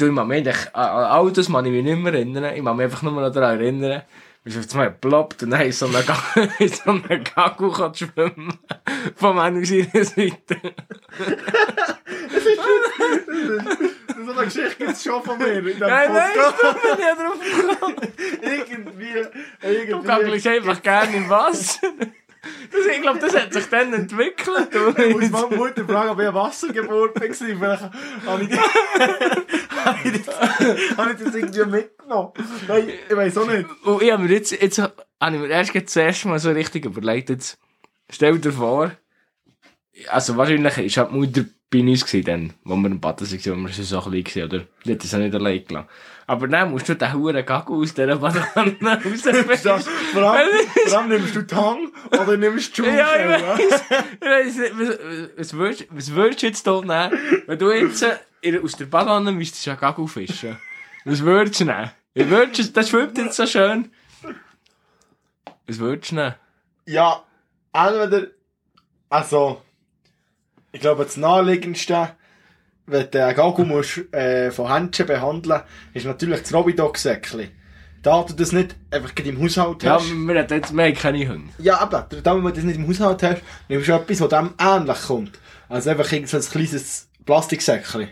du, 0.00 0.06
ich 0.06 0.12
mich 0.28 0.38
an 0.38 0.46
an 0.72 1.04
all 1.04 1.32
das 1.32 1.50
kann 1.50 1.66
ich 1.66 1.72
mich 1.72 1.82
nicht 1.82 1.98
mehr 1.98 2.14
erinnern. 2.14 2.54
Ich 2.54 2.62
mag 2.62 2.76
mich 2.76 2.84
einfach 2.84 3.02
nur 3.02 3.12
noch 3.12 3.32
daran 3.32 3.58
erinnern, 3.58 4.02
wie 4.44 4.50
es 4.50 4.56
auf 4.56 4.72
einmal 4.74 4.92
ploppt 4.92 5.42
und 5.42 5.50
dann 5.50 5.62
ist 5.66 5.80
so 5.80 5.86
eine, 5.86 6.04
Ga 6.04 7.56
so 7.58 7.70
kann 7.72 7.92
schwimmen. 7.92 8.56
Von 9.16 9.34
meiner 9.34 9.64
Seite. 9.64 10.14
So 14.24 14.32
eine 14.32 14.44
Geschichte 14.44 14.76
gibt 14.78 14.90
es 14.92 15.02
schon 15.02 15.22
von 15.24 15.38
mir 15.38 15.58
in 15.58 15.78
Nein, 15.78 16.12
nein, 16.12 16.30
ich 16.36 16.82
bin 16.82 16.96
nicht 16.96 17.18
drauf 17.18 17.70
gekommen. 17.70 17.96
irgendwie, 18.42 19.12
Du 19.60 19.68
irgendwie. 19.68 20.06
gaggelst 20.06 20.46
einfach 20.46 20.82
gerne 20.82 21.16
im 21.16 21.28
Wasser. 21.28 21.88
Das, 22.72 22.86
ich 22.86 23.02
glaube, 23.02 23.20
das 23.20 23.36
hat 23.36 23.52
sich 23.52 23.66
dann 23.66 23.92
entwickelt. 23.92 24.68
Ich 24.98 25.14
muss 25.14 25.30
meine 25.30 25.56
Mutter 25.56 25.84
fragen, 25.84 26.10
ob 26.10 26.18
ich 26.18 26.26
eine 26.26 26.34
Wassergeburt 26.34 27.14
war. 27.20 27.30
Vielleicht 27.30 27.82
habe 28.24 28.42
ich, 30.04 30.24
das, 30.24 30.38
habe 30.96 31.12
ich 31.12 31.24
das 31.24 31.34
irgendwie 31.34 31.64
mitgenommen. 31.64 32.32
Nein, 32.66 32.90
ich 33.08 33.16
weiß 33.16 33.38
auch 33.38 33.46
nicht. 33.46 33.66
Und 33.84 34.02
ich 34.02 34.10
habe 34.10 34.24
mir 34.24 34.30
jetzt, 34.30 34.50
jetzt 34.50 34.78
habe 34.78 34.92
ich 35.20 35.30
mir 35.30 35.48
erst 35.48 35.96
erste 35.96 36.28
Mal 36.28 36.40
so 36.40 36.50
richtig 36.50 36.84
überlegt, 36.84 37.30
jetzt 37.30 37.58
stell 38.10 38.38
dir 38.38 38.52
vor, 38.52 38.90
also 40.08 40.36
wahrscheinlich 40.36 40.78
ist 40.78 40.96
halt 40.96 41.10
die 41.10 41.14
Mutter 41.16 41.44
bei 41.70 41.80
uns 41.80 42.04
gewesen, 42.04 42.24
dann, 42.26 42.52
wo 42.64 42.76
wir 42.76 42.90
im 42.90 43.00
Baden 43.00 43.30
waren, 43.30 43.62
wo 43.64 43.66
wir 43.66 43.72
so 43.72 44.00
klein 44.00 44.24
waren, 44.24 44.44
oder? 44.44 44.64
Die 44.84 44.92
hat 44.92 45.02
das 45.04 45.14
auch 45.14 45.18
nicht 45.18 45.34
allein 45.34 45.64
gelassen. 45.64 45.88
Aber 46.26 46.48
dann 46.48 46.70
musst 46.70 46.88
du 46.88 46.94
den 46.94 47.12
huren 47.12 47.44
Gagel 47.44 47.76
aus 47.76 47.94
dieser 47.94 48.16
Badewanne 48.16 48.76
Das, 49.24 49.66
raus. 49.66 49.88
vor, 50.12 50.22
allem, 50.22 50.48
vor 50.86 50.98
allem 50.98 51.08
nimmst 51.08 51.34
du 51.34 51.42
die 51.42 51.54
Hang 51.54 51.92
oder 52.10 52.36
nimmst 52.36 52.78
du 52.78 52.82
die 52.82 52.88
Ja, 52.90 53.16
ich 53.16 53.42
weiss. 53.42 53.82
Ich 54.20 54.28
weiss 54.28 54.56
nicht, 54.56 54.78
was, 54.78 54.98
was, 55.36 55.52
würdest, 55.54 55.86
was 55.90 56.12
würdest 56.12 56.42
du 56.42 56.46
jetzt 56.46 56.64
hier 56.66 56.80
nehmen, 56.80 57.18
wenn 57.46 57.58
du 57.58 57.70
jetzt 57.70 58.02
äh, 58.42 58.58
aus 58.60 58.72
der 58.72 58.86
Badewanne 58.86 59.32
müsstest 59.32 59.66
ja 59.66 59.74
Gagel 59.74 60.06
fischen? 60.06 60.58
Was 61.04 61.22
würdest 61.22 61.60
du 61.60 61.64
nehmen? 61.64 61.90
Wie 62.14 62.28
würdest 62.28 62.76
das 62.76 62.88
schwimmt 62.90 63.16
jetzt 63.18 63.36
so 63.36 63.46
schön. 63.46 63.90
Was 65.66 65.78
würdest 65.78 66.12
du 66.12 66.16
nehmen? 66.16 66.34
Ja, 66.86 67.24
entweder, 67.72 68.28
also, 69.08 69.62
ich 70.72 70.80
glaube, 70.80 71.04
das 71.04 71.16
naheliegendste, 71.16 72.16
wenn 72.86 73.10
du 73.10 73.24
einen 73.24 73.36
Gagel 73.36 73.64
musst, 73.64 73.98
äh, 74.14 74.50
von 74.50 74.72
Händchen 74.72 75.06
behandeln, 75.06 75.62
ist 75.94 76.06
natürlich 76.06 76.40
das 76.40 76.52
Robidog-Säckchen. 76.52 77.50
Da 78.02 78.24
du 78.24 78.32
das 78.34 78.50
nicht 78.50 78.74
einfach 78.90 79.14
gerade 79.14 79.28
im 79.28 79.40
Haushalt 79.40 79.82
Ja, 79.84 79.94
hast. 79.94 80.10
wir 80.10 80.38
haben 80.42 80.48
jetzt 80.50 80.72
mehr 80.72 80.92
keine 80.92 81.28
Hunde. 81.28 81.52
Ja, 81.58 81.78
aber 81.78 82.08
da 82.10 82.34
du 82.34 82.50
das 82.50 82.64
nicht 82.64 82.76
im 82.76 82.88
Haushalt 82.88 83.22
hast, 83.22 83.42
nimmst 83.68 83.86
du 83.88 83.92
etwas, 83.92 84.18
das 84.18 84.28
dem 84.28 84.54
ähnlich 84.58 85.02
kommt. 85.06 85.38
Also 85.68 85.90
einfach 85.90 86.10
irgend 86.10 86.28
so 86.28 86.36
ein 86.36 86.42
kleines 86.42 87.08
Plastiksäckchen. 87.24 88.08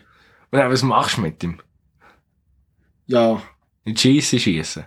Und 0.53 0.59
dann, 0.59 0.71
was 0.71 0.83
machst 0.83 1.17
du 1.17 1.23
mit 1.23 1.43
ihm? 1.43 1.61
Ja. 3.07 3.43
In 3.85 3.95
die 3.95 4.21
Scheisse 4.21 4.39
schiessen. 4.39 4.85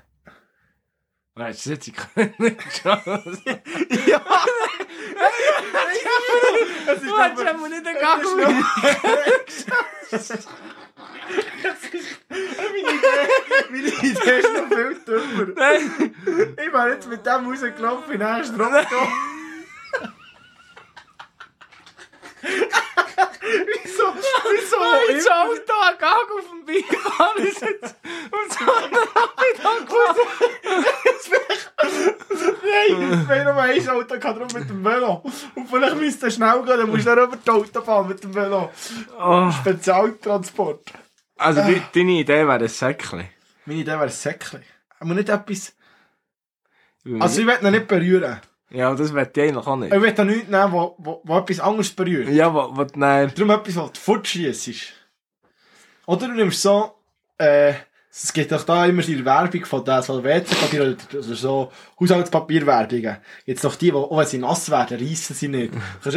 Weißt 1.35 1.65
du, 1.65 1.69
jetzt 1.71 1.87
ich 1.87 1.95
nicht 2.39 2.59
Chance. 2.83 3.41
Ja! 4.07 4.21
Den 7.83 7.95
Es 10.11 10.29
ist 10.31 10.47
Meine 13.69 13.87
Idee, 13.87 14.39
ist 14.39 14.53
noch 14.53 14.67
viel 14.67 14.95
dümmer. 15.05 15.47
Nein! 15.55 16.15
Ich 16.57 16.73
wäre 16.73 16.89
jetzt 16.91 17.07
mit 17.07 17.25
dem 17.25 17.49
rausgelaufen 17.49 18.11
in 18.13 18.19
den 18.19 18.27
ersten 18.27 18.61
Roboter. 18.61 19.07
wieso? 22.41 24.13
Wieso? 24.51 24.79
Mein 24.79 25.27
Auto 25.31 25.73
hat 25.81 25.99
Gang 25.99 26.31
auf 26.37 26.49
dem 26.49 26.65
Beifahrer 26.65 27.41
sitzt 27.41 27.95
und 28.31 28.53
so 28.53 28.73
einen 28.73 29.03
Nein, 32.29 33.25
wenn 33.27 33.43
noch 33.45 33.57
ein 33.57 33.89
Auto 33.89 34.19
kann, 34.19 34.35
darum 34.39 34.47
mit 34.53 34.69
dem 34.69 34.83
Velo. 34.83 35.23
Und 35.55 35.69
vielleicht 35.69 35.95
müsst 35.97 36.23
ihr 36.23 36.31
schnell 36.31 36.57
gehen, 36.63 36.77
dann 36.77 36.89
musst 36.89 37.05
du 37.05 37.15
dann 37.15 37.27
über 37.27 37.37
die 37.37 37.49
Autobahn 37.49 38.07
mit 38.07 38.23
dem 38.23 38.33
Velo. 38.33 38.71
oh. 39.19 39.51
Spezialtransport. 39.51 40.91
Also, 41.37 41.61
de- 41.61 41.81
deine 41.93 42.11
Idee 42.11 42.47
wäre 42.47 42.53
ein 42.59 42.67
Säckchen. 42.67 43.27
Meine 43.65 43.79
Idee 43.79 43.91
wäre 43.91 44.03
ein 44.03 44.09
Säckchen. 44.09 44.63
Aber 44.99 45.13
nicht 45.13 45.29
etwas... 45.29 45.73
Also 47.19 47.41
ich 47.41 47.47
will 47.47 47.57
ihn 47.61 47.71
nicht 47.71 47.87
berühren. 47.87 48.39
ja, 48.69 48.93
das 48.95 49.13
wird 49.13 49.35
ich 49.35 49.43
eigentlich 49.43 49.67
auch 49.67 49.75
nicht. 49.75 49.93
Ich 49.93 50.01
will 50.01 50.13
da 50.13 50.23
nichts 50.23 50.47
nehmen, 50.49 50.71
wo, 50.71 50.95
wo, 50.99 51.21
wo 51.25 51.37
etwas 51.39 51.59
anderes 51.59 51.89
berührt. 51.91 52.29
Ja, 52.29 52.53
was, 52.53 52.69
was, 52.71 52.87
nein. 52.95 53.29
Darum 53.35 53.49
etwas, 53.51 53.75
was 53.75 53.91
du 53.91 53.99
fortschliessest. 53.99 54.93
Oder 56.05 56.27
du 56.27 56.33
nimmst 56.33 56.61
so, 56.61 56.93
äh, 57.37 57.73
es 58.15 58.31
gibt 58.31 58.51
doch 58.51 58.63
da 58.63 58.85
immer 58.85 59.01
die 59.01 59.25
Werbung 59.25 59.65
von 59.65 59.83
der 59.83 60.03
so 60.03 60.23
WC-Papier 60.23 60.95
oder, 61.11 61.23
so 61.23 61.71
Haushaltspapierwerbungen. 61.99 63.17
Jetzt 63.45 63.63
noch 63.63 63.75
die, 63.75 63.87
die, 63.87 63.93
auch 63.93 64.15
wenn 64.15 64.27
sie 64.27 64.37
nass 64.37 64.69
werden, 64.69 64.99
reissen 64.99 65.35
sie 65.35 65.47
nicht. 65.47 65.73
Das 66.03 66.13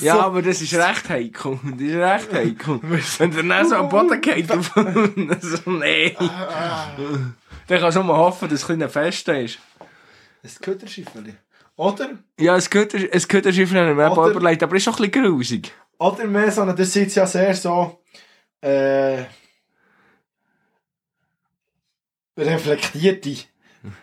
Ja, 0.00 0.14
so... 0.14 0.20
aber 0.22 0.40
das 0.40 0.62
ist 0.62 0.72
recht 0.72 1.06
heikel. 1.10 1.58
Das 1.62 1.80
ist 1.80 1.96
recht 1.96 2.32
heikel. 2.32 2.80
Wenn 3.18 3.30
der 3.30 3.42
dann 3.42 3.68
so 3.68 3.74
am 3.76 3.90
Boden 3.90 4.18
geht, 4.22 4.48
so, 5.40 5.70
nee. 5.70 6.16
Dann 6.18 7.80
kannst 7.80 7.96
du 7.98 8.02
nur 8.02 8.16
hoffen, 8.16 8.48
dass 8.48 8.62
es 8.62 8.70
ein 8.70 8.88
Fest 8.88 9.28
ist. 9.28 9.58
Ein 10.42 10.50
Köderschiffeli. 10.62 11.34
Oder? 11.76 12.10
Ja, 12.40 12.56
gehört 12.58 12.94
der 12.94 13.52
Schiff 13.52 13.70
nicht 13.70 13.96
mehr 13.96 14.12
Oder- 14.12 14.30
überlegt, 14.30 14.62
aber 14.62 14.76
ist 14.76 14.84
schon 14.84 14.94
ein 14.94 15.10
bisschen 15.10 15.24
grusig. 15.24 15.72
Oder 15.98 16.24
mehr 16.24 16.50
so, 16.50 16.64
das 16.64 16.92
sind 16.92 17.14
ja 17.14 17.26
sehr 17.26 17.54
so, 17.54 18.00
äh, 18.62 19.24
reflektierte, 22.36 23.36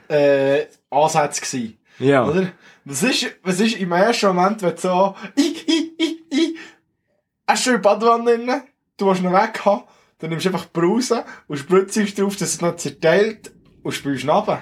äh, 0.08 0.66
Ansätze 0.90 1.42
gewesen. 1.42 1.78
Ja. 2.00 2.28
Oder? 2.28 2.52
Was 2.86 3.04
ist, 3.04 3.28
was 3.44 3.60
ist 3.60 3.78
im 3.78 3.92
ersten 3.92 4.28
Moment, 4.28 4.62
wenn 4.62 4.76
du 4.76 4.82
so, 4.82 5.16
i, 5.38 5.56
i, 5.68 5.92
i, 6.00 6.36
i, 6.36 6.58
hast 7.48 7.66
du 7.66 7.72
in 7.72 7.76
die 7.78 7.82
Badewanne 7.82 8.24
drin, 8.38 8.62
du 8.98 9.06
willst 9.06 9.22
ihn 9.22 9.32
weg 9.32 9.64
haben, 9.66 9.84
dann 10.20 10.30
nimmst 10.30 10.46
du 10.46 10.50
einfach 10.50 10.66
die 10.66 10.80
Brause 10.80 11.26
und 11.48 11.58
spritzt 11.58 11.98
drauf, 12.18 12.36
dass 12.36 12.54
es 12.54 12.62
noch 12.62 12.76
zerteilt 12.76 13.52
und 13.84 13.92
spülst 13.92 14.28
runter. 14.28 14.62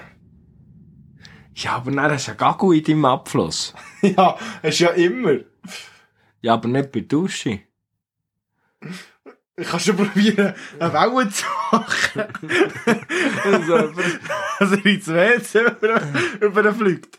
Ja, 1.54 1.76
aber 1.76 1.90
nein, 1.90 2.08
das 2.08 2.22
ist 2.22 2.28
ja 2.28 2.34
gar 2.34 2.56
gut 2.56 2.76
in 2.76 2.84
deinem 2.84 3.04
Abfluss. 3.06 3.74
ja, 4.02 4.36
hast 4.62 4.80
du 4.80 4.84
ja 4.84 4.90
immer. 4.90 5.40
Ja, 6.40 6.54
aber 6.54 6.68
nicht 6.68 6.92
bei 6.92 7.00
Dusche. 7.00 7.60
Ich 9.60 9.68
kann 9.68 9.78
schon 9.78 9.96
probieren, 9.96 10.54
eine 10.78 10.92
Welle 10.92 11.28
zu 11.28 11.44
machen. 11.70 12.24
Also, 13.44 13.92
dass 14.58 14.72
er 14.72 14.86
ins 14.86 15.08
WC 15.08 15.60
über, 15.60 16.02
über 16.40 16.62
den 16.62 16.74
fliegt. 16.74 17.18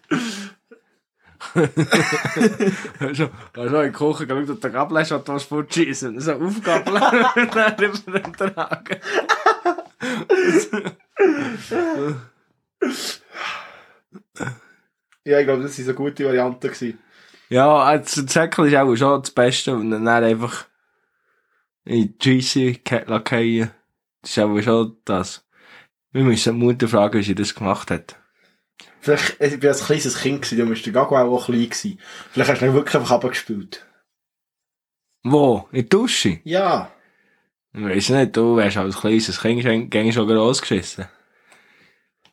Also, 2.99 3.29
also 3.55 3.81
in 3.81 3.91
die 3.91 3.97
Küche 3.97 4.27
geschaut 4.27 4.49
und 4.49 4.63
der 4.63 4.71
Gabel 4.71 4.97
hast, 4.99 5.11
du 5.11 5.39
fortschießen. 5.39 6.19
So 6.19 6.33
aufgabeln 6.33 7.25
und 7.35 7.55
dann 7.55 7.75
über 7.77 8.19
den 8.19 8.33
Tragen. 8.33 8.99
Ja, 15.23 15.39
ich 15.39 15.45
glaube, 15.45 15.63
das 15.63 15.77
war 15.77 15.85
so 15.85 15.93
gute 15.93 16.25
Variante. 16.25 16.69
Gewesen. 16.69 16.99
Ja, 17.49 17.75
also 17.75 18.23
das 18.23 18.33
Säckchen 18.33 18.65
ist 18.65 18.75
auch 18.75 18.95
schon 18.95 19.21
das 19.21 19.31
Beste 19.31 19.75
und 19.75 19.91
dann 19.91 20.07
einfach 20.07 20.65
in 21.85 22.01
die 22.13 22.17
Cheesy 22.17 22.81
lackieren. 23.07 23.71
Das 24.21 24.31
ist 24.31 24.37
aber 24.37 24.61
schon 24.61 24.97
das. 25.05 25.45
Wir 26.11 26.23
müssen 26.23 26.53
die 26.59 26.65
Mutter 26.65 26.87
fragen, 26.87 27.19
wie 27.19 27.23
sie 27.23 27.35
das 27.35 27.55
gemacht 27.55 27.89
hat. 27.89 28.17
Vielleicht, 28.99 29.41
ich 29.41 29.63
war 29.63 29.71
ein 29.71 29.77
kleines 29.77 30.19
Kind, 30.19 30.41
gewesen, 30.43 30.57
du 30.59 30.65
musst 30.65 30.85
der 30.85 30.93
Gago 30.93 31.17
auch 31.17 31.45
klein 31.45 31.61
gewesen. 31.69 31.99
Vielleicht 32.31 32.51
hast 32.51 32.61
du 32.61 32.65
ihn 32.67 32.73
wirklich 32.73 32.95
einfach 32.95 33.11
abgespielt. 33.11 33.85
Wo? 35.23 35.67
In 35.71 35.79
der 35.81 35.83
Dusche? 35.83 36.39
Ja. 36.43 36.91
Ich 37.73 37.81
weiss 37.83 38.09
nicht, 38.09 38.35
du 38.35 38.57
wärst 38.57 38.77
als 38.77 38.99
kleines 38.99 39.39
Kind 39.41 39.63
schon- 39.63 39.89
gäng 39.89 40.11
schon 40.11 40.27
gross 40.27 40.61
geschissen. 40.61 41.05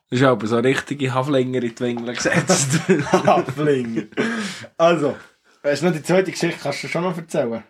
Das 0.09 0.19
ist 0.19 0.25
aber 0.25 0.47
so 0.47 0.57
richtige 0.59 1.13
Haflinger 1.13 1.61
in 1.63 1.73
die 1.75 1.79
Winkel 1.79 2.13
gesetzt. 2.13 2.79
Haflinger. 3.11 4.03
also, 4.77 5.15
hast 5.63 5.81
du 5.81 5.85
noch 5.87 5.93
die 5.93 6.03
zweite 6.03 6.31
Geschichte, 6.31 6.59
kannst 6.61 6.83
du 6.83 6.87
schon 6.87 7.03
noch 7.03 7.15
erzählen? 7.17 7.63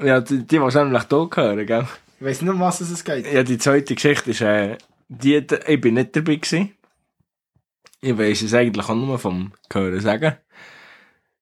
Ja, 0.00 0.20
die, 0.20 0.38
die 0.46 0.58
du 0.58 0.84
nämlich 0.84 1.02
hier 1.08 1.30
hören, 1.34 1.66
gell? 1.66 1.86
Ich 2.20 2.26
weiss 2.26 2.42
nicht, 2.42 2.52
um 2.52 2.60
was 2.60 2.80
es 2.80 3.04
geht. 3.04 3.32
Ja, 3.32 3.42
die 3.42 3.58
zweite 3.58 3.94
Geschichte 3.94 4.30
ist, 4.30 4.40
äh, 4.40 4.78
die, 5.08 5.44
ich 5.66 5.80
bin 5.80 5.94
nicht 5.94 6.14
dabei 6.14 6.36
gewesen. 6.36 6.74
Ich 8.00 8.16
weiss 8.16 8.42
es 8.42 8.54
eigentlich 8.54 8.88
auch 8.88 8.94
nur 8.94 9.18
vom 9.18 9.52
Hören 9.72 10.00
sagen. 10.00 10.36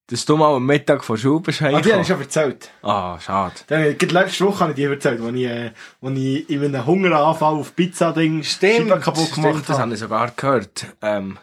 Dass 0.08 0.24
du 0.24 0.36
mal 0.36 0.56
am 0.56 0.66
Mittag 0.66 1.04
vor 1.04 1.16
Schule 1.16 1.40
bist 1.40 1.62
Ah, 1.62 1.80
die 1.80 1.92
habe 1.92 2.02
ich 2.02 2.08
schon 2.08 2.20
erzählt. 2.20 2.70
Ah, 2.82 3.18
schade. 3.20 3.54
Dann, 3.68 3.96
letzte 3.96 4.44
Woche 4.44 4.60
habe 4.60 4.72
ich 4.72 4.76
dir 4.76 4.90
erzählt, 4.90 5.20
als 5.20 5.34
ich, 5.34 5.44
äh, 5.44 5.70
als 6.02 6.18
ich 6.18 6.50
in 6.50 6.64
einem 6.64 6.84
Hungeranfall 6.84 7.54
auf 7.54 7.76
Pizza-Ding 7.76 8.42
Scheibe 8.42 8.98
kaputt 8.98 9.32
gemacht 9.32 9.50
Stimmt, 9.50 9.68
das 9.68 9.78
habe. 9.78 9.82
habe 9.82 9.94
ich 9.94 10.00
sogar 10.00 10.32
gehört. 10.32 10.86
Ähm, 11.00 11.38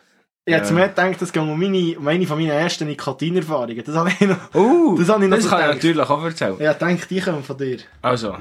Ich 0.47 0.53
hätte 0.53 0.73
mir 0.73 0.87
gedacht, 0.87 1.21
das 1.21 1.33
geht 1.33 1.43
um 1.43 1.59
meine, 1.59 1.99
um 1.99 2.07
eine 2.07 2.25
von 2.25 2.37
meinen 2.37 2.51
ersten 2.51 2.87
Nikotinerfahrungen. 2.87 3.83
Das 3.83 3.93
habe 3.93 4.11
ich 4.11 4.21
noch... 4.21 4.55
uh, 4.55 4.97
Das 4.99 5.09
habe 5.09 5.25
ich 5.25 5.29
noch 5.29 5.37
das 5.37 5.49
kann 5.49 5.59
ich 5.59 5.75
natürlich 5.75 6.09
auch 6.09 6.23
erzählen. 6.23 6.55
Ja, 6.57 6.71
ich 6.71 6.77
denke, 6.77 7.05
die 7.05 7.19
kommen 7.19 7.43
von 7.43 7.57
dir. 7.57 7.79
Also. 8.01 8.37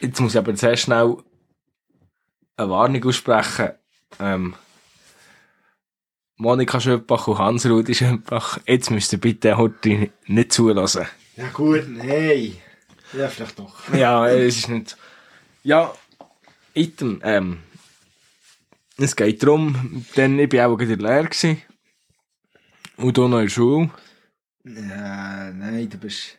Jetzt 0.00 0.18
muss 0.18 0.32
ich 0.32 0.38
aber 0.38 0.56
sehr 0.56 0.78
schnell 0.78 1.18
eine 2.56 2.70
Warnung 2.70 3.04
aussprechen. 3.04 3.72
Ähm, 4.18 4.54
Monika 6.36 6.80
Schöppach 6.80 7.28
und 7.28 7.36
Hans-Rudi 7.36 7.94
Schöppach, 7.94 8.60
jetzt 8.66 8.90
müsst 8.90 9.12
ihr 9.12 9.20
bitte 9.20 9.58
heute 9.58 10.10
nicht 10.26 10.52
zulassen. 10.54 11.06
Ja 11.36 11.48
gut, 11.52 11.84
nein. 11.86 12.56
Ja, 13.12 13.28
vielleicht 13.28 13.58
doch. 13.58 13.74
Ja, 13.92 14.26
es 14.26 14.56
ist 14.56 14.68
nicht. 14.70 14.96
Ja, 15.64 15.92
Item, 16.72 17.20
ähm, 17.22 17.58
es 19.02 19.16
geht 19.16 19.42
darum, 19.42 20.04
denn 20.16 20.38
ich 20.38 20.48
bin 20.48 20.60
auch 20.60 20.76
gerade 20.76 20.92
in 20.92 20.98
der 20.98 21.08
Lehre 21.08 21.24
gewesen. 21.28 21.62
Und 22.96 23.16
hier 23.16 23.28
noch 23.28 23.38
in 23.38 23.44
der 23.46 23.50
Schule. 23.50 23.90
Ja, 24.64 25.50
nein, 25.52 25.88
du 25.90 25.98
bist, 25.98 26.38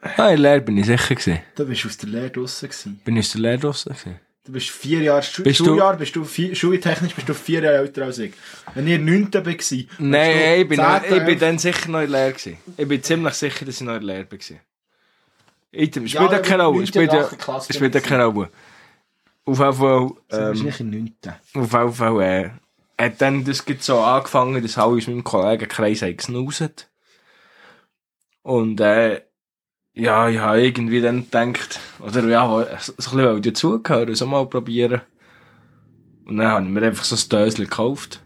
Ah, 0.00 0.28
in 0.30 0.36
der 0.42 0.50
Lehre 0.52 0.60
bin 0.60 0.78
ich 0.78 0.86
sicher 0.86 1.14
gewesen. 1.14 1.38
du 1.56 1.66
bist 1.66 1.86
aus 1.86 1.96
der 1.98 2.08
Lehre 2.08 2.30
draussen 2.30 2.68
gewesen. 2.68 3.00
Bin 3.04 3.16
ich 3.16 3.26
aus 3.26 3.32
der 3.32 3.40
Lehre 3.40 3.58
draussen 3.58 3.92
gewesen. 3.92 4.20
Du 4.44 4.52
bist 4.52 4.70
vier 4.70 5.00
Jahre, 5.00 5.22
Schu 5.24 5.42
Bist 5.42 5.58
du- 5.60 5.64
Schuljahr, 5.64 5.96
bist 5.96 6.14
du 6.14 6.24
vier, 6.24 6.54
schultechnisch 6.54 7.14
bist 7.14 7.28
du 7.28 7.34
vier 7.34 7.62
Jahre 7.62 7.78
älter 7.78 8.04
als 8.04 8.18
ich. 8.18 8.32
Wenn 8.74 8.86
ihr 8.86 8.98
neunte 9.00 9.44
war, 9.44 9.52
bist 9.52 9.72
du 9.72 9.84
Nein, 9.98 10.60
ich 10.60 10.68
bin, 10.68 10.78
noch, 10.80 11.02
ich 11.02 11.24
bin 11.24 11.38
dann 11.38 11.58
sicher 11.58 11.88
noch 11.90 12.00
in 12.02 12.10
der 12.12 12.20
Lehre 12.20 12.32
gewesen. 12.32 12.58
Ich 12.76 12.86
bin 12.86 13.02
ziemlich 13.02 13.34
sicher, 13.34 13.64
dass 13.64 13.74
ich 13.76 13.80
noch 13.80 13.94
in 13.96 14.06
der 14.06 14.14
Lehre 14.24 14.30
war. 14.30 14.58
Item, 15.72 16.06
Ja, 16.06 16.08
spielt 16.08 16.30
ja 16.32 16.38
keine 16.38 16.64
Rolle. 16.64 16.84
achte 16.84 17.36
Klasse 17.36 17.72
spielt 17.72 17.94
ja 17.96 18.00
keine 18.00 18.24
Rolle. 18.26 18.50
Auf 19.46 19.60
jeden 19.60 19.72
Fall, 19.72 20.10
ähm, 20.30 20.64
nicht 20.64 20.80
in 20.80 20.90
neunte. 20.90 21.36
auf 21.54 21.72
jeden 21.72 21.92
Fall, 21.92 22.22
äh, 22.22 22.50
hat 22.98 23.20
dann 23.20 23.44
das 23.44 23.64
so 23.80 24.00
angefangen, 24.00 24.60
dass 24.60 24.76
alle 24.76 24.96
aus 24.96 25.06
meinem 25.06 25.24
Kollegenkreis 25.24 26.00
gesnuset. 26.00 26.90
Und, 28.42 28.80
äh, 28.80 29.22
ja, 29.94 30.28
ich 30.28 30.38
habe 30.38 30.62
irgendwie 30.62 31.00
dann 31.00 31.30
gedacht, 31.30 31.80
oder 32.00 32.24
ja, 32.24 32.46
so 32.80 33.16
ein 33.16 33.16
bisschen 33.16 33.42
dazugehören, 33.42 34.14
so 34.14 34.26
mal 34.26 34.46
probieren. 34.46 35.00
Und 36.26 36.38
dann 36.38 36.48
habe 36.48 36.64
ich 36.64 36.70
mir 36.70 36.82
einfach 36.82 37.04
so 37.04 37.14
ein 37.14 37.28
Döschen 37.28 37.64
gekauft. 37.64 38.20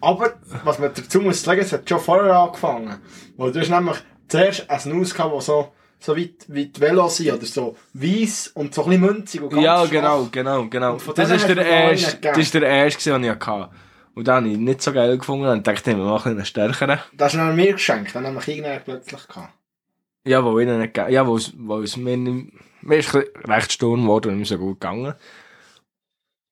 Aber, 0.00 0.34
was 0.64 0.78
man 0.78 0.92
dazu 0.94 1.20
muss 1.20 1.42
sagen, 1.42 1.60
es 1.60 1.72
hat 1.72 1.88
schon 1.88 2.00
vorher 2.00 2.34
angefangen. 2.34 2.98
Weil 3.36 3.52
du 3.52 3.60
hast 3.60 3.68
nämlich 3.68 3.96
zuerst 4.28 4.70
ein 4.70 4.80
Snus 4.80 5.14
gehabt, 5.14 5.34
das 5.34 5.46
so, 5.46 5.72
so 5.98 6.16
weit, 6.16 6.44
wie 6.48 6.66
die 6.66 6.80
Velo 6.80 7.08
sind, 7.08 7.32
oder 7.32 7.46
so 7.46 7.76
weiss 7.92 8.48
und 8.48 8.74
so 8.74 8.84
ein 8.84 8.90
bisschen 8.90 9.06
münzig 9.06 9.42
und 9.42 9.50
ganz 9.50 9.62
Ja, 9.64 9.80
schwach. 9.80 9.90
genau, 9.90 10.28
genau, 10.30 10.66
genau. 10.68 10.98
Das 11.14 11.30
ist 11.30 11.48
der 11.48 11.56
erste, 11.66 12.16
das 12.20 12.38
ist 12.38 12.54
der 12.54 12.62
erste, 12.62 13.10
den 13.12 13.24
ich 13.24 13.30
hatte. 13.30 13.70
Und 14.14 14.26
den 14.26 14.34
habe 14.34 14.48
ich 14.48 14.56
nicht 14.56 14.82
so 14.82 14.92
geil 14.92 15.18
gefunden 15.18 15.46
und 15.46 15.66
dachte, 15.66 15.96
wir 15.96 16.04
machen 16.04 16.32
einen 16.32 16.44
stärkeren. 16.44 16.98
Das 17.12 17.32
dann 17.32 17.54
mir 17.56 17.72
geschenkt, 17.72 18.14
dann 18.14 18.26
haben 18.26 18.34
wir 18.34 18.48
irgendwann 18.48 18.82
plötzlich 18.84 19.26
gehabt. 19.28 19.52
Ja, 20.26 20.42
wo 20.44 20.58
ich 20.58 20.66
nicht 20.66 20.94
gegeben 20.94 21.12
Ja, 21.12 21.26
wo 21.26 21.36
es, 21.36 21.52
wo 21.56 21.80
es 21.80 21.96
mir 21.96 22.16
nicht, 22.16 22.52
mir 22.82 22.96
ist 22.96 23.14
recht 23.14 23.72
sturm 23.72 24.02
geworden 24.02 24.32
und 24.32 24.38
nicht 24.38 24.48
so 24.48 24.58
gut 24.58 24.80
gegangen. 24.80 25.14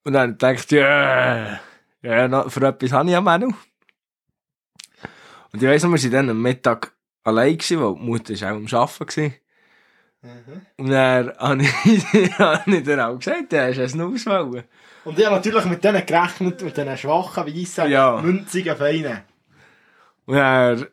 Und 0.04 0.12
dann 0.12 0.36
dachte 0.36 0.76
ich, 0.76 0.82
ja, 0.82 1.60
ja, 2.02 2.28
noch, 2.28 2.50
für 2.50 2.66
etwas 2.66 2.92
habe 2.92 3.08
ich 3.08 3.12
ja 3.12 3.20
Menü. 3.20 3.46
Und 5.52 5.62
ich 5.62 5.68
weiss 5.68 5.82
noch, 5.84 5.90
wir 5.92 6.02
waren 6.02 6.10
dann 6.12 6.30
am 6.30 6.42
Mittag 6.42 6.92
allein 7.24 7.58
gewesen, 7.58 7.80
weil 7.82 7.94
die 7.94 8.00
Mutter 8.02 8.40
war 8.40 8.52
auch 8.52 8.56
am 8.56 8.66
Arbeiten. 8.66 9.06
Gewesen. 9.06 9.34
Und 10.78 10.88
dann 10.90 11.32
habe 11.38 11.62
ich, 11.62 12.14
ich 12.14 12.82
dir 12.84 13.06
auch 13.08 13.18
gesagt, 13.18 13.52
hast 13.52 13.76
du 13.76 13.82
es 13.82 13.94
noch 13.94 14.12
auswählen. 14.12 14.64
Und 15.04 15.18
ich 15.18 15.26
habe 15.26 15.36
natürlich 15.36 15.64
mit 15.66 15.84
denen 15.84 16.06
gerechnet, 16.06 16.62
mit 16.62 16.76
diesen 16.76 16.96
schwachen, 16.96 17.46
weissen, 17.46 17.90
Ja. 17.90 18.20
münzigen 18.22 18.76
Feinen. 18.76 19.20
Und 20.24 20.36
dann 20.36 20.86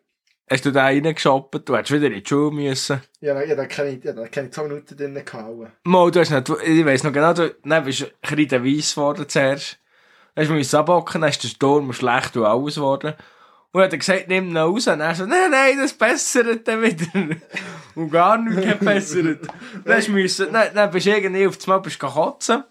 hast 0.50 0.66
du 0.66 0.72
da 0.72 0.84
reingeshoppt, 0.84 1.70
du 1.70 1.78
hättest 1.78 1.94
wieder 1.94 2.08
in 2.08 2.22
die 2.22 2.28
Schule 2.28 2.52
müssen. 2.52 3.02
Ja, 3.22 3.42
ja, 3.42 3.56
da 3.56 3.66
kann 3.68 3.88
ich, 3.88 4.04
ja, 4.04 4.12
da 4.12 4.26
ich 4.26 4.52
zwei 4.52 4.64
Minuten 4.64 4.98
drinnen 4.98 5.24
gehauen. 5.24 5.72
Mal, 5.86 6.12
du 6.12 6.20
hast 6.20 6.30
nicht, 6.32 6.50
ich 6.50 6.86
weiss 6.86 7.04
noch 7.06 7.14
genau, 7.14 7.34
du 7.34 7.56
dann 7.64 7.86
bist 7.86 8.02
du 8.02 8.06
ein 8.22 8.36
bisschen 8.36 8.66
weiss 8.66 8.96
geworden 8.96 9.30
zuerst. 9.30 9.80
Dann 10.36 10.50
hast 10.50 10.74
du 10.74 10.78
abhocken, 10.78 11.22
dann 11.22 11.30
ist 11.30 11.44
der 11.44 11.48
Sturm 11.48 11.94
schlecht 11.94 12.36
und 12.36 12.44
alles 12.46 12.76
geworden. 12.76 13.14
Und 13.74 13.82
hat 13.82 13.94
er 13.94 14.00
gesagt, 14.00 14.28
nimm 14.28 14.50
ihn 14.50 14.58
raus. 14.58 14.88
Und 14.88 15.00
er 15.00 15.16
so, 15.16 15.26
nein, 15.26 15.50
nein, 15.50 15.78
das 15.78 15.94
bessert 15.94 16.68
dann 16.68 16.82
wieder. 16.82 17.38
Und 17.96 18.12
gar 18.12 18.38
nichts 18.38 18.80
gebessert. 18.80 19.48
Dann, 19.86 20.12
müssen, 20.12 20.52
dann, 20.52 20.74
dann 20.74 20.92
bist 20.92 21.06
du 21.06 21.12
irgendwie 21.12 21.48
auf 21.48 21.58
das 21.58 21.68
Mal 21.68 21.80
bist 21.80 22.00
kotzen. 22.00 22.64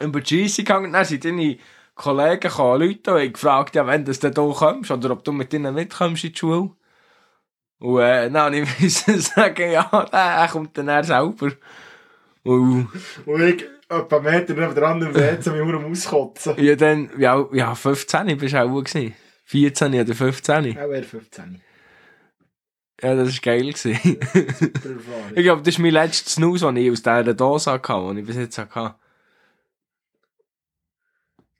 Über 0.00 0.20
die 0.20 0.44
Scheisse 0.44 0.62
gegangen. 0.62 0.92
Dann 0.92 1.04
sind 1.04 1.24
deine 1.24 1.58
Kollegen 1.94 2.40
gekommen, 2.40 2.80
Leute, 2.80 3.14
und 3.14 3.20
ich 3.20 3.32
gefragt, 3.32 3.74
ja, 3.74 3.86
wenn 3.86 4.04
du 4.04 4.12
denn 4.12 4.34
hier 4.34 4.54
kommst, 4.54 4.90
oder 4.90 5.10
ob 5.10 5.24
du 5.24 5.32
mit 5.32 5.52
ihnen 5.52 5.74
mitkommst 5.74 6.24
in 6.24 6.32
die 6.32 6.38
Schule. 6.38 6.70
Und 7.78 8.00
äh, 8.00 8.30
dann 8.30 8.42
habe 8.42 8.56
ich 8.56 8.80
müssen 8.80 9.20
sagen, 9.20 9.70
ja, 9.70 10.06
er 10.12 10.48
kommt 10.48 10.76
dann 10.78 10.88
eher 10.88 11.04
selber. 11.04 11.52
Und 12.42 12.88
Und 13.24 13.42
ich, 13.42 13.64
etwa 13.88 14.20
Meter 14.20 14.54
neben 14.54 14.74
der 14.74 14.82
anderen 14.84 15.14
WC, 15.14 15.50
mich 15.50 15.84
Auskotzen. 15.84 16.54
ja, 16.58 16.74
dann, 16.76 17.10
ja, 17.18 17.44
ja 17.52 17.74
15 17.74 18.36
bist 18.38 18.54
du 18.54 18.62
auch 18.62 18.82
gewesen. 18.82 19.14
14 19.54 19.94
oder 19.94 20.14
15. 20.16 20.76
Auch 20.78 20.90
er 20.90 21.04
15. 21.04 21.60
Ja, 23.00 23.14
das 23.14 23.28
war 23.34 23.40
geil. 23.40 23.72
Gewesen. 23.72 24.18
Ich 25.36 25.42
glaube, 25.44 25.62
das 25.62 25.74
ist 25.74 25.78
mein 25.78 25.92
letztes 25.92 26.34
Snus, 26.34 26.62
den 26.62 26.76
ich 26.76 26.90
aus 26.90 27.02
dieser 27.02 27.34
Dose 27.34 27.70
hatte, 27.70 28.14
die 28.14 28.20
ich 28.20 28.26
bis 28.26 28.36
jetzt 28.36 28.58
hatte. 28.58 28.96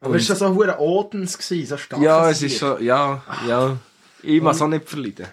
Aber 0.01 0.17
ist 0.17 0.29
das 0.29 0.41
so 0.41 0.53
hure 0.53 0.77
Odens 0.81 1.39
gewesen, 1.39 1.67
so 1.69 1.77
stark? 1.77 2.03
Ja, 2.03 2.29
es 2.29 2.43
ist 2.43 2.59
so, 2.59 2.79
ja, 2.79 3.23
ja. 3.47 3.77
Ich 4.23 4.43
es 4.43 4.61
auch 4.61 4.67
nicht 4.67 4.89
verleiden. 4.89 5.29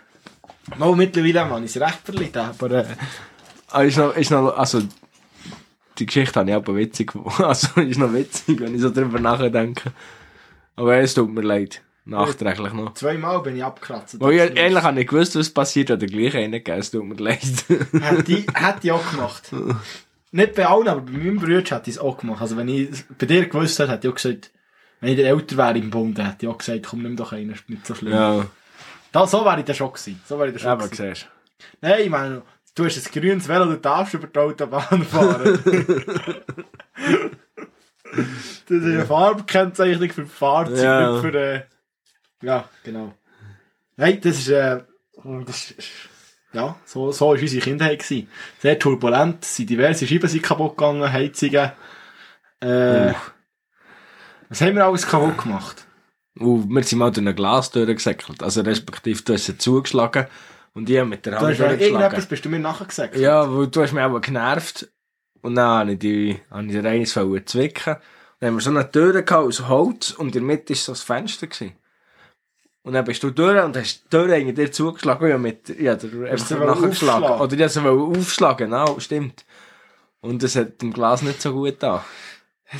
Mal 0.77 0.95
mittlerweile, 0.95 1.45
man, 1.45 1.63
ist 1.63 1.77
recht 1.77 1.99
verlitten, 2.03 2.41
aber 2.41 2.71
äh, 2.71 2.85
Aber 3.69 3.85
ist 3.85 3.97
noch, 3.97 4.15
ist 4.15 4.29
noch, 4.29 4.55
also, 4.55 4.83
die 5.97 6.05
Geschichte 6.05 6.39
habe 6.39 6.49
ich 6.51 6.55
aber 6.55 6.75
witzig. 6.75 7.11
Also, 7.39 7.81
ist 7.81 7.97
noch 7.97 8.13
witzig, 8.13 8.59
wenn 8.59 8.75
ich 8.75 8.81
so 8.81 8.91
drüber 8.91 9.19
nachdenke. 9.19 9.91
Aber 10.75 10.95
es 10.97 11.15
tut 11.15 11.31
mir 11.31 11.41
leid. 11.41 11.81
Nachträglich 12.05 12.73
noch. 12.73 12.93
zweimal 12.95 13.41
bin 13.41 13.55
ich 13.57 13.63
abgekratzt. 13.63 14.19
Weil 14.19 14.33
ich, 14.33 14.41
eigentlich 14.59 14.83
habe 14.83 14.99
ich 15.01 15.07
gewusst, 15.07 15.35
was 15.35 15.49
passiert, 15.51 15.89
hat 15.91 16.01
der 16.01 16.09
gleich 16.09 16.35
einen 16.35 16.51
gegeben. 16.53 16.79
Es 16.79 16.89
tut 16.91 17.05
mir 17.05 17.15
leid. 17.15 17.39
Hätte 17.67 18.31
ich, 18.31 18.47
hätte 18.53 18.79
ich 18.83 18.91
auch 18.91 19.11
gemacht. 19.11 19.51
Nicht 20.31 20.55
bei 20.55 20.65
allen, 20.65 20.87
aber 20.87 21.01
bei 21.01 21.11
meinem 21.11 21.37
Bruder 21.37 21.57
hätte 21.57 21.81
ich 21.85 21.95
es 21.95 21.99
auch 21.99 22.17
gemacht. 22.17 22.41
Also 22.41 22.57
wenn 22.57 22.67
ich 22.69 22.89
bei 23.19 23.25
dir 23.27 23.45
gewusst 23.47 23.77
hätte, 23.79 23.91
hätte 23.91 24.07
ich 24.07 24.11
auch 24.11 24.15
gesagt, 24.15 24.49
wenn 24.99 25.09
ich 25.11 25.15
der 25.17 25.29
älter 25.29 25.57
wäre 25.57 25.77
im 25.77 25.89
Bund, 25.91 26.17
hätte 26.17 26.37
ich 26.45 26.47
auch 26.47 26.57
gesagt, 26.57 26.87
komm, 26.89 27.03
nimm 27.03 27.15
doch 27.15 27.33
einen, 27.33 27.51
ist 27.51 27.69
nicht 27.69 27.85
so 27.85 27.93
schlimm. 27.95 28.13
ja, 28.13 28.45
Da, 29.11 29.27
so 29.27 29.45
wäre 29.45 29.59
ich 29.59 29.65
dann 29.65 29.75
schon 29.75 29.91
gewesen. 29.93 30.21
So 30.27 30.37
wäre 30.39 30.47
ich 30.47 30.53
dann 30.53 30.61
schon 30.61 30.71
aber 30.71 30.87
gewesen. 30.87 31.13
siehst 31.15 31.27
Nein, 31.81 31.99
ich 32.03 32.09
meine, 32.09 32.41
du 32.75 32.85
hast 32.85 32.97
ein 32.97 33.21
grünes 33.21 33.47
Velo, 33.47 33.65
du 33.65 33.77
darfst 33.77 34.13
über 34.15 34.27
die 34.27 34.39
Autobahn 34.39 35.03
fahren. 35.03 35.59
das 38.13 38.69
ist 38.69 38.83
eine 38.83 39.05
Farbkennzeichnung 39.05 40.09
für 40.09 40.25
Fahrzeuge, 40.25 40.81
Ja. 40.83 41.11
nicht 41.11 41.21
für... 41.21 41.35
Äh, 41.35 41.61
ja, 42.41 42.69
genau. 42.83 43.13
Nein, 43.97 44.19
das 44.21 44.39
ist... 44.39 44.49
Äh, 44.49 44.81
das 45.45 45.71
ist 45.71 46.09
ja, 46.53 46.75
so, 46.85 47.11
so 47.11 47.33
ist 47.33 47.41
unsere 47.43 47.61
Kindheit 47.61 47.99
gewesen. 47.99 48.27
Sehr 48.59 48.77
turbulent, 48.77 49.45
sind 49.45 49.69
diverse 49.69 50.05
Scheiben 50.05 50.27
sind 50.27 50.43
kaputt 50.43 50.77
gegangen, 50.77 51.11
Heizungen. 51.11 51.71
Äh, 52.59 53.13
was 54.49 54.61
haben 54.61 54.75
wir 54.75 54.85
alles 54.85 55.07
kaputt 55.07 55.37
gemacht? 55.37 55.85
Und 56.37 56.69
wir 56.69 56.83
sind 56.83 56.99
mal 56.99 57.09
durch 57.11 57.19
eine 57.25 57.33
Glastür 57.33 57.85
gesäckelt. 57.85 58.43
Also, 58.43 58.61
respektive, 58.61 59.21
du 59.21 59.33
hast 59.33 59.45
sie 59.45 59.57
zugeschlagen. 59.57 60.27
Und 60.73 60.89
ich 60.89 60.97
habe 60.97 61.07
mit 61.09 61.25
der 61.25 61.33
Du 61.33 61.39
Hand 61.39 61.51
hast 61.51 61.59
mir 61.59 61.67
durchgeschlagen. 61.67 61.99
irgendetwas 62.01 62.25
bist 62.25 62.45
du 62.45 62.49
mir 62.49 62.59
nachher 62.59 62.85
gesagt. 62.85 63.15
Ja, 63.17 63.53
weil 63.53 63.67
du 63.67 63.81
hast 63.81 63.93
mich 63.93 64.03
auch 64.03 64.19
genervt. 64.21 64.89
Und 65.41 65.55
dann 65.55 65.65
habe 65.67 65.91
ich, 65.93 65.99
die, 65.99 66.39
habe 66.49 66.65
ich 66.65 66.71
dir 66.71 66.85
eines 66.85 67.13
zwicken. 67.13 67.95
Dann 68.39 68.47
haben 68.47 68.55
wir 68.55 68.61
so 68.61 68.69
eine 68.69 68.89
Tür 68.91 69.21
gehabt 69.21 69.47
aus 69.47 69.67
Holz 69.67 70.11
und 70.11 70.27
in 70.27 70.31
der 70.33 70.41
Mitte 70.41 70.69
war 70.69 70.75
so 70.77 70.91
das 70.91 71.01
Fenster. 71.01 71.47
Gewesen. 71.47 71.73
Und 72.83 72.93
dann 72.93 73.05
bist 73.05 73.21
du 73.21 73.29
durch 73.29 73.63
und 73.63 73.77
hast 73.77 74.03
die 74.05 74.09
Tür 74.09 74.33
eigentlich 74.33 74.55
dir 74.55 74.71
zugeschlagen. 74.71 75.29
Ja, 75.29 75.37
mit, 75.37 75.69
ja, 75.79 75.95
der 75.95 76.11
wollen 76.13 76.65
nachgeschlagen. 76.81 77.23
Oder 77.23 77.39
wollte 77.39 77.69
sie 77.69 77.79
aufschlagen, 77.87 78.69
genau, 78.71 78.99
stimmt. 78.99 79.45
Und 80.21 80.41
das 80.41 80.55
hat 80.55 80.81
dem 80.81 80.91
Glas 80.93 81.21
nicht 81.21 81.41
so 81.41 81.53
gut 81.53 81.75
da. 81.79 82.03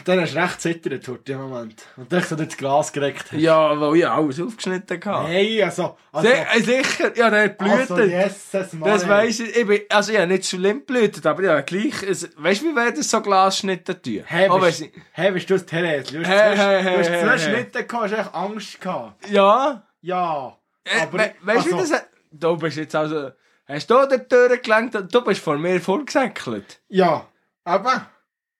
Dann 0.06 0.22
hast 0.22 0.34
du 0.34 0.38
recht 0.40 0.62
zittert 0.62 1.06
heute 1.08 1.34
im 1.34 1.42
Moment. 1.42 1.84
Und 1.98 2.10
dann 2.12 2.22
hast 2.22 2.32
du 2.32 2.38
das 2.38 2.56
Glas 2.56 2.94
gereckt. 2.94 3.26
hast. 3.32 3.40
Ja, 3.42 3.78
weil 3.80 3.98
ich 3.98 4.08
alles 4.08 4.40
aufgeschnitten 4.40 4.98
hatte. 5.04 5.30
Nein, 5.30 5.62
also... 5.64 5.98
also 6.14 6.30
Si- 6.30 6.34
äh, 6.34 6.62
sicher, 6.62 7.18
ja, 7.18 7.30
der 7.30 7.50
blühtet. 7.50 7.92
Also, 7.92 8.78
Mann. 8.78 8.90
Das 8.90 9.06
weiss 9.10 9.42
ich. 9.42 9.54
ich 9.56 9.68
bin, 9.68 9.82
also, 9.90 10.14
ich 10.14 10.18
habe 10.18 10.28
nicht 10.28 10.46
so 10.46 10.56
schlimm 10.56 10.86
blütet, 10.86 11.26
aber 11.26 11.44
ja, 11.44 11.60
gleich. 11.60 12.04
Es, 12.04 12.30
weißt 12.38 12.62
du, 12.62 12.68
wie 12.68 12.76
wäre 12.76 12.94
das 12.94 13.10
so 13.10 13.22
Glasschnitte 13.22 14.02
tun? 14.02 14.22
Hey, 14.26 14.48
Aber 14.48 14.66
bist, 14.68 14.86
hey, 15.12 15.32
bist 15.34 15.50
du 15.50 15.56
das 15.56 15.66
Therese? 15.66 16.14
Du 16.14 16.20
hast 16.20 16.28
Hey, 16.30 16.56
zwei, 16.56 16.84
hey, 16.84 17.04
hey, 17.04 17.40
Schnitte 17.40 17.84
gehabt, 17.86 18.12
hast 18.14 18.20
echt 18.20 18.34
Angst 18.34 18.80
gehabt. 18.82 19.30
ja. 19.30 19.84
Ja. 20.02 20.58
Äh, 20.84 21.02
Aber, 21.02 21.20
we 21.20 21.34
weißt 21.42 21.66
du, 21.68 21.72
wie 21.72 21.76
also, 21.76 21.94
das. 21.94 22.04
Du 22.32 22.58
bist 22.58 22.78
jetzt 22.78 22.96
also. 22.96 23.32
Hast 23.68 23.90
du 23.90 24.06
die 24.08 24.18
Tür 24.28 24.58
gelenkt 24.58 24.96
und 24.96 25.14
du 25.14 25.22
bist 25.24 25.42
vor 25.42 25.58
mir 25.58 25.80
vorgesäckelt? 25.80 26.82
Ja. 26.90 27.28
Aber, 27.64 28.08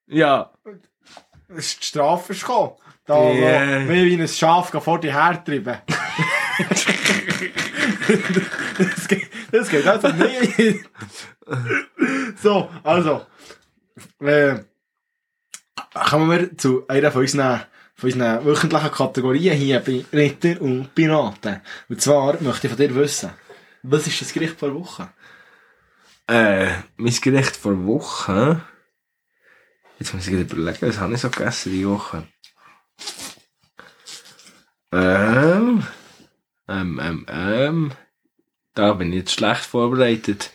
Ja. 0.08 0.52
es 1.50 1.58
ist 1.58 1.82
die 1.82 1.86
Strafe 1.88 2.34
gekommen. 2.34 2.74
Da, 3.06 3.16
Yeah. 3.20 3.82
yeah. 3.82 3.90
wie 3.90 4.14
ein 4.22 4.28
Schaf 4.28 4.70
vor 4.70 5.00
dir 5.00 5.12
hertreiben. 5.14 5.80
das, 8.78 9.08
geht, 9.08 9.30
das 9.52 9.70
geht 9.70 9.88
also 9.88 10.08
nicht. 10.10 10.86
so, 12.42 12.70
also. 12.84 13.26
Äh, 14.20 14.60
kommen 15.94 16.30
wir 16.30 16.58
zu 16.58 16.88
einer 16.88 17.12
von 17.12 17.22
unseren, 17.22 17.62
von 18.02 18.12
unseren 18.12 18.44
wöchentlichen 18.46 18.92
Kategorien 18.92 19.56
hier 19.56 19.80
bei 19.80 20.04
Ritter 20.12 20.60
und 20.62 20.94
Piraten. 20.96 21.62
Und 21.88 22.02
zwar 22.02 22.42
möchte 22.42 22.68
ich 22.68 22.74
von 22.74 22.78
dir 22.82 22.96
wissen, 22.96 23.30
was 23.84 24.08
ist 24.08 24.20
das 24.22 24.34
Gericht 24.34 24.60
vor 24.60 24.74
Woche? 24.74 25.10
Äh, 26.28 26.68
mein 26.98 27.14
Gericht 27.22 27.56
vor 27.56 27.86
Woche. 27.86 28.62
Jetzt 30.00 30.14
muss 30.14 30.26
ich 30.28 30.34
gerade 30.34 30.44
überlegen, 30.56 30.88
was 30.88 31.00
habe 31.00 31.14
ich 31.14 31.22
so 31.22 31.30
gegessen 31.30 31.72
diese 31.72 31.90
Woche? 31.90 32.28
Ähm. 34.92 35.84
Ähm, 36.68 37.00
ähm, 37.04 37.26
ähm. 37.30 37.92
Da 38.74 38.94
bin 38.94 39.10
ich 39.10 39.20
jetzt 39.20 39.34
schlecht 39.34 39.66
vorbereitet. 39.66 40.52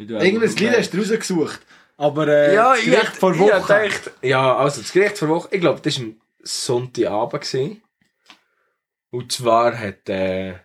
Auch- 0.00 0.04
Lied 0.20 0.42
hast 0.76 0.92
du 0.94 0.98
rausgesucht. 0.98 1.60
Aber 1.96 2.26
äh, 2.28 2.54
Ja, 2.54 2.70
das 2.70 2.78
ich 2.80 2.84
Gericht 2.86 3.06
hab- 3.08 3.16
vor 3.16 3.32
ich 3.34 3.38
Woche. 3.38 3.52
hab 3.54 3.66
gedacht, 3.66 4.10
ja, 4.22 4.56
also 4.56 4.80
das 4.80 4.92
Gericht 4.92 5.18
vor 5.18 5.28
Woche, 5.28 5.48
ich 5.52 5.60
glaube, 5.60 5.80
das 5.82 5.98
war 6.00 6.04
am 6.06 6.16
Sonntagabend. 6.42 7.42
Gewesen. 7.42 7.82
Und 9.10 9.32
zwar 9.32 9.78
hat 9.78 10.08
äh, 10.08 10.58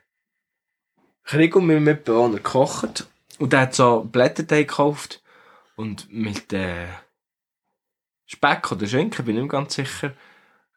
Krieg 1.24 1.56
und 1.56 1.66
mein 1.66 1.84
Mitbewohner 1.84 2.38
gekocht. 2.38 3.08
Und 3.40 3.54
der 3.54 3.62
hat 3.62 3.76
so 3.76 4.04
Blätterteig 4.04 4.68
gekauft. 4.68 5.24
Und 5.76 6.12
mit 6.12 6.54
äh, 6.54 6.88
Speck 8.26 8.72
oder 8.72 8.88
Schinken, 8.88 9.26
bin 9.26 9.36
ich 9.36 9.42
nicht 9.44 9.52
ganz 9.52 9.76
sicher. 9.76 10.14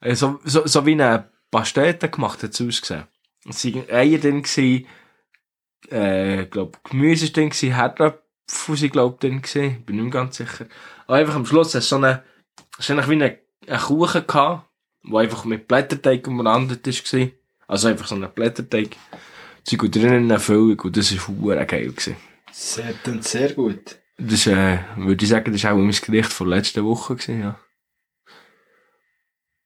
Äh, 0.00 0.14
so, 0.14 0.40
so, 0.44 0.66
so 0.66 0.86
wie 0.86 0.92
eine 0.92 1.30
Pastete 1.50 2.08
gemacht 2.08 2.42
hat 2.42 2.50
es 2.50 2.60
ausgesehen. 2.60 3.06
Es 3.48 3.64
waren 3.64 3.90
Eier 3.90 4.18
drin, 4.18 4.42
gewesen, 4.42 4.86
äh, 5.90 6.46
glaub, 6.46 6.82
Gemüse 6.84 7.26
war 7.26 7.32
drin, 7.32 7.50
Herdöpfel 7.50 8.88
glaub 8.90 9.20
drin, 9.20 9.42
gewesen, 9.42 9.84
bin 9.84 10.02
nicht 10.02 10.12
ganz 10.12 10.36
sicher. 10.36 10.66
Aber 11.06 11.16
einfach 11.16 11.34
am 11.34 11.46
Schluss 11.46 11.74
hast 11.74 11.90
du 11.92 11.96
so 11.96 11.96
eine, 11.96 12.22
es 12.78 12.88
war 12.90 13.08
wie 13.08 13.12
eine, 13.12 13.38
ein 13.66 13.78
Kuchen 13.78 14.26
gehabt, 14.26 14.67
der 15.02 15.18
einfach 15.18 15.44
mit 15.44 15.68
Blätterteig 15.68 16.26
umrandet 16.26 16.86
war. 16.86 17.28
Also 17.66 17.88
einfach 17.88 18.06
so 18.06 18.14
ein 18.14 18.28
Blätterteig. 18.34 18.96
Zeug 19.64 19.82
und 19.82 19.94
drinnen 19.94 20.24
eine 20.24 20.40
Füllung 20.40 20.80
und 20.80 20.96
das 20.96 21.12
war 21.12 21.34
verdammt 21.34 21.68
geil. 21.68 21.90
Gewesen. 21.90 22.16
Sehr, 22.52 22.94
sehr 23.20 23.52
gut. 23.52 23.98
Das 24.16 24.46
äh, 24.46 24.78
würde 24.96 25.22
ich 25.24 25.30
sagen, 25.30 25.52
das 25.52 25.62
war 25.64 25.72
auch 25.72 25.76
mein 25.76 25.90
Gericht 25.90 26.32
von 26.32 26.48
letzter 26.48 26.84
Woche. 26.84 27.16
Gewesen, 27.16 27.40
ja. 27.40 27.58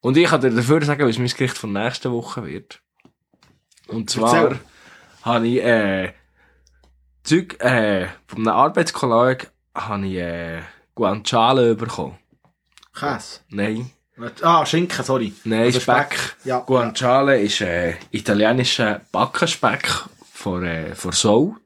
Und 0.00 0.16
ich 0.16 0.28
kann 0.28 0.40
dir 0.40 0.50
dafür 0.50 0.84
sagen, 0.84 1.06
was 1.06 1.18
mein 1.18 1.28
Gericht 1.28 1.56
von 1.56 1.72
nächster 1.72 2.10
Woche 2.10 2.44
wird. 2.44 2.82
Und 3.86 4.10
zwar 4.10 4.50
Erzähl. 4.50 4.60
habe 5.22 5.46
ich 5.46 5.62
äh, 5.62 6.12
Zeug 7.22 7.60
äh, 7.60 8.08
von 8.26 8.38
einem 8.40 8.48
Arbeitskollegen 8.48 9.46
habe 9.74 10.06
ich 10.06 10.16
äh, 10.16 10.62
Guanciale 10.94 11.76
bekommen. 11.76 12.18
Käse. 12.92 13.40
Nein. 13.48 13.90
Ah, 14.42 14.64
Schinken, 14.66 15.04
sorry. 15.04 15.32
Nein, 15.44 15.62
Also 15.64 15.80
Speck. 15.80 16.36
Ja. 16.44 16.60
Guanciale 16.60 17.40
ist 17.40 17.60
äh, 17.62 17.94
italienischer 18.10 19.00
Backenspeck 19.10 19.88
von, 20.32 20.64
äh, 20.64 20.94
von 20.94 21.12
Soul. 21.12 21.56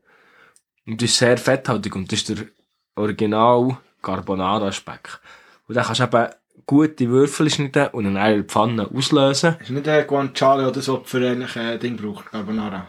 Und 0.86 1.02
das 1.02 1.10
ist 1.10 1.18
sehr 1.18 1.36
fetthaltig 1.36 1.94
und 1.96 2.10
das 2.10 2.20
ist 2.20 2.28
der 2.28 2.46
Original 2.94 3.76
Carbonara 4.00 4.70
Speck. 4.70 5.18
Und 5.66 5.74
dann 5.76 5.84
kannst 5.84 6.00
du 6.00 6.04
eben 6.04 6.28
gute 6.66 7.08
Würfel 7.08 7.50
schneiden 7.50 7.88
und 7.88 8.04
dann 8.04 8.16
in 8.16 8.36
der 8.36 8.44
Pfanne 8.44 8.88
auslösen. 8.94 9.56
Ist 9.60 9.70
nicht 9.70 9.86
der 9.86 10.04
Guanciale 10.04 10.68
oder 10.68 10.80
so 10.80 11.02
für 11.04 11.28
ein 11.28 11.42
äh, 11.42 11.78
Ding 11.78 11.96
braucht, 11.96 12.30
Carbonara. 12.30 12.86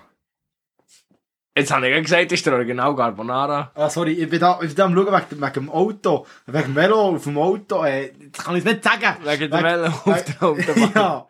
Jetzt 1.57 1.71
habe 1.71 1.87
ich 1.87 1.95
ja 1.95 2.01
gesagt, 2.01 2.25
das 2.31 2.39
ist 2.39 2.45
der 2.45 2.53
Original 2.53 2.95
Carbonara. 2.95 3.71
Ah, 3.75 3.89
sorry, 3.89 4.13
ich 4.13 4.29
bin 4.29 4.39
da, 4.39 4.53
ich 4.61 4.67
bin 4.67 4.75
da 4.75 4.85
am 4.85 4.93
schauen 4.95 5.07
wegen, 5.07 5.41
wegen 5.41 5.53
dem 5.53 5.69
Auto, 5.69 6.25
wegen 6.45 6.63
dem 6.63 6.75
Velo 6.75 6.99
auf 7.15 7.23
dem 7.23 7.37
Auto, 7.37 7.83
äh, 7.83 8.11
das 8.31 8.45
kann 8.45 8.55
ich 8.55 8.63
nicht 8.63 8.83
sagen. 8.83 9.15
Wegen 9.23 9.51
dem 9.51 9.63
Velo 9.63 9.87
auf 9.87 10.23
der 10.23 10.43
Autobahn. 10.43 10.91
ja. 10.95 11.25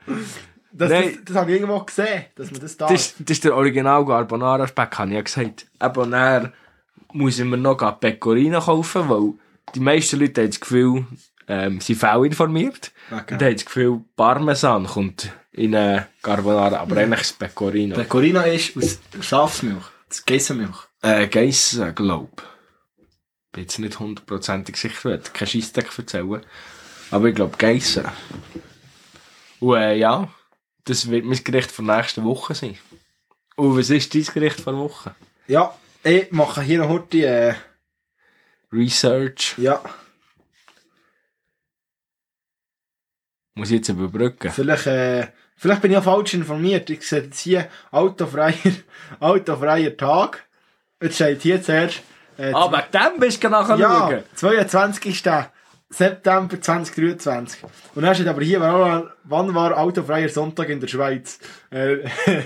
Das, 0.72 0.90
das, 0.92 1.06
das 1.26 1.36
habe 1.36 1.52
ich 1.52 1.58
irgendwo 1.62 1.80
gesehen, 1.80 2.26
dass 2.36 2.52
man 2.52 2.60
das 2.62 2.78
da... 2.78 2.88
Das, 2.88 3.02
ist- 3.02 3.16
das 3.20 3.38
ist 3.38 3.44
der 3.46 3.56
Original 3.56 4.06
Carbonara 4.06 4.68
Speck, 4.68 4.98
habe 5.00 5.10
ich 5.10 5.16
ja 5.16 5.22
gesagt. 5.22 5.66
Aber 5.80 6.06
dann 6.06 6.54
muss 7.14 7.40
ich 7.40 7.46
mir 7.46 7.58
noch 7.58 7.78
Pecorino 8.00 8.60
kaufen, 8.60 9.10
weil 9.10 9.34
die 9.74 9.80
meisten 9.80 10.20
Leute 10.20 10.42
haben 10.42 10.50
das 10.50 10.60
Gefühl, 10.60 11.06
ähm, 11.48 11.80
sie 11.82 11.96
fehlinformiert. 11.96 12.92
Okay. 13.10 13.34
Und 13.36 13.42
haben 13.44 13.54
das 13.54 13.66
Gefühl, 13.66 14.02
Parmesan 14.16 14.86
kommt 14.86 15.32
in 15.54 15.74
eine 15.74 16.08
Carbonara, 16.22 16.78
aber 16.80 16.98
eigentlich 16.98 17.22
ist 17.22 17.40
Pecorino. 17.40 17.96
Pecorino 17.96 18.42
ist 18.42 18.78
aus 18.78 19.00
Schafsmilch, 19.22 19.86
das 20.10 20.26
Geissenmilch. 20.26 20.78
äh, 21.02 21.28
Geissen, 21.28 21.94
glaub. 21.96 22.44
Bin 23.52 23.64
jetzt 23.64 23.80
nicht 23.80 24.00
hundertprozentig 24.00 24.76
sicher, 24.78 24.96
ich 24.98 25.06
will 25.06 25.22
kein 25.34 25.48
Scheissdreck 25.48 25.98
erzählen. 25.98 26.46
Aber 27.12 27.26
ich 27.28 27.36
glaube 27.36 27.58
Geissen. 27.58 28.06
Und 29.60 29.78
äh, 29.78 29.96
ja, 29.96 30.32
das 30.84 31.10
wird 31.10 31.26
mein 31.26 31.44
Gericht 31.44 31.72
für 31.72 31.84
nächste 31.84 32.24
Woche 32.24 32.54
sein. 32.56 32.78
Und 33.56 33.78
was 33.78 33.90
ist 33.90 34.14
dein 34.14 34.24
Gericht 34.24 34.60
für 34.62 34.76
Woche? 34.78 35.16
Ja, 35.48 35.76
ich 36.04 36.32
mache 36.32 36.62
hier 36.62 36.80
noch 36.80 36.90
heute, 36.90 37.26
äh, 37.26 37.56
Research. 38.72 39.56
ja, 39.58 39.82
Muss 43.56 43.70
ich 43.72 43.78
jetzt 43.78 43.90
überbrücken. 43.90 44.52
vielleicht, 44.52 44.86
äh, 44.88 45.28
vielleicht 45.58 45.82
bin 45.82 45.92
ich 45.92 45.98
auch 45.98 46.04
falsch 46.04 46.34
informiert. 46.34 46.90
Ich 46.90 47.08
sehe 47.08 47.24
jetzt 47.24 47.40
hier 47.40 47.68
autofreier, 47.92 48.54
autofreier 49.20 49.98
Tag. 49.98 50.46
Jetzt 51.02 51.16
steht 51.16 51.42
hier 51.42 51.62
zuerst, 51.62 52.02
äh, 52.38 52.52
Ah, 52.54 52.72
wegen 52.72 52.92
dem 52.92 53.20
bist 53.20 53.44
du 53.44 53.50
nachher 53.50 53.78
Ja, 53.78 54.10
schauen. 54.10 54.24
22. 54.36 55.24
September 55.90 56.60
2023. 56.60 57.64
Und 57.96 58.02
dann 58.02 58.14
steht 58.14 58.28
aber 58.28 58.42
hier, 58.42 58.60
wann, 58.60 59.56
war 59.56 59.78
autofreier 59.78 60.30
Sonntag 60.30 60.70
in 60.70 60.80
der 60.82 60.88
Schweiz? 60.88 61.40
Äh, 61.70 62.00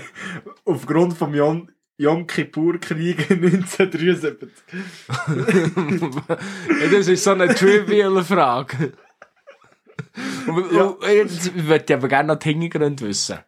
aufgrund 0.64 1.18
vom 1.18 1.34
Yom, 1.34 1.68
Yom 1.96 2.26
Kippur-Krieg 2.26 3.30
1973. 3.30 4.48
ja, 6.80 6.88
das 6.92 7.08
ist 7.08 7.24
so 7.24 7.32
eine 7.32 7.52
triviale 7.52 8.22
Frage. 8.22 8.92
Und, 10.46 10.72
Ja. 10.72 10.84
und 10.84 11.02
jetzt 11.08 11.54
würde 11.54 11.84
ich 11.88 11.94
aber 11.94 12.08
gerne 12.08 12.28
noch 12.28 12.38
die 12.38 12.50
Hintergründe 12.50 13.06
wissen. 13.06 13.38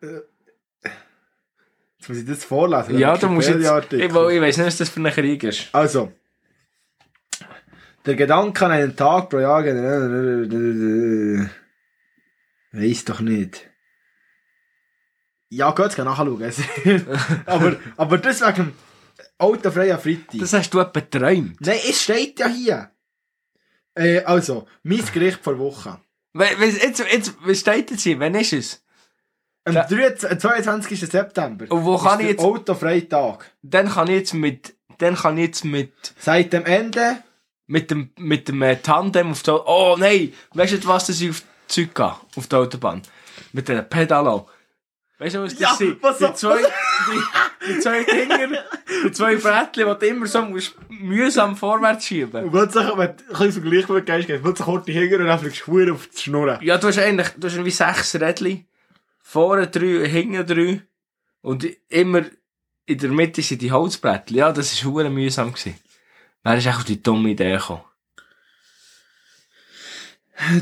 Jetzt 0.00 2.08
muss 2.08 2.18
ich 2.18 2.26
das 2.26 2.44
vorlesen. 2.44 2.98
Ja, 2.98 3.16
du 3.16 3.28
musst 3.28 3.48
jetzt... 3.48 3.92
Ich, 3.92 4.04
ich 4.04 4.14
weiss 4.14 4.56
nicht, 4.56 4.66
was 4.66 4.76
das 4.78 4.88
für 4.88 5.00
ein 5.00 5.12
Krieg 5.12 5.42
ist. 5.44 5.68
Also. 5.72 6.12
Der 8.06 8.14
Gedanke 8.14 8.64
an 8.64 8.72
einen 8.72 8.96
Tag 8.96 9.28
pro 9.28 9.38
Jahr. 9.38 9.64
Weiß 12.72 13.04
doch 13.04 13.20
nicht. 13.20 13.68
Ja, 15.50 15.70
gut, 15.70 15.94
kann 15.94 16.04
nachschauen. 16.04 16.42
aber, 17.46 17.76
aber 17.96 18.18
das 18.18 18.42
wegen 18.42 18.54
dem 18.54 18.72
autofreien 19.38 19.98
Freitag. 19.98 20.38
Das 20.38 20.52
hast 20.52 20.70
du 20.70 20.80
etwa 20.80 21.00
geträumt. 21.00 21.56
Nein, 21.60 21.78
es 21.88 22.02
steht 22.02 22.38
ja 22.38 22.48
hier. 22.48 22.90
Äh, 23.98 24.20
also, 24.24 24.66
mein 24.82 25.04
Gericht 25.12 25.40
vor 25.42 25.58
Woche. 25.58 25.98
Jetzt, 26.34 26.98
jetzt, 27.00 27.34
was 27.44 27.58
steht 27.60 27.90
jetzt 27.90 28.02
hier? 28.02 28.18
Wann 28.20 28.34
ist 28.34 28.52
es? 28.52 28.84
Am 29.64 29.74
Ja. 29.74 29.84
23 29.84 30.38
22. 30.38 31.00
September. 31.00 31.66
Und 31.68 31.84
wo 31.84 31.98
kann 31.98 32.20
ich 32.20 32.28
jetzt- 32.28 32.40
Autofreie 32.44 33.08
Tag. 33.08 33.50
Dann 33.62 33.88
kann 33.88 34.08
ich 34.08 34.14
jetzt 34.14 34.34
mit, 34.34 34.74
dann 34.98 35.14
kann 35.16 35.36
ich 35.36 35.46
jetzt 35.46 35.64
mit, 35.64 35.92
Seit 36.18 36.52
dem 36.52 36.64
Ende. 36.64 37.22
mit 37.66 37.90
dem, 37.90 38.10
mit 38.18 38.48
dem 38.48 38.62
äh, 38.62 38.76
Tandem 38.76 39.32
auf 39.32 39.42
der, 39.42 39.66
oh 39.68 39.96
nein, 39.98 40.32
weißt 40.54 40.72
du 40.84 40.86
was, 40.88 41.06
das 41.08 41.20
ich 41.20 41.30
auf 41.30 41.40
die 41.40 41.46
Zeug 41.86 41.94
gehe, 41.94 42.14
auf 42.36 42.46
der 42.46 42.58
Autobahn? 42.60 43.02
Mit 43.52 43.68
den 43.68 43.86
Pedalo. 43.88 44.48
Weißt 45.18 45.34
du, 45.34 45.42
was 45.42 45.52
das 45.52 45.60
Ja, 45.60 45.74
sind? 45.74 46.00
was 46.02 46.18
die 46.18 46.24
so- 46.24 46.32
zwei, 46.32 46.58
die, 46.62 47.66
die 47.74 47.80
zwei 47.80 48.04
Dinger, 48.04 48.62
die 49.04 49.10
zwei 49.12 49.34
Brettchen, 49.36 49.88
die 49.88 49.98
du 49.98 50.06
immer 50.06 50.26
so 50.26 50.42
musst 50.42 50.76
mühsam 50.88 51.56
vorwärts 51.56 52.06
schieben. 52.06 52.44
Und 52.44 52.50
plötzlich, 52.52 52.84
wenn 52.96 53.16
du 53.16 53.24
ein 53.24 53.28
bisschen 53.28 53.52
Vergleich 53.52 53.88
mit 53.88 54.06
gehst, 54.06 54.26
geht 54.28 54.42
plötzlich 54.42 54.64
kurz 54.66 54.86
hinter 54.86 55.18
und 55.18 55.26
dann 55.26 55.38
fliegst 55.40 55.64
du 55.66 55.92
auf 55.92 56.06
die 56.06 56.20
Schnurren. 56.22 56.58
Ja, 56.62 56.78
du 56.78 56.86
hast 56.86 56.98
eigentlich, 56.98 57.28
du 57.36 57.48
hast 57.48 57.64
wie 57.64 57.70
sechs 57.70 58.14
Rädchen. 58.14 58.66
Vorne 59.20 59.66
drei, 59.66 60.08
hinten 60.08 60.46
drei. 60.46 60.82
Und 61.42 61.66
immer 61.88 62.22
in 62.86 62.98
der 62.98 63.10
Mitte 63.10 63.42
sind 63.42 63.60
die 63.60 63.72
Holzbrettchen. 63.72 64.36
Ja, 64.36 64.52
das 64.52 64.84
war 64.84 64.92
hure 64.92 65.10
mühsam. 65.10 65.52
Gewesen. 65.52 65.74
Wer 66.44 66.56
ist 66.56 66.66
echt 66.66 66.76
auf 66.76 66.84
die 66.84 67.02
dumme 67.02 67.30
Idee 67.30 67.52
gekommen? 67.52 67.82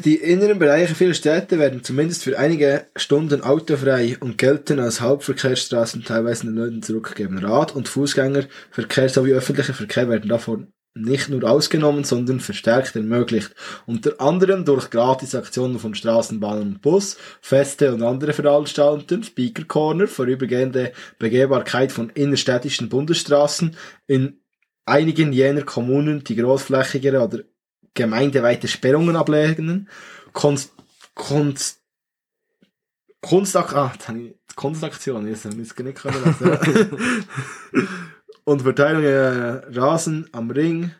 Die 0.04 0.16
inneren 0.16 0.58
Bereiche 0.58 0.94
vieler 0.94 1.12
Städte 1.12 1.58
werden 1.58 1.84
zumindest 1.84 2.24
für 2.24 2.38
einige 2.38 2.86
Stunden 2.96 3.42
autofrei 3.42 4.16
und 4.20 4.38
gelten 4.38 4.80
als 4.80 5.02
Hauptverkehrsstraßen 5.02 6.02
teilweise 6.02 6.46
den 6.46 6.56
Leuten 6.56 6.82
zurückgegeben. 6.82 7.38
Rad- 7.38 7.76
und 7.76 7.86
Fußgängerverkehr 7.88 9.08
sowie 9.10 9.34
öffentlicher 9.34 9.74
Verkehr 9.74 10.08
werden 10.08 10.30
davon 10.30 10.72
nicht 10.94 11.28
nur 11.28 11.44
ausgenommen, 11.44 12.04
sondern 12.04 12.40
verstärkt 12.40 12.96
ermöglicht. 12.96 13.54
Unter 13.84 14.18
anderem 14.18 14.64
durch 14.64 14.88
Gratisaktionen 14.88 15.78
von 15.78 15.94
Straßenbahn 15.94 16.62
und 16.62 16.82
Bus, 16.82 17.18
Feste 17.42 17.92
und 17.92 18.02
andere 18.02 18.32
Veranstaltungen, 18.32 19.22
Speaker 19.22 19.64
Corner, 19.64 20.06
vorübergehende 20.06 20.92
Begehbarkeit 21.18 21.92
von 21.92 22.08
innerstädtischen 22.10 22.88
Bundesstraßen, 22.88 23.76
in 24.06 24.40
einigen 24.86 25.34
jener 25.34 25.62
Kommunen, 25.62 26.24
die 26.24 26.36
großflächigere 26.36 27.22
oder 27.22 27.40
gemeindeweite 27.96 28.68
Sperrungen 28.68 29.16
ablegen, 29.16 29.88
Konst, 30.32 30.72
Konst, 31.14 31.80
Kunstak, 33.20 33.74
ah, 33.74 33.92
Kunstaktion, 34.54 35.26
jetzt 35.26 35.44
habe 35.44 35.54
ich 35.56 35.70
es 35.70 35.78
nicht 35.78 35.98
können 35.98 36.24
lesen. 36.24 36.98
Und 38.44 38.62
Verteilung 38.62 39.02
äh, 39.02 39.76
Rasen 39.76 40.28
am 40.30 40.52
Ring, 40.52 40.92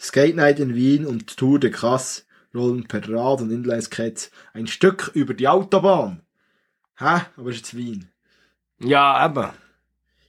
Skate 0.00 0.34
Night 0.34 0.58
in 0.58 0.74
Wien 0.74 1.06
und 1.06 1.36
Tour 1.36 1.60
de 1.60 1.70
Casse 1.70 2.22
rollen 2.54 2.88
per 2.88 3.06
Rad 3.06 3.42
und 3.42 3.50
Inline-Skates 3.50 4.30
ein 4.54 4.66
Stück 4.66 5.10
über 5.12 5.34
die 5.34 5.46
Autobahn. 5.46 6.22
Hä? 6.96 7.20
Aber 7.36 7.50
ist 7.50 7.58
jetzt 7.58 7.76
Wien. 7.76 8.10
Ja, 8.78 9.26
eben. 9.26 9.50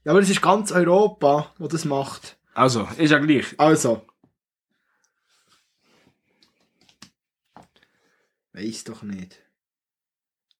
Ja, 0.04 0.12
aber 0.12 0.20
es 0.20 0.30
ist 0.30 0.42
ganz 0.42 0.74
Europa, 0.74 1.54
wo 1.58 1.68
das 1.68 1.86
macht. 1.86 2.38
Also, 2.54 2.88
ist 2.98 3.12
ja 3.12 3.20
gleich. 3.20 3.46
Also. 3.58 4.06
Weiß 8.54 8.84
doch 8.84 9.04
nicht. 9.04 9.38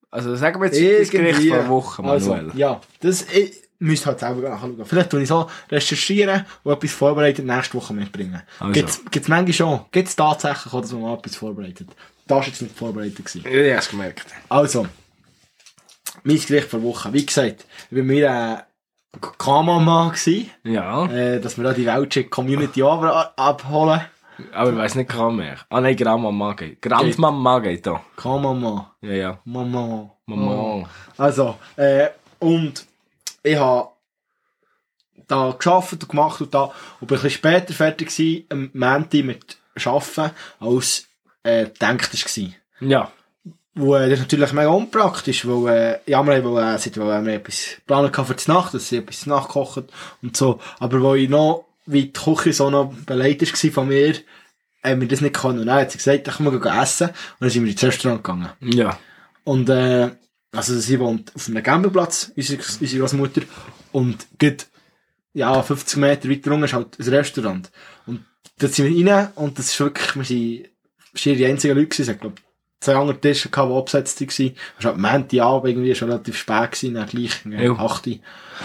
Also, 0.10 0.36
sagen 0.36 0.62
wir 0.62 0.68
jetzt 0.68 1.02
das 1.02 1.10
Gericht 1.10 1.48
vor 1.48 1.68
Woche, 1.70 2.04
also, 2.04 2.36
Manuel. 2.36 2.58
ja, 2.58 2.82
das 3.00 3.24
ich, 3.34 3.62
müsst 3.80 4.06
halt 4.06 4.20
selber 4.20 4.50
nachschauen. 4.50 4.86
Vielleicht 4.86 5.10
tue 5.10 5.22
ich 5.22 5.28
so 5.28 5.50
recherchieren 5.70 6.46
und 6.64 6.74
etwas 6.74 6.92
vorbereitet 6.92 7.46
nächste 7.46 7.74
Woche 7.76 7.94
mitbringen. 7.94 8.42
Also. 8.60 8.74
Gibt's, 8.74 9.02
gibt's 9.10 9.28
manchmal 9.28 9.54
schon. 9.54 9.86
Gibt's 9.92 10.16
tatsächlich 10.16 10.74
auch, 10.74 10.82
dass 10.82 10.92
man 10.92 11.02
mal 11.02 11.18
etwas 11.18 11.36
vorbereitet. 11.36 11.90
Das 12.28 12.38
war 12.38 12.46
jetzt 12.46 12.62
nicht 12.62 12.78
vorbereitet. 12.78 13.26
Gewesen. 13.26 13.44
Ja, 13.46 13.62
ich 13.62 13.76
hab's 13.76 13.90
gemerkt. 13.90 14.26
Also, 14.50 14.88
mein 16.24 16.40
Gericht 16.40 16.70
vor 16.70 16.84
Woche. 16.84 17.12
Wie 17.12 17.26
gesagt, 17.26 17.66
war 17.90 18.04
mir 18.04 18.26
äh, 18.28 18.71
Kameramann 19.20 20.12
gewesen, 20.12 20.50
Ja, 20.64 21.06
äh, 21.08 21.40
dass 21.42 21.58
wir 21.58 21.64
da 21.66 21.74
die 21.74 21.86
welche 21.86 22.24
Community 22.26 22.82
ab 22.84 23.34
abholen. 23.36 24.02
aber 24.54 24.72
ich 24.72 24.78
weiss 24.78 24.96
nicht, 24.96 25.10
kann 25.10 25.36
mehr. 25.36 25.58
Ah 25.70 25.82
nein, 25.82 25.96
Grandmama 25.98 26.54
geht. 26.54 26.82
Grandmama 26.82 27.60
geht 27.60 27.86
da. 27.86 28.02
Kameramann. 28.16 28.86
Ja, 29.02 29.12
ja. 29.12 29.40
Mama. 29.44 30.12
Mama. 30.26 30.88
Also, 31.18 31.58
äh, 31.76 32.08
und 32.40 32.86
ich 33.44 33.58
habe 33.58 33.90
da 35.28 35.52
geschafft 35.52 35.94
und 35.94 36.10
gemacht 36.10 36.42
und 36.42 36.54
da 36.54 36.64
und 37.00 37.08
bin 37.08 37.18
ein 37.18 37.22
bisschen 37.24 37.30
später 37.32 37.74
fertig 37.74 38.10
gewesen, 38.10 38.46
am 38.50 38.70
Montag 38.74 39.24
mit 39.24 39.58
Arbeiten, 39.86 40.32
als 40.60 41.08
äh, 41.44 41.66
gedacht 41.66 42.14
war. 42.38 42.50
Ja. 42.80 43.12
Wo, 43.74 43.96
äh, 43.96 44.10
das 44.10 44.20
ist 44.20 44.26
natürlich 44.26 44.52
mega 44.54 44.70
unpraktisch, 44.70 45.48
weil, 45.48 45.74
äh, 45.74 46.00
ja, 46.06 46.22
wir 46.24 46.36
haben, 46.36 46.58
äh, 46.58 46.78
seit, 46.78 46.98
weil 46.98 47.26
wir 47.26 47.34
etwas 47.36 47.78
planen 47.88 48.14
für 48.14 48.34
die 48.34 48.52
Nacht, 48.52 48.74
dass 48.74 48.90
sie 48.90 48.98
etwas 48.98 49.26
nachkochen 49.26 49.86
und 50.22 50.36
so. 50.36 50.60
Aber 50.80 51.02
wo 51.02 51.16
ich 51.16 51.30
noch, 51.30 51.66
wie 51.86 52.08
die 52.08 52.14
Küche 52.14 52.54
so 52.54 52.70
noch 52.70 52.94
beleidigt 53.06 53.64
war 53.64 53.72
von 53.72 53.88
mir, 53.88 54.16
haben 54.84 55.02
wir 55.02 55.08
das 55.08 55.22
nicht 55.22 55.36
können. 55.36 55.60
Und 55.60 55.68
dann 55.68 55.80
hat 55.82 55.92
sie 55.92 55.98
gesagt, 55.98 56.28
dann 56.28 56.36
können 56.36 56.52
wir 56.52 56.60
gehen 56.60 56.82
essen. 56.82 57.08
Und 57.08 57.16
dann 57.40 57.50
sind 57.50 57.64
wir 57.64 57.72
ins 57.72 57.84
Restaurant 57.84 58.24
gegangen. 58.24 58.50
Ja. 58.62 59.00
Und, 59.44 59.70
äh, 59.70 60.12
also 60.52 60.78
sie 60.78 61.00
wohnt 61.00 61.34
auf 61.36 61.48
einem 61.48 61.64
Campingplatz, 61.64 62.32
unsere, 62.36 62.62
unsere 62.62 63.02
Großmutter. 63.02 63.42
Und 63.94 64.28
geht, 64.38 64.68
ja, 65.34 65.62
50 65.62 65.98
Meter 65.98 66.30
weiter 66.30 66.52
unten 66.52 66.66
ist 66.66 66.74
halt 66.74 67.00
ein 67.00 67.08
Restaurant. 67.08 67.72
Und 68.06 68.26
dort 68.60 68.74
sind 68.74 68.94
wir 68.94 69.12
rein 69.12 69.30
und 69.36 69.58
das 69.58 69.68
ist 69.68 69.80
wirklich, 69.80 70.16
wir 70.16 70.24
sind 70.26 70.70
schier 71.14 71.36
die 71.36 71.46
einzigen 71.46 71.76
Leute 71.76 71.88
gewesen. 71.88 72.14
Ich 72.14 72.20
glaube, 72.20 72.36
zwei 72.82 72.96
andere 72.96 73.20
Tische 73.22 73.50
gehabt, 73.50 73.70
die 73.72 73.76
abgesetzt 73.78 74.20
waren. 74.22 74.56
Es 74.78 74.84
war 74.86 74.92
halt 74.92 75.00
Montagabend 75.02 75.70
irgendwie, 75.70 75.96
schon 75.96 76.10
relativ 76.10 76.36
spät 76.38 76.72
gewesen, 76.72 76.94
dann 76.96 77.08
gleich, 77.08 77.46
Ja. 77.46 77.62
ja. 77.62 77.72
8 77.74 78.08
Uhr. 78.08 78.16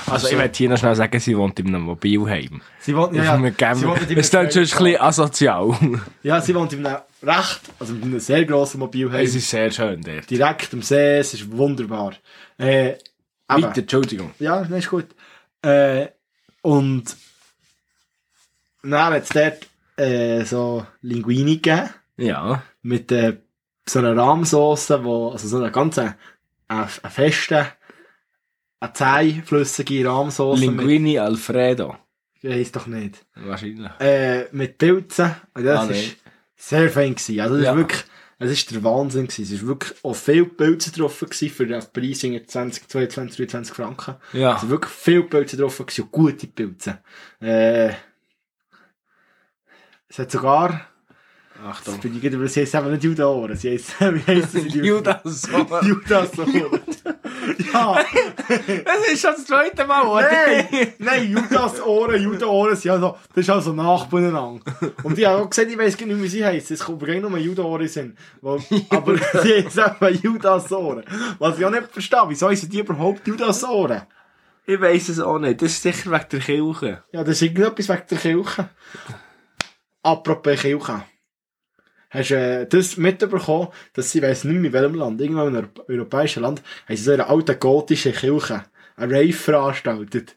Also, 0.07 0.29
ich 0.29 0.37
möchte 0.37 0.59
hier 0.59 0.69
noch 0.71 0.79
schnell 0.79 0.95
sagen, 0.97 1.21
sie 1.21 1.37
wohnt 1.39 1.59
in 1.61 1.69
einem 1.69 1.83
Mobilheim. 1.83 2.61
Sie 2.81 2.95
wohnt, 2.97 3.15
ja, 3.15 3.23
ja, 3.25 3.75
sie 3.75 3.87
wohnt 3.87 4.11
in 4.11 4.17
Das 4.17 4.27
ist 4.27 4.35
dann 4.35 4.51
schon 4.51 4.63
ein 4.63 4.69
bisschen 4.69 5.01
asozial. 5.01 5.79
ja, 6.23 6.41
sie 6.41 6.55
wohnt 6.55 6.73
in 6.73 6.85
einem 6.85 6.99
recht, 7.23 7.61
also 7.79 7.95
in 7.95 8.03
einem 8.03 8.21
sehr 8.21 8.45
grossen 8.45 8.81
Mobilheim. 8.81 9.25
es 9.25 9.35
ist 9.35 9.49
sehr 9.49 9.71
schön 9.71 10.03
dort. 10.03 10.29
direkt 10.29 10.73
am 10.75 10.83
See, 10.83 11.19
es 11.19 11.33
ist 11.35 11.51
wunderbar. 11.51 12.15
Äh. 12.59 12.95
Weiter, 13.49 13.79
Entschuldigung. 13.79 14.33
Ja, 14.41 14.63
das 14.65 14.79
ist 14.81 14.91
gut. 14.91 15.07
Äh, 15.63 16.09
und 16.63 17.05
dann 18.83 19.15
hat 19.15 19.23
es 19.23 19.29
dort 19.31 19.67
äh, 19.99 20.45
so 20.45 20.85
Linguini 21.03 21.57
gegeben, 21.59 21.91
Ja. 22.17 22.63
mit 22.83 23.11
äh, 23.13 23.37
so 23.89 23.99
einer 24.01 24.17
Rahmsauce, 24.17 24.91
wo, 25.03 25.31
also 25.31 25.47
so 25.49 25.59
einer 25.59 25.71
ganz 25.71 25.99
äh, 25.99 26.13
eine 26.69 26.87
feste, 26.89 27.67
eine 28.81 28.93
zähflüssige 28.93 30.07
Rahmsauce. 30.09 30.61
Linguini 30.61 31.19
Alfredo. 31.19 31.97
Mit, 32.43 32.53
heisst 32.53 32.77
doch 32.77 32.87
nicht. 32.87 33.25
Wahrscheinlich. 33.35 33.91
Äh, 34.01 34.47
mit 34.53 34.79
Pilzen. 34.79 35.35
Und 35.55 35.65
das 35.65 35.81
Ah, 35.81 35.85
ist 35.85 35.91
nee. 35.91 36.13
sehr 36.57 36.91
fein 36.91 37.15
gewesen. 37.15 37.41
Also 37.41 37.57
das 37.57 37.65
Ja. 37.65 37.71
ist 37.73 37.77
wirklich, 37.79 38.05
es 38.39 38.51
ist 38.51 38.71
der 38.73 38.85
Wahnsinn 38.85 39.27
gewesen. 39.27 39.43
Es 39.45 39.51
ist 39.51 39.67
wirklich 39.67 39.95
auch 40.05 40.15
viel 40.15 40.45
Pilze 40.47 40.93
drauf 40.93 41.19
gewesen 41.21 41.51
für 41.51 41.67
den 41.67 41.81
Preis 41.93 42.23
irgendwie 42.23 42.45
20, 42.45 42.89
22, 42.89 43.37
23 43.37 43.75
Franken. 43.75 44.17
Ja. 44.33 44.55
Also 44.55 44.69
wirklich 44.69 44.93
viel 44.93 45.23
Pilze 45.25 45.57
drauf 45.57 45.79
gewesen 45.79 46.03
und 46.03 46.13
gute 46.13 46.47
Pilze. 46.47 46.99
Äh, 47.41 47.93
es 50.09 50.19
hat 50.19 50.31
sogar, 50.31 50.87
Achtung. 51.65 51.99
über, 52.03 52.49
sie 52.49 52.61
heisst 52.61 52.75
eben 52.75 52.91
nicht 52.93 53.05
Judaohren, 53.05 53.57
sie 53.57 53.71
heisst, 53.73 54.01
wie 54.01 54.23
heisst 54.27 54.53
sie? 54.53 54.69
die- 54.69 54.79
Judas. 54.81 55.49
Judasohren. 55.83 56.81
ja, 57.73 57.95
Das 58.85 59.13
ist 59.13 59.21
schon 59.21 59.31
das 59.33 59.45
zweite 59.45 59.87
Mal, 59.87 60.03
oder? 60.07 60.29
nein, 60.31 60.93
nein, 60.99 61.31
Judas 61.31 61.81
Ohren, 61.83 62.21
Judaohren 62.21 62.75
sind 62.77 62.91
also, 62.91 63.17
das 63.35 63.45
ist 63.45 63.51
also 63.51 63.73
Nachbarn 63.73 64.35
Und 65.03 65.19
ich 65.19 65.25
habe 65.27 65.43
auch 65.43 65.51
gesagt, 65.51 65.71
ich 65.71 65.79
weiss 65.79 65.97
gar 65.97 66.07
nicht, 66.07 66.21
wie 66.23 66.29
sie 66.29 66.45
heisst. 66.45 66.71
Es 66.73 66.81
kommt 66.85 67.05
gar 67.07 67.15
nur 67.15 67.37
Judaohren 67.39 67.87
sind. 67.89 68.19
Weil, 68.41 68.61
aber 68.91 69.17
sie 69.43 69.63
heisst 69.65 69.79
eben 69.79 70.21
Judas 70.23 70.71
Ohren. 70.73 71.05
Was 71.39 71.59
ich 71.59 71.65
auch 71.65 71.71
nicht 71.71 71.89
verstehe, 71.93 72.25
wieso 72.29 72.49
heissen 72.49 72.69
die 72.69 72.81
überhaupt 72.81 73.27
Judas 73.27 73.63
Ohren? 73.65 74.03
Ich 74.67 74.81
weiss 74.81 75.09
es 75.09 75.21
auch 75.21 75.39
nicht. 75.39 75.63
Das 75.63 75.71
ist 75.73 75.83
sicher 75.83 76.11
wegen 76.11 76.27
der 76.33 76.41
Kirche. 76.41 77.03
Ja, 77.13 77.23
das 77.23 77.37
ist 77.37 77.43
irgendetwas 77.43 77.89
wegen 77.89 78.03
der 78.11 78.19
Kirche. 78.19 78.69
Apropos 80.03 80.61
Kirche. 80.61 81.05
Hast 82.17 82.31
du 82.31 82.35
äh, 82.35 82.67
das 82.67 82.97
mitbekommen, 82.97 83.69
dass 83.93 84.11
sie, 84.11 84.23
weiss 84.23 84.45
nicht 84.45 84.57
mehr 84.57 84.67
in 84.67 84.73
welchem 84.73 84.95
Land, 84.95 85.21
irgendwo 85.21 85.47
in 85.47 85.57
einem 85.57 85.69
europäischen 85.87 86.43
Land, 86.43 86.63
haben 86.89 86.97
sie 86.97 87.03
so 87.03 87.13
eine 87.13 87.29
alte 87.29 87.57
gotische 87.57 88.13
Kirche, 88.13 88.65
eine 88.97 89.15
Rave 89.15 89.35
veranstaltet. 89.35 90.37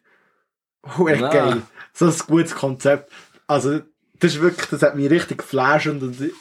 Oh, 0.97 1.07
echt 1.07 1.21
geil. 1.21 1.61
So 1.93 2.07
ein 2.07 2.15
gutes 2.27 2.53
Konzept. 2.53 3.09
Also, 3.47 3.80
das 4.19 4.34
ist 4.34 4.41
wirklich, 4.41 4.69
das 4.69 4.82
hat 4.82 4.97
mich 4.97 5.09
richtig 5.09 5.38
geflasht 5.38 5.88
und 5.88 6.32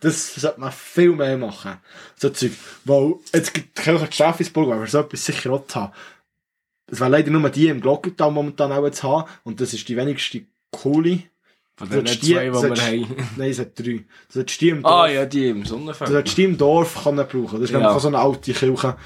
das 0.00 0.34
sollte 0.34 0.60
man 0.60 0.72
viel 0.72 1.12
mehr 1.12 1.36
machen. 1.36 1.76
So 2.16 2.30
Zeug. 2.30 2.52
Weil, 2.86 3.16
jetzt 3.34 3.52
gibt 3.52 3.76
die 3.76 3.82
Kirche 3.82 4.08
Steffisburg, 4.10 4.68
weil 4.68 4.80
wir 4.80 4.86
so 4.86 5.00
etwas 5.00 5.26
sicher 5.26 5.50
auch 5.52 5.64
haben. 5.74 5.92
Es 6.86 7.00
wäre 7.00 7.10
leider 7.10 7.30
nur 7.30 7.50
die 7.50 7.68
im 7.68 7.82
Glockental 7.82 8.30
momentan 8.30 8.72
auch 8.72 8.88
zu 8.90 9.02
haben. 9.02 9.28
Und 9.44 9.60
das 9.60 9.74
ist 9.74 9.88
die 9.88 9.96
wenigste 9.96 10.46
coole. 10.70 11.24
Von 11.76 11.88
Du 11.90 11.96
den 11.96 12.06
zwei, 12.06 12.16
die 12.16 12.24
die- 12.24 12.30
wir 12.52 12.52
haben. 12.52 13.26
Nein, 13.36 13.50
es 13.50 13.58
hat 13.58 13.78
drei. 13.78 13.84
Du 13.84 14.04
solltest 14.30 14.60
die 14.60 14.68
im 14.70 14.82
Dorf, 14.82 14.92
Ah, 14.92 15.08
ja, 15.08 15.26
die 15.26 15.48
im 15.48 15.62
du 15.62 15.68
Sonnenfeld. 15.68 16.10
solltest 16.10 16.38
die 16.38 16.44
im 16.44 16.56
Dorf 16.56 17.02
können 17.04 17.16
brauchen. 17.26 17.60
Das 17.60 17.68
ist 17.68 17.70
Ja. 17.70 17.80
nämlich 17.80 17.98
so 18.02 18.08
eine 18.08 18.18
alte 18.18 18.52
Kirche. 18.52 18.96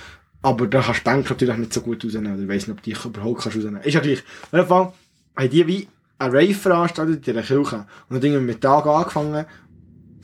Aber 0.43 0.67
da 0.69 0.81
kannst 0.81 1.01
du 1.01 1.05
Bänke 1.11 1.29
natürlich 1.31 1.57
nicht 1.57 1.73
so 1.73 1.81
gut 1.81 2.05
rausnehmen. 2.05 2.33
Oder 2.35 2.43
ich 2.43 2.49
weiss 2.49 2.67
nicht, 2.69 2.77
ob 2.79 2.83
die 2.83 2.93
überhaupt 2.93 3.43
kannst 3.43 3.57
rausnehmen. 3.59 3.83
Ist 3.83 3.95
ja 3.95 4.01
gleich. 4.01 4.21
Auf 4.21 4.53
jeden 4.53 4.67
Fall 4.69 4.93
haben 5.37 5.51
die 5.51 5.67
wie 5.67 5.89
eine 6.19 6.33
Rave 6.33 6.55
veranstaltet 6.55 7.17
in 7.17 7.23
dieser 7.23 7.43
Kirche. 7.43 7.87
Und 8.09 8.23
dann 8.23 8.23
irgendwie 8.23 8.47
mit 8.53 8.61
Tag 8.61 8.87
angefangen. 8.87 9.45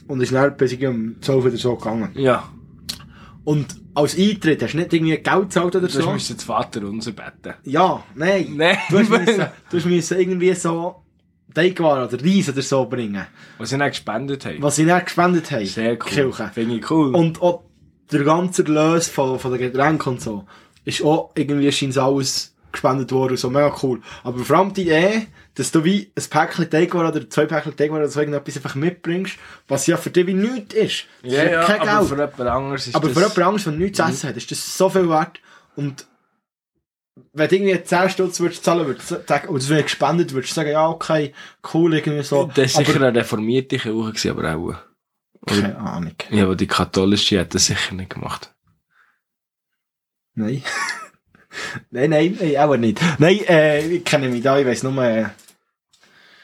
Und 0.07 0.21
ist 0.23 0.33
dann 0.33 0.57
bis 0.57 0.73
um 0.75 1.17
12 1.21 1.45
oder 1.47 1.57
so 1.57 1.75
gegangen. 1.77 2.11
Ja. 2.15 2.49
Und 3.45 3.67
als 3.95 4.17
Eintritt 4.17 4.63
hast 4.63 4.73
du 4.75 4.79
nicht 4.79 4.93
irgendwie 4.93 5.17
Geld 5.17 5.43
gezahlt 5.43 5.75
oder 5.77 5.89
so? 5.89 6.13
müssen 6.13 6.37
das 6.37 6.45
Vater 6.45 6.83
unser 6.87 7.13
beten. 7.13 7.55
Ja, 7.65 8.03
nein. 8.15 8.55
Nein. 8.57 8.79
Du 8.91 8.99
du 9.03 9.89
müssen 9.89 10.19
irgendwie 10.19 10.55
so 10.55 11.03
Teigwaren 11.57 12.07
oder 12.07 12.23
Reis 12.23 12.51
oder 12.51 12.61
so 12.61 12.85
bringen. 12.85 13.27
Was 13.57 13.71
sie 13.71 13.79
nicht 13.79 13.89
gespendet 13.89 14.45
haben. 14.45 14.63
Was 14.63 14.77
sie 14.77 14.85
dann 14.85 15.03
gespendet 15.03 15.51
haben. 15.51 15.65
Sehr 15.65 15.93
cool. 15.93 15.99
Kirche. 15.99 16.51
Finde 16.53 16.77
ich 16.77 16.91
cool. 16.91 17.15
Und 17.15 17.41
auch 17.41 17.65
der 18.13 18.25
ganze 18.25 18.63
Erlös 18.63 19.09
von, 19.09 19.39
von 19.39 19.53
den 19.53 19.61
Getränken 19.61 20.11
und 20.11 20.21
so, 20.21 20.45
ist 20.85 21.03
auch 21.03 21.31
irgendwie 21.35 21.73
scheint 21.73 21.97
alles 21.97 22.55
gespendet 22.71 23.11
worden, 23.11 23.39
so 23.39 23.49
mega 23.49 23.75
cool. 23.83 24.03
Aber 24.23 24.39
vor 24.39 24.59
allem 24.59 24.75
die 24.75 24.83
Idee, 24.83 25.29
dass 25.55 25.73
du 25.73 25.83
wie 25.83 26.13
ein 26.15 26.25
Päckchen 26.29 26.69
Teigwaren 26.69 27.09
oder 27.09 27.29
zwei 27.31 27.47
Päckchen 27.47 27.75
Teigwaren 27.75 28.03
oder 28.03 28.11
so 28.11 28.21
irgendetwas 28.21 28.57
einfach 28.57 28.75
mitbringst, 28.75 29.39
was 29.67 29.87
ja 29.87 29.97
für 29.97 30.11
dich 30.11 30.27
wie 30.27 30.35
nichts 30.35 30.75
ist. 30.75 31.05
Das 31.23 31.33
ja, 31.33 31.43
ist 31.43 31.53
ja, 31.53 31.65
kein 31.65 31.81
aber 31.89 31.99
Geld. 31.99 32.09
für 32.09 32.17
jemand 32.17 32.41
anderes 32.41 32.87
ist 32.87 32.95
Aber 32.95 33.09
das... 33.09 33.15
für 33.17 33.23
jemand 33.23 33.39
anderes, 33.39 33.65
der 33.65 33.73
nichts 33.73 33.97
zu 33.97 34.03
essen 34.05 34.29
hat, 34.29 34.37
ist 34.37 34.51
das 34.51 34.77
so 34.77 34.91
viel 34.91 35.09
wert. 35.09 35.41
Und 35.75 36.07
wenn 37.33 37.49
du 37.49 37.57
irgendwie 37.57 37.83
10 37.83 38.11
Stutz 38.11 38.41
würdest 38.41 38.65
zahlen 38.65 38.87
würdest, 38.87 39.11
du 39.11 39.23
sagen, 39.27 39.49
oder 39.49 39.59
es 39.59 39.69
wäre 39.69 39.83
gespendet, 39.83 40.33
würdest 40.33 40.53
du 40.53 40.55
sagen, 40.55 40.71
ja, 40.71 40.89
okay, 40.89 41.33
cool, 41.73 41.95
irgendwie 41.95 42.23
so. 42.23 42.45
Das 42.47 42.75
war 42.75 42.85
sicher 42.85 42.97
aber, 42.97 43.07
eine 43.07 43.21
reformierte 43.21 43.79
Kirche, 43.79 44.31
aber 44.31 44.55
auch... 44.55 44.75
keine 45.47 45.79
Ahnung. 45.79 46.15
Ja, 46.31 46.45
aber 46.45 46.57
die 46.57 46.67
katholische 46.67 47.41
hat 47.41 47.55
das 47.55 47.67
sicher 47.67 47.95
nicht 47.95 48.11
gemacht. 48.11 48.55
Nein. 50.35 50.63
nein, 51.91 52.11
nein, 52.11 52.37
nein, 52.39 52.57
auch 52.59 52.77
nicht. 52.77 53.01
Nein, 53.19 53.41
äh, 53.49 53.87
ich 53.87 54.05
kenne 54.05 54.29
mich 54.29 54.43
da, 54.43 54.59
ich 54.59 54.67
weiss 54.67 54.83
nur, 54.83 55.03
äh, 55.03 55.31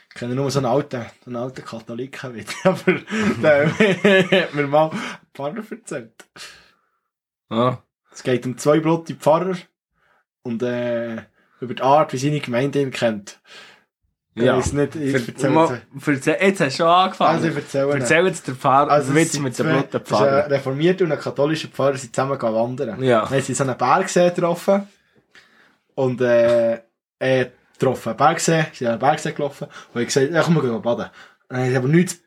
ich 0.08 0.14
kenne 0.14 0.34
nur 0.34 0.50
so 0.50 0.58
einen 0.58 0.66
alten, 0.66 1.04
so 1.24 1.30
einen 1.30 1.36
alten 1.36 1.64
Katholiken 1.64 2.32
mit. 2.32 2.48
Aber 2.64 2.98
der 3.42 3.68
hat 4.44 4.54
mir 4.54 4.66
mal 4.66 4.90
Pfarrer 5.34 5.62
erzählt. 5.70 6.24
Ah. 7.50 7.78
Es 8.10 8.22
geht 8.22 8.46
um 8.46 8.56
zwei 8.56 8.80
blutige 8.80 9.18
Pfarrer 9.20 9.56
und 10.42 10.62
äh, 10.62 11.16
über 11.60 11.74
die 11.74 11.82
Art, 11.82 12.12
wie 12.12 12.18
seine 12.18 12.40
Gemeinde 12.40 12.80
ihn 12.80 12.90
kennt. 12.90 13.40
Ich 14.34 14.42
Ja. 14.44 14.56
weiss 14.56 14.72
nicht, 14.72 14.94
ich 14.96 15.12
erzähle 15.28 15.52
mal- 15.52 15.82
erzähl- 16.06 16.38
Jetzt 16.40 16.60
hast 16.60 16.78
du 16.78 16.82
schon 16.82 16.86
angefangen. 16.86 17.30
Also 17.36 17.48
ich 17.48 17.54
erzähle 17.56 17.92
Erzähl 17.92 18.26
jetzt 18.26 18.46
den 18.48 18.56
Pfarrer, 18.56 18.90
Also, 18.90 19.14
Witz 19.14 19.38
mit 19.38 19.54
sind 19.54 19.66
dem 19.68 19.74
das 19.76 19.84
ist 19.84 19.94
Ein 19.94 20.04
Pfarrer. 20.06 20.50
reformierter 20.50 21.04
und 21.04 21.12
ein 21.12 21.18
katholischer 21.20 21.68
Pfarrer 21.68 21.96
sind 21.98 22.14
zusammen 22.14 22.40
wandern. 22.40 23.02
Ja. 23.02 23.20
Dann 23.20 23.30
haben 23.30 23.40
sie 23.42 23.52
so 23.54 23.64
einen 23.64 23.76
Bergsee 23.76 24.30
getroffen. 24.30 24.88
Und, 25.94 26.20
äh, 26.22 26.80
äh, 27.18 27.46
getroffen. 27.78 28.16
Bergsee, 28.16 28.64
sie 28.72 28.78
sind 28.78 28.86
an 28.88 28.94
den 28.94 29.00
Bergsee 29.00 29.32
gelaufen. 29.32 29.68
Und 29.92 30.00
ich 30.00 30.06
gesagt, 30.08 30.30
ja, 30.32 30.42
komm, 30.42 30.54
wir 30.54 30.62
gehen 30.62 30.80
baden. 30.80 31.10
Dann 31.50 31.60
haben 31.66 31.76
aber 31.76 31.88
nichts 31.88 32.18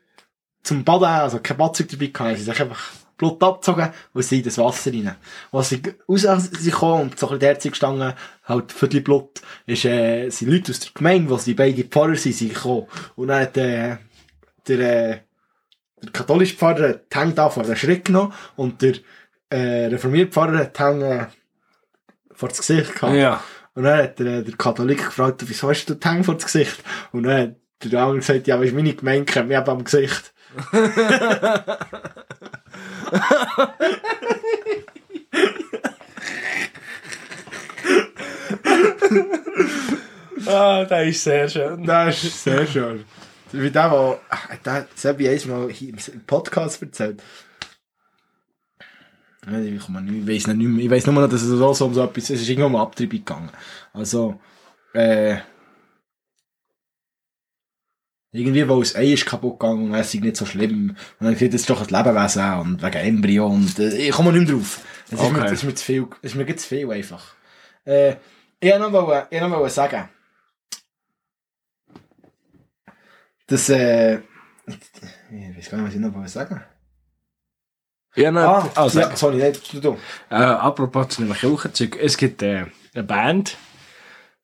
zum 0.62 0.84
Baden, 0.84 1.04
also 1.06 1.40
kein 1.40 1.56
Badzeug 1.56 1.88
dabei 1.88 2.06
gehabt. 2.06 2.38
Sie 2.38 2.50
einfach 2.50 2.80
Blut 3.16 3.42
abgezogen 3.42 3.90
und 4.12 4.22
sind 4.22 4.38
in 4.38 4.44
das 4.44 4.58
Wasser 4.58 4.92
rein. 4.92 5.16
Als 5.52 5.70
sie 5.70 5.82
raus 6.08 6.22
sind 6.22 6.64
gekommen 6.64 7.02
und 7.02 7.18
so 7.18 7.26
ein 7.26 7.30
bisschen 7.30 7.40
der 7.40 7.58
Zeit 7.58 7.72
gestanden, 7.72 8.12
halt 8.44 8.72
für 8.72 8.88
die 8.88 9.00
Blut, 9.00 9.40
ist, 9.66 9.84
äh, 9.84 10.28
sind 10.28 10.50
Leute 10.50 10.72
aus 10.72 10.80
der 10.80 10.90
Gemeinde, 10.92 11.30
wo 11.30 11.36
sie 11.36 11.54
beide 11.54 11.84
Pfarrer 11.84 12.16
sind, 12.16 12.34
sind 12.34 12.54
gekommen. 12.54 12.86
Und 13.14 13.28
dann 13.28 13.42
hat, 13.42 13.56
äh, 13.56 13.96
der, 14.68 14.78
äh, 14.78 15.20
der 16.02 16.12
katholische 16.12 16.56
Pfarrer 16.56 16.90
hat 16.90 17.12
die 17.12 17.18
Hände 17.18 17.34
da 17.34 17.48
vor 17.48 17.62
den 17.62 17.76
Schritt 17.76 18.04
genommen 18.04 18.32
und 18.56 18.82
der 18.82 18.94
äh, 19.48 19.86
reformierte 19.86 20.32
Pfarrer 20.32 20.58
hat 20.58 20.78
die 20.78 20.82
Hände 20.82 21.28
vor 22.32 22.50
das 22.50 22.58
Gesicht 22.58 22.94
gehabt. 22.94 23.14
Ja. 23.14 23.42
Und 23.74 23.84
dann 23.84 23.98
hat 23.98 24.18
der, 24.18 24.42
der 24.42 24.56
Katholik 24.56 25.04
gefragt, 25.06 25.42
wieso 25.46 25.68
hast 25.68 25.86
du 25.86 25.94
die 25.94 26.08
Hände 26.08 26.24
vor 26.24 26.34
das 26.34 26.44
Gesicht? 26.44 26.82
Und 27.12 27.22
dann 27.22 27.40
hat 27.40 27.56
der 27.92 28.00
andere 28.00 28.18
gesagt, 28.18 28.46
ja, 28.46 28.60
weil 28.60 28.72
meine 28.72 28.94
Gemeinde 28.94 29.24
kennt 29.24 29.48
mich 29.48 29.56
eben 29.56 29.68
am 29.68 29.84
Gesicht. 29.84 30.34
Ah, 40.46 40.84
das 40.84 41.06
ist 41.08 41.24
sehr 41.24 41.48
schön. 41.48 41.84
Das 41.84 42.22
ist 42.22 42.42
sehr 42.44 42.66
schön. 42.66 43.04
Wie 43.52 43.70
der, 43.70 43.88
der, 43.90 44.18
der, 44.64 44.86
das 44.92 45.04
habe 45.04 45.22
ich 45.22 45.44
einmal 45.44 45.70
im 45.70 45.96
Podcast 46.26 46.82
erzählt. 46.82 47.22
Ich 49.46 49.80
komme 49.84 50.02
nicht- 50.02 50.46
mehr. 50.48 50.84
Ich 50.84 50.90
weiss 50.90 51.06
nur 51.06 51.14
noch, 51.14 51.28
dass 51.28 51.42
es 51.42 51.48
so, 51.48 51.84
um 51.84 51.94
so 51.94 52.02
etwas, 52.04 52.30
es 52.30 52.40
ist 52.42 52.48
irgendwo 52.48 52.66
um 52.66 52.76
Abtreibung 52.76 53.10
gegangen. 53.18 53.50
Also, 53.92 54.40
äh, 54.92 55.36
Irgendwie, 58.36 58.68
weil 58.68 58.80
das 58.80 58.94
Ei 58.96 59.12
ist 59.12 59.26
kaputt 59.26 59.58
gegangen 59.58 59.90
und 59.90 59.94
es 59.94 60.12
ist 60.14 60.20
nicht 60.22 60.36
so 60.36 60.44
schlimm. 60.46 60.90
Und 61.18 61.24
dann 61.26 61.32
das 61.34 61.42
ist 61.42 61.70
doch 61.70 61.80
ein 61.80 61.88
Lebewesen 61.88 62.52
und 62.60 62.82
wegen 62.82 62.96
Embryo 62.98 63.46
und 63.46 63.78
äh, 63.78 63.96
ich 63.96 64.10
komme 64.12 64.32
nicht 64.32 64.48
mehr 64.48 64.56
drauf. 64.56 64.80
Das 65.10 65.20
ist, 65.20 65.32
mir, 65.32 65.38
Okay. 65.42 65.54
ist 65.54 65.64
mir 65.64 65.74
zu 65.74 65.84
viel, 65.84 66.06
ist 66.22 66.34
mir 66.34 66.56
zu 66.56 66.66
viel 66.68 66.90
einfach. 66.90 67.34
Äh, 67.84 68.16
ich 68.60 68.70
wollte 68.72 68.90
noch, 68.90 69.06
wollen- 69.06 69.26
ich 69.30 69.40
noch 69.40 69.68
sagen, 69.68 70.08
dass, 73.46 73.68
äh, 73.68 74.16
ich 74.16 75.56
weiß 75.56 75.70
gar 75.70 75.78
nicht, 75.78 75.86
was 75.88 75.94
ich 75.94 76.00
noch 76.00 76.14
wollte 76.14 76.28
sagen 76.28 76.62
Ja, 78.16 78.30
nein, 78.32 78.44
Ah, 78.44 78.68
also, 78.74 78.98
ja, 79.00 79.14
sorry, 79.14 79.36
nicht, 79.36 79.72
du, 79.72 79.80
du. 79.80 79.98
Äh, 80.30 80.34
apropos 80.36 81.08
zu 81.08 81.22
einem 81.22 81.34
Kirchenzeug. 81.34 81.96
Es 82.00 82.16
gibt 82.16 82.42
äh, 82.42 82.66
eine 82.94 83.04
Band 83.04 83.56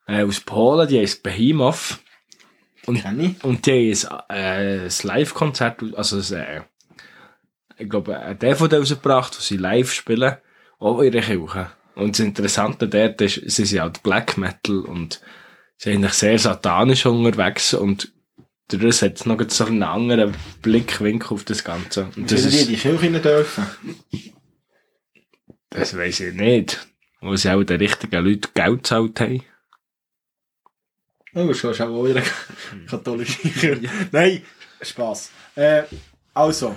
äh, 0.07 0.22
aus 0.24 0.40
Polen, 0.40 0.86
die 0.88 1.01
heißt 1.01 1.22
Behemoth. 1.22 1.99
Ich. 2.83 2.89
Und 2.89 3.66
die 3.66 3.95
haben 3.95 4.24
ein, 4.28 4.37
äh, 4.37 4.89
Live-Konzert, 5.03 5.83
also 5.95 6.16
ein, 6.35 6.41
äh, 6.41 6.61
ich 7.78 7.89
glaube, 7.89 8.18
ein 8.18 8.39
DVD 8.39 8.78
rausgebracht, 8.78 9.37
wo 9.37 9.41
sie 9.41 9.57
live 9.57 9.93
spielen, 9.93 10.37
auch 10.78 11.01
in 11.01 11.12
ihrer 11.12 11.22
Kirche. 11.22 11.70
Und 11.95 12.18
das 12.18 12.24
Interessante 12.24 12.89
dort 12.89 13.20
ist, 13.20 13.35
sie 13.47 13.64
sind 13.64 13.80
halt 13.80 14.03
Black 14.03 14.37
Metal 14.39 14.80
und 14.80 15.20
sie 15.76 15.91
sind 15.91 15.99
eigentlich 15.99 16.14
sehr 16.14 16.39
satanisch 16.39 17.07
unterwegs 17.07 17.74
und 17.74 18.12
das 18.68 19.03
hat 19.03 19.26
noch 19.26 19.39
so 19.49 19.66
einen 19.66 19.83
anderen 19.83 20.35
Blickwinkel 20.62 21.35
auf 21.35 21.45
das 21.45 21.62
Ganze. 21.62 22.09
Und 22.16 22.30
das 22.30 22.45
ist, 22.45 22.68
die 22.68 22.76
Kirche 22.76 23.03
rein 23.03 23.20
dürfen. 23.20 23.66
das 25.70 25.97
weiss 25.97 26.20
ich 26.20 26.35
nicht. 26.35 26.87
Wo 27.20 27.37
sie 27.37 27.51
auch 27.51 27.62
den 27.62 27.78
richtigen 27.78 28.24
Leuten 28.24 28.49
Geld 28.55 28.78
gezahlt 28.78 29.20
haben. 29.20 29.43
Oh, 31.35 31.47
das 31.47 31.64
ist 31.64 31.80
auch 31.80 32.05
wieder 32.05 32.22
katholische 32.89 33.49
Kirche. 33.49 33.89
Nein, 34.12 34.43
Spass. 34.80 35.30
Äh, 35.55 35.83
also, 36.35 36.76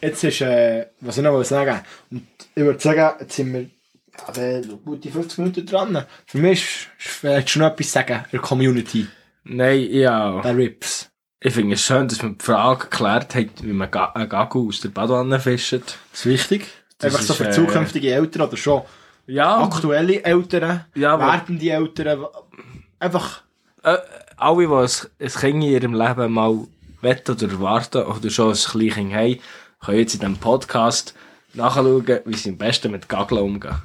jetzt 0.00 0.24
ist, 0.24 0.40
äh, 0.40 0.86
was 1.00 1.18
ich 1.18 1.22
noch 1.22 1.36
will 1.36 1.44
sagen 1.44 1.80
Und 2.10 2.26
ich 2.54 2.62
würde 2.62 2.80
sagen, 2.80 3.16
jetzt 3.20 3.36
sind 3.36 3.52
wir 3.52 3.66
ja, 4.36 4.60
gute 4.84 5.10
50 5.10 5.38
Minuten 5.38 5.66
dran. 5.66 6.04
Für 6.26 6.38
mich 6.38 6.88
ist, 6.98 7.24
ist 7.24 7.50
schon 7.50 7.62
noch 7.62 7.72
etwas 7.72 7.92
sagen, 7.92 8.24
der 8.32 8.40
Community, 8.40 9.06
Nein, 9.44 9.88
ja. 9.90 10.40
der 10.42 10.56
Rips. 10.56 11.10
Ich 11.42 11.54
finde 11.54 11.74
es 11.74 11.82
schön, 11.82 12.06
dass 12.06 12.22
man 12.22 12.36
die 12.36 12.44
Frage 12.44 12.84
geklärt 12.88 13.34
hat, 13.34 13.62
wie 13.62 13.72
man 13.72 13.92
einen 13.92 14.28
Gagu 14.28 14.68
aus 14.68 14.80
der 14.80 14.90
Badewanne 14.90 15.40
fischt. 15.40 15.72
Das 15.72 15.92
ist 16.12 16.26
wichtig. 16.26 16.66
Das 16.98 17.14
Einfach 17.14 17.24
so 17.26 17.32
ist, 17.32 17.38
für 17.38 17.48
äh, 17.48 17.52
zukünftige 17.52 18.12
Eltern 18.12 18.42
oder 18.42 18.56
schon 18.58 18.82
Ja, 19.26 19.62
aktuelle 19.62 20.22
Eltern, 20.22 20.84
Ja, 20.94 21.18
werdende 21.18 21.70
Eltern. 21.70 22.26
Einfach, 22.98 23.42
äh, 23.82 23.96
alle, 24.36 24.66
die 24.66 25.24
ein, 25.24 25.30
Kind 25.30 25.64
in 25.64 25.70
ihrem 25.70 25.94
Leben 25.94 26.32
mal 26.32 26.58
wetten 27.00 27.32
oder 27.32 27.50
erwarten 27.50 28.02
oder 28.02 28.30
schon 28.30 28.52
ein 28.52 28.56
Kleinkind 28.56 29.14
haben, 29.14 29.38
können 29.80 29.98
jetzt 29.98 30.14
in 30.14 30.20
diesem 30.20 30.36
Podcast 30.36 31.14
nachschauen, 31.54 32.06
wie 32.24 32.36
sie 32.36 32.50
am 32.50 32.58
besten 32.58 32.92
mit 32.92 33.08
Gageln 33.08 33.42
umgehen. 33.42 33.76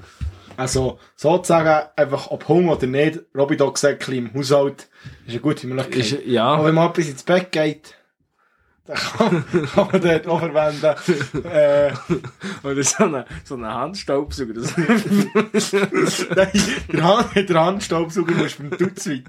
also 0.57 0.99
sozusagen, 1.15 1.89
einfach 1.95 2.31
ob 2.31 2.47
Hunger 2.47 2.73
oder 2.73 2.87
nicht, 2.87 3.19
Robidog-Säckchen 3.35 4.13
im 4.15 4.33
Haushalt 4.33 4.87
ist 5.25 5.31
eine 5.31 5.39
gute 5.39 5.67
Möglichkeit. 5.67 5.99
Ist, 5.99 6.13
Aber 6.13 6.23
ja, 6.25 6.63
wenn 6.63 6.75
man 6.75 6.89
etwas 6.89 7.07
ins 7.07 7.23
Bett 7.23 7.51
geht, 7.51 7.95
dann 8.88 8.97
kann, 8.97 9.45
kann 9.73 9.88
man 9.91 10.01
dort 10.01 10.27
auch 10.27 10.39
verwenden. 10.39 10.95
äh, 11.45 11.91
oder 12.63 12.83
so 12.83 13.03
einen 13.03 13.23
so 13.43 13.55
eine 13.55 13.73
Handstaubsauger. 13.73 14.53
Nein, 16.36 16.51
der, 16.91 17.03
Hand, 17.03 17.49
der 17.49 17.61
Handstaubsauger 17.65 18.33
musst 18.36 18.59
du 18.59 18.63
beim 18.69 18.77
Dutzweit. 18.77 19.23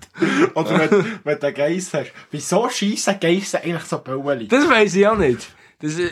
Oder 0.55 0.79
wenn, 0.91 1.05
wenn 1.25 1.39
du 1.39 1.47
einen 1.47 1.55
Geiss 1.57 1.93
hast. 1.95 2.13
Wieso 2.31 2.69
schiessen 2.69 3.19
Geissen 3.21 3.61
eigentlich 3.63 3.85
so 3.85 3.99
Bäueli? 3.99 4.49
das 4.49 4.69
weiss 4.69 4.95
ich 4.95 5.07
auch 5.07 5.17
nicht. 5.17 5.49
Das, 5.81 5.99
äh, 5.99 6.11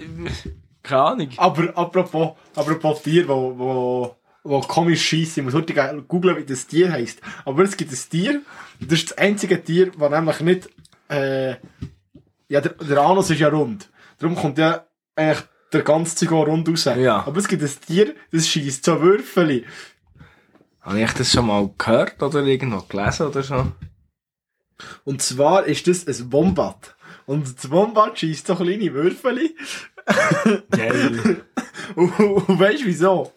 keine 0.82 1.02
Ahnung. 1.02 1.28
Aber 1.36 1.76
apropos, 1.76 2.32
apropos 2.54 3.02
Tier, 3.02 3.26
wo, 3.28 3.58
wo, 3.58 4.16
wo 4.42 4.60
komisch 4.60 5.02
schiessen, 5.02 5.40
ich 5.40 5.44
muss 5.44 5.54
heute 5.54 5.72
ge- 5.74 6.02
googlen, 6.06 6.36
wie 6.36 6.44
das 6.44 6.66
Tier 6.66 6.92
heisst. 6.92 7.20
Aber 7.44 7.62
es 7.62 7.76
gibt 7.76 7.92
ein 7.92 7.98
Tier, 8.10 8.42
das 8.80 8.98
ist 9.00 9.10
das 9.10 9.18
einzige 9.18 9.62
Tier, 9.62 9.90
das 9.98 10.10
nämlich 10.10 10.40
nicht, 10.40 10.68
äh, 11.08 11.54
ja, 12.54 12.60
der, 12.60 12.72
der 12.74 12.98
Anus 12.98 13.30
ist 13.30 13.40
ja 13.40 13.48
rund. 13.48 13.90
Darum 14.18 14.36
kommt 14.36 14.58
ja 14.58 14.86
eigentlich 15.16 15.44
der 15.72 15.82
ganze 15.82 16.14
Zeug 16.14 16.30
rund 16.30 16.68
raus. 16.68 16.84
Ja. 16.84 17.26
Aber 17.26 17.36
es 17.38 17.48
gibt 17.48 17.64
ein 17.64 17.70
Tier, 17.84 18.14
das 18.30 18.46
schießt 18.46 18.84
so 18.84 19.00
Würfel. 19.00 19.64
Habe 20.80 21.00
ich 21.00 21.12
das 21.14 21.32
schon 21.32 21.48
mal 21.48 21.68
gehört 21.76 22.22
oder 22.22 22.44
irgendwo 22.44 22.78
gelesen 22.82 23.26
oder 23.26 23.42
so? 23.42 23.72
Und 25.02 25.20
zwar 25.20 25.64
ist 25.64 25.88
das 25.88 26.06
ein 26.06 26.32
Wombat. 26.32 26.94
Und 27.26 27.56
das 27.56 27.70
Wombat 27.72 28.20
schießt 28.20 28.46
so 28.46 28.54
kleine 28.54 28.92
Würfel. 28.94 29.50
Geil. 30.70 31.44
Und, 31.96 32.18
und 32.18 32.58
weißt 32.60 32.82
du 32.82 32.86
wieso? 32.86 33.32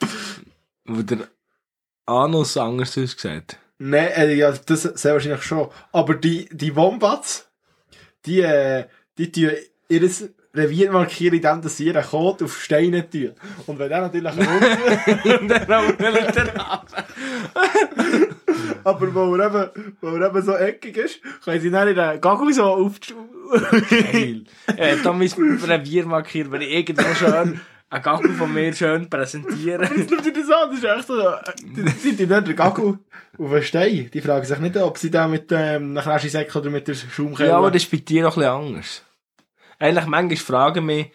Wo 0.85 1.01
der 1.01 1.27
Anus 2.05 2.55
anders 2.55 2.97
aussieht. 2.97 3.57
Nein, 3.77 4.07
äh, 4.15 4.33
ja, 4.33 4.51
das 4.51 4.83
sehr 4.83 5.13
wahrscheinlich 5.13 5.43
schon. 5.43 5.69
Aber 5.91 6.15
die, 6.15 6.47
die 6.51 6.75
Wombats, 6.75 7.51
die, 8.25 8.41
äh, 8.41 8.85
die 9.17 9.31
tun 9.31 9.51
ihr 9.89 10.09
Revier 10.53 10.91
markieren, 10.91 11.35
indem 11.35 11.61
dass 11.61 11.77
sie 11.77 11.85
ihren 11.85 12.03
Kot 12.03 12.41
auf 12.41 12.59
Steine 12.59 13.07
tun. 13.09 13.31
Und 13.67 13.79
wenn 13.79 13.89
der 13.89 14.01
natürlich 14.01 14.31
Und 15.39 15.47
dann 15.49 15.67
haben 15.67 15.99
wir 15.99 16.11
den 16.11 16.49
aber 18.83 19.13
wo 19.13 19.35
er 19.35 19.47
eben, 19.47 19.95
wo 20.01 20.07
er 20.07 20.29
eben 20.29 20.41
so 20.41 20.55
eckig 20.55 20.97
ist, 20.97 21.19
können 21.43 21.61
sie 21.61 21.69
dann 21.69 21.87
ihren 21.87 22.21
Gagel 22.21 22.53
so 22.53 22.63
auf 22.63 22.99
Geil. 23.89 24.43
Äh, 24.75 24.97
da 25.03 25.13
müssen 25.13 25.61
wir 25.61 25.69
Revier 25.69 26.05
markieren, 26.05 26.51
wenn 26.51 26.61
ich 26.61 26.71
irgendwo 26.71 27.13
schön 27.13 27.61
einen 27.89 28.03
Gagel 28.03 28.33
von 28.33 28.53
mir 28.53 28.73
schön 28.73 29.09
präsentiere. 29.09 29.89
Jetzt 29.95 30.09
nimmt 30.11 30.25
ihr 30.25 30.33
das 30.33 30.49
an, 30.49 30.69
das 30.69 30.79
ist 30.79 30.83
echt 30.83 31.07
so, 31.07 31.33
die 31.63 31.89
sind 31.89 32.19
die 32.19 32.27
dann 32.27 32.43
den 32.43 32.55
Gagel 32.55 32.99
auf 33.37 33.51
den 33.51 33.63
Stein. 33.63 34.09
Die 34.13 34.21
fragen 34.21 34.45
sich 34.45 34.59
nicht, 34.59 34.77
ob 34.77 34.97
sie 34.97 35.11
da 35.11 35.27
mit, 35.27 35.51
ähm, 35.51 35.97
einem 35.97 35.97
Kräschisäck 35.97 36.53
oder 36.55 36.69
mit 36.69 36.87
der 36.87 36.95
Schaumkelle... 36.95 37.49
Ja, 37.49 37.57
aber 37.57 37.71
das 37.71 37.83
ist 37.83 37.91
bei 37.91 37.97
dir 37.97 38.23
noch 38.23 38.35
ein 38.35 38.41
bisschen 38.41 38.51
anders. 38.51 39.03
Eigentlich, 39.79 40.05
manchmal 40.05 40.37
fragen 40.37 40.85
mich, 40.85 41.11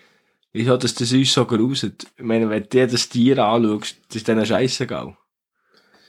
wieso 0.52 0.76
das, 0.76 0.94
das 0.94 1.12
uns 1.12 1.32
so 1.32 1.44
gruselt. 1.44 2.06
Ich 2.16 2.24
meine, 2.24 2.48
wenn 2.48 2.62
du 2.62 2.68
dir 2.68 2.86
das 2.86 3.08
Tier 3.08 3.38
anschaust, 3.38 3.96
das 4.08 4.16
ist 4.16 4.28
dann 4.28 4.44
scheißegal. 4.44 5.16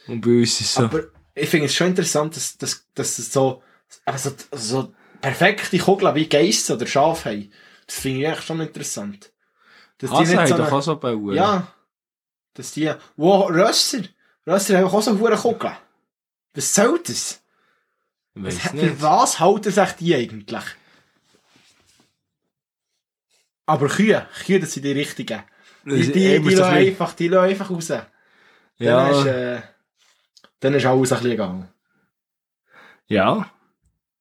Und 0.06 0.20
bei 0.20 0.40
uns 0.40 0.60
ist 0.60 0.60
es 0.60 0.74
so. 0.74 0.84
Aber 0.84 1.04
ich 1.34 1.48
finde 1.48 1.66
es 1.66 1.74
schon 1.74 1.88
interessant, 1.88 2.36
dass, 2.36 2.56
dass, 2.56 2.86
dass 2.94 3.18
es 3.18 3.32
so, 3.32 3.62
also, 4.04 4.30
so 4.52 4.94
perfekte 5.20 5.78
Kugeln 5.78 6.14
wie 6.14 6.28
Geiss 6.28 6.70
oder 6.70 6.86
Schaf 6.86 7.24
haben. 7.24 7.50
Das 7.86 7.98
finde 7.98 8.20
ich 8.20 8.28
echt 8.28 8.44
schon 8.44 8.60
interessant. 8.60 9.32
Dass 9.98 10.10
Hasen 10.10 10.46
so 10.46 10.56
doch 10.56 10.72
auch 10.72 10.82
so 10.82 10.96
bauen. 10.96 11.34
Ja. 11.34 11.72
Dass 12.54 12.72
die, 12.72 12.92
wo, 13.16 13.42
Rösser, 13.42 14.02
Rösser 14.46 14.78
haben 14.78 14.86
auch 14.86 15.02
so 15.02 15.18
hure 15.18 15.36
Kugeln. 15.36 15.76
Was 16.54 16.74
soll 16.74 17.00
das? 17.04 17.42
Ich 18.34 18.42
Was, 18.42 18.58
für 18.58 19.02
was 19.02 19.40
halten 19.40 19.72
sich 19.72 19.90
die 19.92 20.14
eigentlich? 20.14 20.64
Aber 23.66 23.88
Kühe, 23.88 24.26
Kühe, 24.44 24.60
das 24.60 24.72
sind 24.72 24.84
die 24.84 24.92
richtigen. 24.92 25.42
Die, 25.84 26.02
die, 26.02 26.12
die, 26.12 26.38
bisschen- 26.40 26.64
einfach, 26.64 27.12
die 27.14 27.28
lassen 27.28 27.50
einfach 27.50 27.70
raus. 27.70 27.88
Dann 27.88 28.06
Ja, 28.78 29.10
ist, 29.10 29.26
äh, 29.26 29.60
dann 30.60 30.74
ist 30.74 30.86
alles 30.86 31.12
ein 31.12 31.18
bisschen 31.18 31.32
egal. 31.32 31.68
ja, 33.06 33.50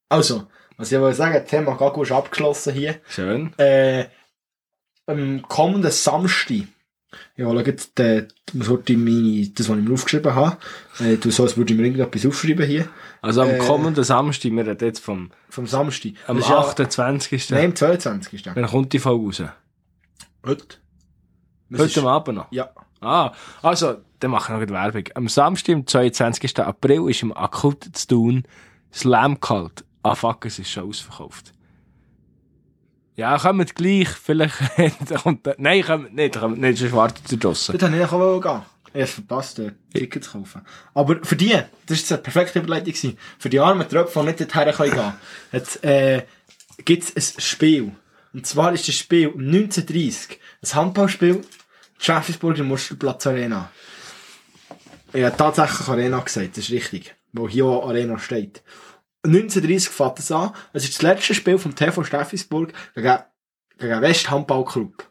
Also, 0.09 0.47
was 0.77 0.91
ich 0.91 0.99
wollte 0.99 1.15
sagen, 1.17 1.33
das 1.35 1.49
Thema 1.49 1.75
Gagu 1.75 2.03
ist 2.03 2.11
abgeschlossen 2.11 2.73
hier. 2.73 3.01
schön. 3.09 3.53
Äh, 3.57 4.05
am 5.05 5.41
kommenden 5.43 5.91
Samstag, 5.91 6.67
ja, 7.37 7.45
schau 7.45 7.59
jetzt, 7.59 7.99
äh, 7.99 8.27
das, 8.53 8.69
was 8.69 8.79
ich 8.87 8.97
mir 8.97 9.93
aufgeschrieben 9.93 10.35
habe, 10.35 10.57
äh, 10.99 11.17
du 11.17 11.31
so, 11.31 11.43
als 11.43 11.57
würde 11.57 11.73
ich 11.73 11.79
mir 11.79 11.85
irgendetwas 11.85 12.25
aufschreiben 12.25 12.65
hier, 12.65 12.87
Also 13.21 13.41
am 13.41 13.49
Äh, 13.49 13.57
kommenden 13.57 14.03
Samstag, 14.03 14.51
wir 14.51 14.65
reden 14.67 14.85
jetzt 14.85 14.99
vom 14.99 15.31
vom 15.49 15.65
Samstag. 15.67 16.13
am 16.27 16.37
Das 16.37 16.45
ist 16.45 16.51
ja- 16.51 16.59
28. 16.59 17.49
Nein, 17.51 17.65
am 17.65 17.75
22. 17.75 18.43
Dann 18.43 18.65
kommt 18.67 18.91
die 18.93 18.99
Folge 18.99 19.25
raus. 19.25 19.43
Heute. 20.45 20.65
Das 21.69 21.81
Heute 21.81 21.99
am 22.01 22.07
Abend 22.07 22.37
noch. 22.37 22.51
Ja. 22.51 22.69
Ah, 23.01 23.33
also, 23.61 23.95
dann 24.19 24.31
machen 24.31 24.53
wir 24.55 24.59
noch 24.59 24.65
die 24.67 24.73
Werbung. 24.73 25.03
Am 25.15 25.27
Samstag, 25.27 25.75
am 25.75 25.87
22. 25.87 26.59
April, 26.59 27.09
ist 27.09 27.21
im 27.23 27.35
Akut 27.35 27.83
zu 27.93 28.07
tun 28.07 28.43
Slam 28.93 29.39
kalt. 29.39 29.83
Ah, 30.03 30.15
fuck, 30.15 30.45
es 30.45 30.59
ist 30.59 30.69
schon 30.69 30.87
ausverkauft. 30.89 31.53
Ja, 33.15 33.37
kommt 33.37 33.75
gleich, 33.75 34.09
vielleicht, 34.09 34.55
kommt, 35.23 35.47
nein, 35.57 35.83
kommt 35.83 36.15
nicht, 36.15 36.39
kommt 36.39 36.59
nicht, 36.59 36.79
sonst 36.79 36.93
wartet 36.93 37.31
ihr 37.31 37.37
draussen. 37.37 37.77
Dort 37.77 37.91
wollte 37.91 38.03
ich 38.03 38.11
auch 38.11 38.41
gehen. 38.41 38.61
Ich 38.95 39.01
habe 39.01 39.07
verpasst, 39.07 39.59
dort 39.59 39.73
Tickets 39.93 40.27
zu 40.27 40.37
kaufen. 40.37 40.61
Aber 40.93 41.19
für 41.23 41.35
die, 41.35 41.57
das 41.87 41.99
ist 41.99 42.11
eine 42.11 42.21
perfekte 42.21 42.59
Überleitung 42.59 43.17
für 43.39 43.49
die 43.49 43.59
armen 43.59 43.87
Tröpfe, 43.87 44.19
die 44.19 44.25
nicht 44.27 44.39
dorthin 44.39 44.73
können 44.73 44.91
gehen, 44.91 45.13
hat, 45.51 45.83
äh, 45.83 46.23
gibt 46.85 47.17
es 47.17 47.35
ein 47.35 47.41
Spiel. 47.41 47.91
Und 48.33 48.47
zwar 48.47 48.73
ist 48.73 48.87
das 48.87 48.95
Spiel 48.95 49.27
um 49.27 49.41
1930 49.41 50.39
ein 50.63 50.75
Handballspiel, 50.75 51.41
Schäfisburger 51.99 52.63
Musterplatz 52.63 53.27
Arena. 53.27 53.71
Ich 55.11 55.23
habe 55.23 55.37
tatsächlich 55.37 55.87
Arena 55.87 56.19
gesagt, 56.19 56.57
das 56.57 56.65
ist 56.65 56.71
richtig. 56.71 57.15
Wo 57.31 57.47
hier 57.47 57.65
Arena 57.65 58.19
steht. 58.19 58.63
1930 59.25 59.89
fängt 59.89 60.19
es 60.19 60.31
an. 60.31 60.51
Es 60.73 60.83
ist 60.83 60.95
das 60.95 61.01
letzte 61.01 61.33
Spiel 61.33 61.57
vom 61.57 61.75
TV 61.75 62.03
Steffisburg 62.03 62.73
gegen, 62.93 63.19
gegen 63.79 64.01
West 64.01 64.29
Handballclub. 64.29 65.09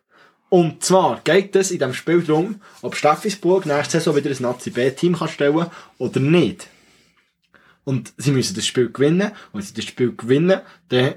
Und 0.51 0.85
zwar 0.85 1.21
geht 1.25 1.57
es 1.57 1.71
in 1.71 1.79
diesem 1.79 1.95
Spiel 1.95 2.23
darum, 2.23 2.61
ob 2.83 2.95
Steffisburg 2.95 3.65
nächste 3.65 3.93
Saison 3.93 4.15
wieder 4.17 4.31
ein 4.31 4.37
Nazi-B-Team 4.39 5.17
kann 5.17 5.29
stellen 5.29 5.67
oder 5.97 6.21
nicht. 6.21 6.69
Und 7.85 8.13
sie 8.19 8.33
müssen 8.33 8.55
das 8.55 8.67
Spiel 8.67 8.93
gewinnen. 8.93 9.33
Und 9.53 9.61
wenn 9.61 9.63
sie 9.63 9.75
das 9.75 9.87
Spiel 9.87 10.15
gewinnen, 10.15 10.61
dann 10.91 11.15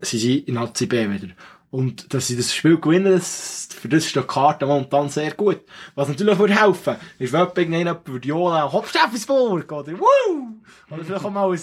sind 0.00 0.18
sie 0.18 0.40
in 0.40 0.54
Nazi 0.54 0.86
B 0.86 1.08
wieder. 1.08 1.34
Und 1.70 2.12
dass 2.12 2.26
sie 2.26 2.36
das 2.36 2.52
Spiel 2.52 2.78
gewinnen, 2.78 3.12
das, 3.12 3.68
für 3.70 3.88
das 3.88 4.06
ist 4.06 4.16
die 4.16 4.20
Karte 4.22 4.66
momentan 4.66 5.08
sehr 5.08 5.32
gut. 5.32 5.60
Was 5.94 6.08
natürlich 6.08 6.38
würde 6.38 6.60
helfen, 6.60 6.96
ist, 7.18 7.32
wenn 7.32 7.40
jemand 7.40 7.58
irgendjemand 7.58 8.08
würde 8.08 8.28
johlen, 8.28 8.72
hopp 8.72 8.88
Steffisburg, 8.88 9.70
oder 9.70 9.92
wuh! 9.98 10.52
Oder 10.90 11.04
vielleicht 11.04 11.24
auch 11.24 11.30
mal 11.30 11.50
ein 11.50 11.60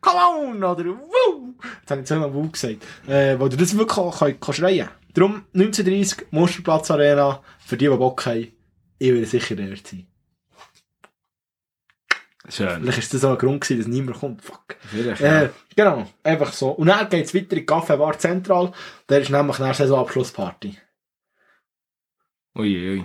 Come 0.00 0.18
on! 0.18 0.64
Oder 0.64 0.86
wuh! 0.86 1.54
Jetzt 1.80 1.90
habe 1.90 2.00
ich 2.00 2.06
zweimal 2.06 2.32
wuh 2.32 2.48
gesagt. 2.48 2.78
Äh, 3.06 3.38
wo 3.38 3.48
du 3.48 3.56
das 3.56 3.76
wirklich 3.76 3.96
kann, 3.96 4.10
kann, 4.10 4.40
kann 4.40 4.54
schreien 4.54 4.88
Darum 5.14 5.44
1930 5.54 6.28
Musterplatz 6.30 6.90
Arena, 6.90 7.42
für 7.58 7.76
die, 7.76 7.88
die 7.88 7.96
Bock 7.96 8.24
haben, 8.26 8.52
ich 8.98 9.12
will 9.12 9.26
sicher 9.26 9.56
der 9.56 9.76
sein. 9.76 10.06
Schön. 12.48 12.80
Vielleicht 12.80 12.98
ist 12.98 13.14
das 13.14 13.24
auch 13.24 13.32
ein 13.32 13.38
Grund 13.38 13.60
gewesen, 13.60 13.78
dass 13.78 13.88
niemand 13.88 14.18
kommt. 14.18 14.42
Fuck. 14.42 14.76
Vielleicht, 14.80 15.20
ja. 15.20 15.42
Äh, 15.42 15.50
genau, 15.76 16.08
einfach 16.22 16.52
so. 16.52 16.70
Und 16.70 16.88
dann 16.88 17.08
geht 17.08 17.26
es 17.26 17.34
weiter 17.34 17.52
in 17.52 17.60
die 17.60 17.66
Café 17.66 17.96
Bar 17.96 18.18
Zentral. 18.18 18.72
Der 19.08 19.20
ist 19.20 19.30
nämlich 19.30 19.58
nach 19.58 19.74
Saisonabschlussparty. 19.74 20.76
Ui, 22.56 22.90
ui. 22.90 23.04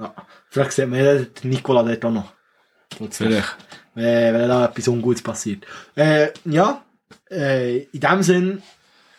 Ja. 0.00 0.14
Vielleicht 0.48 0.72
sieht 0.72 0.88
man 0.88 0.98
ja 0.98 1.14
den 1.18 1.50
Nicola 1.50 1.82
dort 1.82 2.04
auch 2.04 2.10
noch. 2.10 2.32
Vielleicht. 3.10 3.56
Äh, 3.96 4.32
wenn 4.32 4.48
da 4.48 4.66
etwas 4.66 4.88
Ungutes 4.88 5.22
passiert. 5.22 5.66
Äh, 5.94 6.28
ja, 6.44 6.84
äh, 7.30 7.84
in 7.84 8.00
dem 8.00 8.22
Sinn 8.22 8.62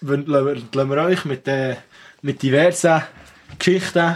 lassen 0.02 0.90
wir 0.90 1.04
euch 1.04 1.26
mit, 1.26 1.48
äh, 1.48 1.76
mit 2.22 2.42
diversen 2.42 3.02
Geschichten, 3.58 4.16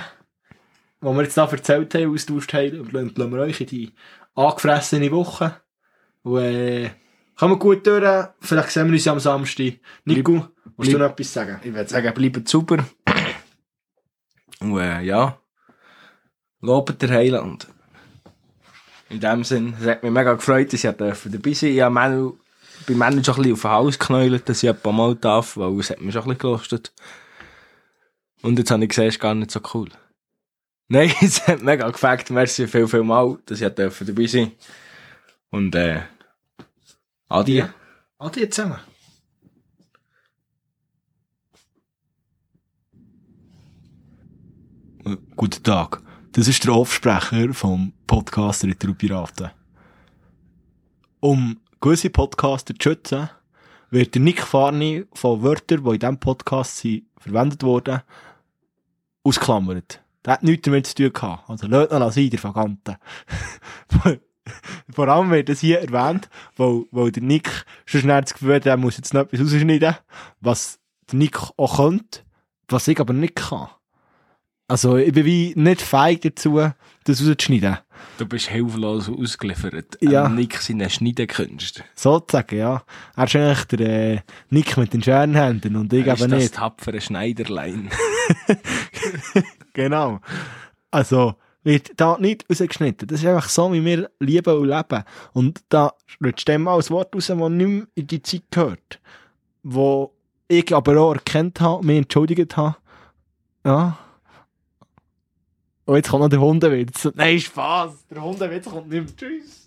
die 1.02 1.06
wir 1.06 1.24
jetzt 1.24 1.38
da 1.38 1.46
erzählt 1.46 1.94
haben, 1.96 2.14
austauscht 2.14 2.54
haben, 2.54 2.90
lassen 2.92 3.32
wir 3.32 3.40
euch 3.40 3.62
in 3.62 3.68
die 3.68 3.94
angefressene 4.36 5.12
Woche. 5.12 5.56
Und, 6.24 6.42
äh, 6.42 6.92
kommen 7.36 7.54
wir 7.54 7.60
gut 7.60 7.86
durch. 7.86 8.28
Vielleicht 8.40 8.72
sehen 8.72 8.88
wir 8.88 8.94
uns 8.94 9.08
am 9.08 9.20
Samstag. 9.20 9.74
Nico, 10.06 10.48
willst 10.78 10.94
du 10.94 10.98
noch 10.98 11.12
etwas 11.12 11.34
sagen? 11.34 11.60
Ich 11.64 11.74
würde 11.74 11.90
sagen, 11.90 12.14
bleibt 12.14 12.48
super. 12.48 12.86
Und 14.60 14.80
äh, 14.80 15.02
ja, 15.02 15.38
lobet 16.62 17.02
der 17.02 17.10
Heiland. 17.10 17.68
In 19.14 19.20
dem 19.20 19.44
Sinn, 19.44 19.76
es 19.80 19.86
hat 19.86 20.02
mich 20.02 20.12
mega 20.12 20.34
gefreut, 20.34 20.74
dass 20.74 20.84
ich 20.84 20.90
dabei 20.90 21.14
sein 21.14 21.32
durfte. 21.32 21.68
Ich 21.68 21.82
habe 21.82 21.94
Manu, 21.94 22.40
bei 22.88 22.96
Manu 22.96 23.24
schon 23.24 23.36
ein 23.36 23.42
bisschen 23.44 23.54
auf 23.54 23.62
den 23.62 23.72
Hals 23.72 24.00
geknäult, 24.00 24.50
dass 24.50 24.64
ich 24.64 24.70
ein 24.70 24.80
paar 24.80 24.92
Mal 24.92 25.16
darf, 25.16 25.56
weil 25.56 25.80
es 25.80 25.92
hat 25.92 26.02
mich 26.02 26.14
schon 26.14 26.24
ein 26.24 26.30
bisschen 26.30 26.40
gelostet. 26.40 26.92
Und 28.42 28.58
jetzt 28.58 28.72
habe 28.72 28.82
ich 28.82 28.90
gesehen, 28.90 29.10
es 29.10 29.14
ist 29.14 29.22
gar 29.22 29.36
nicht 29.36 29.52
so 29.52 29.60
cool. 29.76 29.90
Nein, 30.88 31.14
es 31.22 31.48
hat 31.48 31.62
mega 31.62 31.88
gefällt. 31.92 32.32
Merci 32.32 32.66
viel, 32.66 32.88
viel 32.88 33.04
mal, 33.04 33.38
dass 33.46 33.62
ich 33.62 33.70
dabei 33.70 33.90
sein 33.92 34.16
durfte. 34.16 34.52
Und 35.52 35.76
äh, 35.76 36.02
Adi. 37.30 37.58
Ja. 37.58 37.74
Adi 38.18 38.50
zusammen. 38.50 38.80
Guten 45.36 45.64
Tag. 45.64 46.02
Das 46.32 46.48
ist 46.48 46.64
der 46.64 46.74
Aufsprecher 46.74 47.54
vom 47.54 47.94
Podcast 48.14 48.64
Retour 48.64 48.94
Piraten. 48.94 49.50
Um 51.20 51.60
gewisse 51.82 52.12
Podcaster 52.12 52.76
zu 52.76 52.90
schützen, 52.92 53.28
wird 53.90 54.14
der 54.14 54.22
Nick 54.22 54.44
Farni 54.44 55.06
von 55.14 55.42
Wörtern, 55.42 55.84
die 55.84 55.90
in 55.90 56.00
diesem 56.00 56.20
Podcast 56.20 56.78
sind, 56.78 57.08
verwendet 57.18 57.64
wurden, 57.64 58.04
ausklammert. 59.24 60.04
Der 60.24 60.34
hat 60.34 60.44
nichts 60.44 60.66
damit 60.66 60.86
zu 60.86 60.94
tun 60.94 61.12
gehabt. 61.12 61.50
Also, 61.50 61.66
lasst 61.66 61.92
noch 61.92 62.12
sein, 62.12 62.30
der 62.30 62.44
Vagante. 62.44 63.00
Vor 64.92 65.08
allem 65.08 65.32
wird 65.32 65.50
das 65.50 65.62
hier 65.62 65.82
erwähnt, 65.82 66.30
weil, 66.56 66.86
weil 66.92 67.12
der 67.12 67.24
Nick 67.24 67.66
schon 67.88 68.02
schnell 68.02 68.22
das 68.22 68.36
Gefühl 68.36 68.54
hat, 68.54 68.68
er 68.68 68.78
muss 68.78 68.98
jetzt 68.98 69.16
noch 69.16 69.22
etwas 69.22 69.40
rausschneiden, 69.40 69.96
was 70.40 70.80
der 71.12 71.18
Nick 71.18 71.40
auch 71.58 71.78
könnte, 71.78 72.20
was 72.68 72.88
ich 72.88 73.00
aber 73.00 73.14
nicht 73.14 73.38
kann. 73.38 73.70
Also, 74.68 74.98
ich 74.98 75.12
bin 75.14 75.26
wie 75.26 75.54
nicht 75.56 75.82
feig 75.82 76.22
dazu, 76.22 76.58
das 77.04 77.22
rauszuschneiden. 77.22 77.78
Du 78.18 78.26
bist 78.26 78.48
hilflos 78.48 79.10
ausgeliefert. 79.10 79.98
Ja. 80.02 80.24
An 80.24 80.36
Nick 80.36 80.58
seine 80.58 80.90
Schneidenkünste. 80.90 81.84
Sozusagen, 81.96 82.58
ja. 82.58 82.84
Er 83.16 83.24
ist 83.26 83.36
eigentlich 83.36 83.64
der 83.66 83.80
äh, 84.16 84.20
Nick 84.50 84.78
mit 84.78 84.94
den 84.94 85.04
Scherenhänden 85.04 85.76
und 85.76 85.92
ich 85.94 86.06
Er 86.08 86.14
ist 86.14 86.22
eben 86.22 86.32
das 86.32 86.42
nicht. 86.44 86.56
tapfere 86.56 87.02
Schneiderlein. 87.02 87.90
Genau. 89.74 90.20
Also, 90.92 91.36
wird 91.64 91.92
da 91.98 92.18
nicht 92.20 92.46
rausgeschnitten. 92.50 93.08
Das 93.08 93.22
ist 93.22 93.26
einfach 93.26 93.50
so, 93.50 93.72
wie 93.74 93.84
wir 93.84 94.10
lieben 94.20 94.56
und 94.56 94.68
leben. 94.68 95.04
Und 95.34 95.62
da 95.70 95.94
rutscht 96.24 96.48
dem 96.48 96.64
mal 96.64 96.78
ein 96.78 96.90
Wort 96.90 97.16
raus, 97.16 97.28
das 97.28 97.38
nicht 97.38 97.68
mehr 97.68 97.88
in 97.96 98.08
die 98.08 98.22
Zeit 98.22 98.44
gehört. 98.52 99.00
Wo 99.64 100.14
ich 100.48 100.74
aber 100.76 101.00
auch 101.02 101.14
erkannt 101.16 101.60
habe, 101.62 101.86
mich 101.86 101.98
entschuldigt 101.98 102.56
habe. 102.58 102.76
Ja. 103.66 103.98
Und 105.86 105.96
jetzt 105.96 106.10
kommt 106.10 106.24
noch 106.24 106.30
der 106.30 106.40
Hundewitz. 106.40 107.10
Nein, 107.16 107.40
Spaß. 107.40 107.92
Der 108.10 108.24
Hundewitz 108.24 108.66
kommt 108.66 108.90
nicht 108.90 109.04
mehr. 109.06 109.16
Tschüss. 109.16 109.63